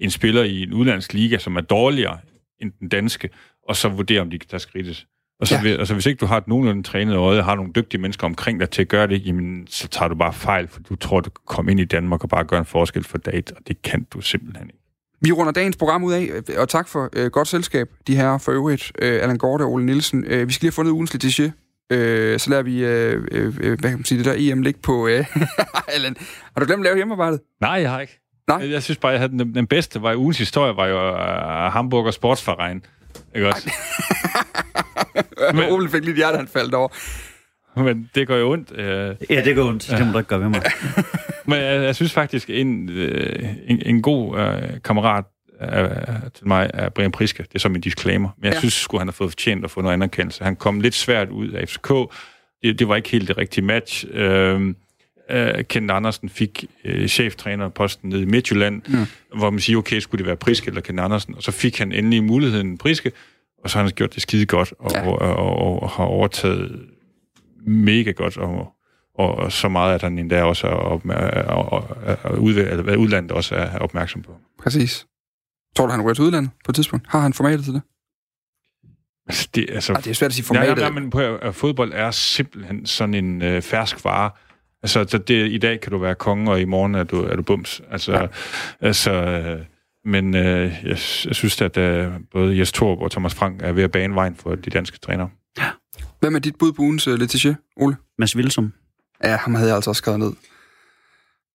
en 0.00 0.10
spiller 0.10 0.42
i 0.42 0.62
en 0.62 0.72
udlandsk 0.72 1.12
liga, 1.12 1.38
som 1.38 1.56
er 1.56 1.60
dårligere 1.60 2.18
end 2.60 2.72
den 2.80 2.88
danske, 2.88 3.30
og 3.68 3.76
så 3.76 3.88
vurdere, 3.88 4.20
om 4.20 4.30
de 4.30 4.38
kan 4.38 4.48
tage 4.48 4.60
skridtet. 4.60 5.06
Og 5.40 5.46
så, 5.46 5.58
Ja. 5.64 5.68
altså, 5.70 5.94
hvis 5.94 6.06
ikke 6.06 6.18
du 6.18 6.26
har 6.26 6.36
et 6.36 6.48
nogenlunde 6.48 6.82
trænet 6.82 7.16
øje, 7.16 7.38
og 7.38 7.44
har 7.44 7.54
nogle 7.54 7.72
dygtige 7.76 8.00
mennesker 8.00 8.26
omkring 8.26 8.60
dig 8.60 8.70
til 8.70 8.82
at 8.82 8.88
gøre 8.88 9.06
det, 9.06 9.26
jamen, 9.26 9.66
så 9.66 9.88
tager 9.88 10.08
du 10.08 10.14
bare 10.14 10.32
fejl, 10.32 10.68
for 10.68 10.80
du 10.80 10.96
tror, 10.96 11.20
du 11.20 11.30
kan 11.30 11.42
komme 11.46 11.70
ind 11.70 11.80
i 11.80 11.84
Danmark 11.84 12.22
og 12.22 12.28
bare 12.28 12.44
gøre 12.44 12.60
en 12.60 12.66
forskel 12.66 13.04
for 13.04 13.18
date, 13.18 13.52
og 13.52 13.62
det 13.66 13.82
kan 13.82 14.06
du 14.14 14.20
simpelthen 14.20 14.66
ikke. 14.66 14.78
Vi 15.20 15.32
runder 15.32 15.52
dagens 15.52 15.76
program 15.76 16.04
ud 16.04 16.12
af, 16.12 16.30
øh, 16.34 16.42
og 16.58 16.68
tak 16.68 16.88
for 16.88 17.08
øh, 17.12 17.30
godt 17.30 17.48
selskab, 17.48 17.88
de 18.06 18.16
her 18.16 18.38
for 18.38 18.52
øvrigt, 18.52 18.92
øh, 19.02 19.22
Allan 19.22 19.38
Gorte 19.38 19.62
og 19.62 19.72
Ole 19.72 19.86
Nielsen. 19.86 20.24
Øh, 20.26 20.48
vi 20.48 20.52
skal 20.52 20.64
lige 20.64 20.68
have 20.68 20.72
fundet 20.74 20.92
ugens 20.92 21.14
letiché. 21.14 21.50
Øh, 21.90 22.38
så 22.38 22.50
lader 22.50 22.62
vi, 22.62 22.84
øh, 22.84 23.24
øh, 23.32 23.54
hvad 23.58 23.76
kan 23.76 23.92
man 23.98 24.04
sige, 24.04 24.18
det 24.18 24.24
der 24.26 24.34
EM 24.36 24.62
ligge 24.62 24.80
på... 24.82 25.08
Øh, 25.08 25.24
Allan, 25.94 26.16
har 26.54 26.60
du 26.60 26.66
glemt 26.66 26.80
at 26.80 26.84
lave 26.84 26.96
hjemmearbejdet? 26.96 27.40
Nej, 27.60 27.70
jeg 27.70 27.90
har 27.90 28.00
ikke. 28.00 28.20
Nej. 28.48 28.70
Jeg 28.70 28.82
synes 28.82 28.98
bare, 28.98 29.12
jeg 29.12 29.20
havde 29.20 29.32
den, 29.32 29.54
den 29.54 29.66
bedste, 29.66 30.02
var 30.02 30.14
ugens 30.16 30.38
historie, 30.38 30.76
var 30.76 30.86
jo 30.86 31.12
uh, 31.12 31.72
Hamburger 31.72 32.10
Sportsverein. 32.10 32.84
Ikke 33.34 33.48
også? 33.48 33.70
Men, 35.54 35.64
Ole 35.72 35.88
fik 35.90 36.00
lige 36.00 36.10
et 36.10 36.16
hjerte, 36.16 36.36
han 36.36 36.48
faldt 36.48 36.74
over. 36.74 36.88
Men 37.82 38.10
det 38.14 38.26
går 38.26 38.36
jo 38.36 38.50
ondt. 38.52 38.70
Uh, 38.70 38.76
Ja, 39.36 39.44
det 39.44 39.56
går 39.56 39.64
ondt. 39.68 39.86
Det 39.90 40.00
man 40.00 40.12
da 40.12 40.18
ikke 40.18 40.28
gøre 40.28 40.40
ved 40.40 40.48
mig. 40.48 40.62
Men 41.46 41.58
jeg, 41.58 41.82
jeg 41.82 41.96
synes 41.96 42.12
faktisk, 42.12 42.50
en, 42.50 42.88
øh, 42.90 43.48
en, 43.66 43.82
en 43.86 44.02
god 44.02 44.38
øh, 44.38 44.62
kammerat 44.84 45.24
øh, 45.62 45.88
til 46.34 46.46
mig 46.48 46.70
er 46.74 46.88
Brian 46.88 47.12
Priske. 47.12 47.42
Det 47.42 47.54
er 47.54 47.58
som 47.58 47.74
en 47.74 47.80
disclaimer. 47.80 48.28
Men 48.38 48.44
jeg 48.44 48.52
Ja. 48.54 48.58
synes 48.58 48.74
skulle 48.74 49.00
han 49.00 49.08
have 49.08 49.12
fået 49.12 49.30
fortjent 49.30 49.64
at 49.64 49.70
få 49.70 49.80
noget 49.80 49.92
anerkendelse. 49.94 50.44
Han 50.44 50.56
kom 50.56 50.80
lidt 50.80 50.94
svært 50.94 51.28
ud 51.30 51.48
af 51.48 51.68
FCK. 51.68 51.88
Det, 52.62 52.78
det 52.78 52.88
var 52.88 52.96
ikke 52.96 53.08
helt 53.08 53.28
det 53.28 53.38
rigtige 53.38 53.64
match. 53.64 54.04
Øh, 54.12 54.74
øh, 55.30 55.64
Kent 55.64 55.90
Andersen 55.90 56.28
fik 56.28 56.64
øh, 56.84 57.08
cheftrænerposten 57.08 58.08
nede 58.10 58.22
i 58.22 58.26
Midtjylland, 58.26 58.82
Ja. 58.92 59.06
hvor 59.38 59.50
man 59.50 59.60
siger, 59.60 59.76
okay, 59.78 59.98
skulle 60.00 60.18
det 60.18 60.26
være 60.26 60.36
Priske 60.36 60.68
eller 60.68 60.80
Kent 60.80 61.00
Andersen? 61.00 61.34
Og 61.34 61.42
så 61.42 61.50
fik 61.52 61.78
han 61.78 61.92
endelig 61.92 62.24
muligheden 62.24 62.78
Priske, 62.78 63.12
og 63.64 63.70
så 63.70 63.78
har 63.78 63.84
han 63.84 63.92
gjort 63.92 64.14
det 64.14 64.22
skide 64.22 64.46
godt, 64.46 64.74
og, 64.78 64.90
Ja. 64.90 65.02
ja. 65.02 65.10
og, 65.10 65.56
og, 65.56 65.82
og 65.82 65.90
har 65.90 66.04
overtaget 66.04 66.86
mega 67.66 68.10
godt, 68.10 68.36
og, 68.36 68.72
og, 69.18 69.34
og 69.34 69.52
så 69.52 69.68
meget, 69.68 69.94
at 69.94 70.02
han 70.02 70.18
endda 70.18 70.42
også 70.42 70.66
er, 70.66 70.70
op, 70.70 71.04
er, 71.06 71.10
er, 71.12 72.16
er, 72.24 72.36
ude, 72.36 72.60
eller 72.70 72.96
udlandet 72.96 73.32
også 73.32 73.54
er 73.54 73.78
opmærksom 73.78 74.22
på. 74.22 74.36
Præcis. 74.62 75.06
Tror 75.76 75.86
du, 75.86 75.90
han 75.92 76.02
ryger 76.02 76.14
til 76.14 76.24
udlandet 76.24 76.50
på 76.64 76.70
et 76.70 76.74
tidspunkt? 76.74 77.06
Har 77.08 77.20
han 77.20 77.32
formatet 77.32 77.64
til 77.64 77.74
det? 77.74 77.82
Altså, 79.28 79.48
det, 79.54 79.66
altså, 79.70 79.92
Ej, 79.92 80.00
det 80.00 80.10
er 80.10 80.14
svært 80.14 80.28
at 80.28 80.34
sige 80.34 80.44
formatet. 80.44 80.78
ja, 80.78 80.84
ja, 80.84 80.90
men 80.90 81.10
på, 81.10 81.18
at 81.18 81.54
fodbold 81.54 81.92
er 81.94 82.10
simpelthen 82.10 82.86
sådan 82.86 83.14
en 83.14 83.42
øh, 83.42 83.62
fersk 83.62 84.04
vare. 84.04 84.30
Altså, 84.82 85.04
så 85.08 85.18
det, 85.18 85.52
i 85.52 85.58
dag 85.58 85.80
kan 85.80 85.92
du 85.92 85.98
være 85.98 86.14
konge, 86.14 86.50
og 86.50 86.60
i 86.60 86.64
morgen 86.64 86.94
er 86.94 87.04
du, 87.04 87.22
er 87.22 87.36
du 87.36 87.42
bums. 87.42 87.82
Altså, 87.90 88.12
ja. 88.12 88.26
altså 88.80 89.12
øh, 89.12 89.60
men 90.04 90.36
øh, 90.36 90.72
jeg, 90.82 90.98
jeg 91.24 91.34
synes, 91.34 91.60
at 91.60 91.76
øh, 91.76 92.12
både 92.32 92.58
Jes 92.58 92.72
Torp 92.72 92.98
og 92.98 93.10
Thomas 93.10 93.34
Frank 93.34 93.62
er 93.62 93.72
ved 93.72 93.82
at 93.82 93.90
bane 93.90 94.14
vejen 94.14 94.36
for 94.36 94.54
de 94.54 94.70
danske 94.70 94.98
trænere. 94.98 95.30
Hvem 96.20 96.34
er 96.34 96.38
dit 96.38 96.56
bud 96.58 96.72
på 96.72 96.82
ugens 96.82 97.08
uh, 97.08 97.14
Letitia, 97.14 97.54
Ole? 97.76 97.96
Mads 98.18 98.36
Vilsum. 98.36 98.72
Ja, 99.24 99.36
ham 99.36 99.54
havde 99.54 99.68
jeg 99.68 99.76
altså 99.76 99.90
også 99.90 99.98
skrevet 99.98 100.20
ned. 100.20 100.32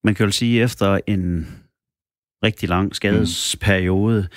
Man 0.03 0.15
kan 0.15 0.25
jo 0.25 0.31
sige, 0.31 0.61
efter 0.61 0.99
en 1.07 1.47
rigtig 2.43 2.69
lang 2.69 2.95
skadesperiode, 2.95 4.27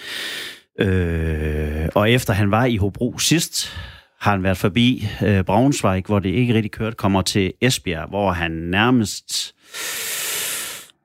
øh, 0.80 1.88
og 1.94 2.10
efter 2.10 2.32
han 2.32 2.50
var 2.50 2.64
i 2.64 2.76
Hobro 2.76 3.18
sidst, 3.18 3.76
har 4.20 4.30
han 4.30 4.42
været 4.42 4.58
forbi 4.58 5.08
øh, 5.22 5.44
Braunschweig, 5.44 6.02
hvor 6.06 6.18
det 6.18 6.28
ikke 6.28 6.54
rigtig 6.54 6.72
kørte, 6.72 6.96
kommer 6.96 7.22
til 7.22 7.52
Esbjerg, 7.60 8.08
hvor 8.08 8.32
han 8.32 8.50
nærmest 8.50 9.54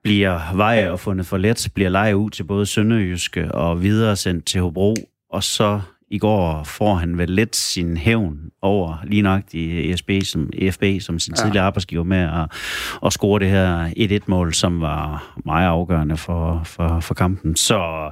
bliver 0.08 0.56
veje 0.56 0.90
og 0.90 1.00
fundet 1.00 1.26
for 1.26 1.36
let, 1.36 1.68
bliver 1.74 1.90
leje 1.90 2.16
ud 2.16 2.30
til 2.30 2.44
både 2.44 2.66
Sønderjyske 2.66 3.52
og 3.54 3.82
videre 3.82 4.16
sendt 4.16 4.46
til 4.46 4.60
Hobro, 4.60 4.94
og 5.30 5.42
så 5.44 5.80
i 6.10 6.18
går 6.18 6.64
får 6.64 6.94
han 6.94 7.18
vel 7.18 7.30
lidt 7.30 7.56
sin 7.56 7.96
hævn 7.96 8.38
over 8.62 8.96
lige 9.04 9.22
nok 9.22 9.42
i 9.52 9.92
ESB 9.92 10.10
som, 10.24 10.50
EFB 10.54 10.82
som 11.00 11.18
sin 11.18 11.34
Ja. 11.36 11.42
tidligere 11.42 11.64
arbejdsgiver 11.66 12.04
med 12.04 12.18
at, 12.18 12.52
at 13.06 13.12
score 13.12 13.40
det 13.40 13.50
her 13.50 13.88
1-1-mål, 14.20 14.54
som 14.54 14.80
var 14.80 15.32
meget 15.44 15.66
afgørende 15.68 16.16
for, 16.16 16.62
for, 16.64 17.00
for 17.00 17.14
kampen. 17.14 17.56
Så 17.56 18.10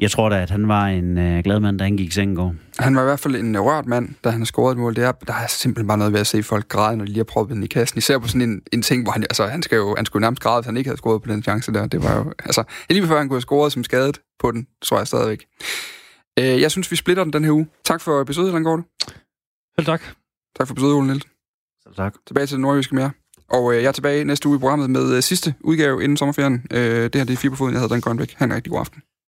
jeg 0.00 0.10
tror 0.10 0.28
da, 0.28 0.42
at 0.42 0.50
han 0.50 0.68
var 0.68 0.86
en 0.86 1.18
øh, 1.18 1.44
glad 1.44 1.60
mand, 1.60 1.78
der 1.78 1.84
indgik 1.84 2.08
i 2.08 2.10
sengen 2.10 2.32
i 2.32 2.36
går. 2.36 2.54
Han 2.78 2.94
var 2.96 3.00
i 3.02 3.04
hvert 3.04 3.20
fald 3.20 3.36
en 3.36 3.60
rørt 3.60 3.86
mand, 3.86 4.08
da 4.24 4.30
han 4.30 4.46
scorede 4.46 4.72
et 4.72 4.78
mål. 4.78 4.96
Det 4.96 5.04
er, 5.04 5.12
der 5.12 5.32
er 5.34 5.46
simpelthen 5.48 5.88
bare 5.88 5.98
noget 5.98 6.12
ved 6.12 6.20
at 6.20 6.26
se 6.26 6.42
folk 6.42 6.68
græde, 6.68 6.96
når 6.96 7.04
de 7.04 7.08
lige 7.10 7.18
har 7.18 7.24
proppet 7.24 7.54
den 7.54 7.64
i 7.64 7.66
kassen. 7.66 7.98
Især 7.98 8.18
på 8.18 8.28
sådan 8.28 8.42
en, 8.50 8.60
en 8.72 8.82
ting, 8.82 9.02
hvor 9.02 9.12
han, 9.12 9.22
altså, 9.22 9.46
han, 9.46 9.62
skal 9.62 9.76
jo, 9.76 9.94
han 9.96 10.06
skulle 10.06 10.20
nærmest 10.20 10.42
græde, 10.42 10.60
hvis 10.60 10.66
han 10.66 10.76
ikke 10.76 10.88
havde 10.88 10.98
scoret 10.98 11.22
på 11.22 11.32
den 11.32 11.42
chance 11.42 11.72
der. 11.72 11.86
Det 11.86 12.02
var 12.02 12.16
jo, 12.16 12.32
altså, 12.44 12.62
lige 12.90 13.06
før 13.06 13.18
han 13.18 13.28
kunne 13.28 13.36
have 13.36 13.40
scoret 13.42 13.72
som 13.72 13.84
skadet 13.84 14.18
på 14.40 14.50
den, 14.50 14.66
tror 14.84 14.98
jeg 14.98 15.06
stadigvæk. 15.06 15.44
Øh, 16.40 16.60
jeg 16.60 16.70
synes, 16.70 16.90
vi 16.90 16.96
splitter 16.96 17.24
den 17.24 17.32
den 17.32 17.44
her 17.44 17.52
uge. 17.52 17.66
Tak 17.84 18.00
for 18.00 18.24
besøget, 18.24 18.52
Langgaard. 18.52 18.84
Selv 19.76 19.86
tak. 19.86 20.02
Tak 20.58 20.66
for 20.66 20.74
besøget, 20.74 20.94
Ole 20.94 21.06
Nielsen. 21.06 21.30
Så 21.80 21.88
tak. 21.96 22.14
Tilbage 22.26 22.46
til 22.46 22.54
det 22.54 22.60
nordjyske 22.60 22.94
mere. 22.94 23.10
Og 23.48 23.74
øh, 23.74 23.82
jeg 23.82 23.88
er 23.88 23.92
tilbage 23.92 24.24
næste 24.24 24.48
uge 24.48 24.56
i 24.56 24.60
programmet 24.60 24.90
med 24.90 25.16
øh, 25.16 25.22
sidste 25.22 25.54
udgave 25.60 26.04
inden 26.04 26.16
sommerferien. 26.16 26.66
Øh, 26.70 27.02
det 27.02 27.14
her 27.14 27.24
det 27.24 27.32
er 27.32 27.36
Fire 27.36 27.50
på 27.50 27.56
Foden. 27.56 27.74
Jeg 27.74 27.80
hedder 27.80 27.94
Dan 27.94 28.00
Grønbæk. 28.00 28.34
Ha' 28.36 28.44
en 28.44 28.54
rigtig 28.54 28.70
god 28.70 28.80
aften. 28.80 29.02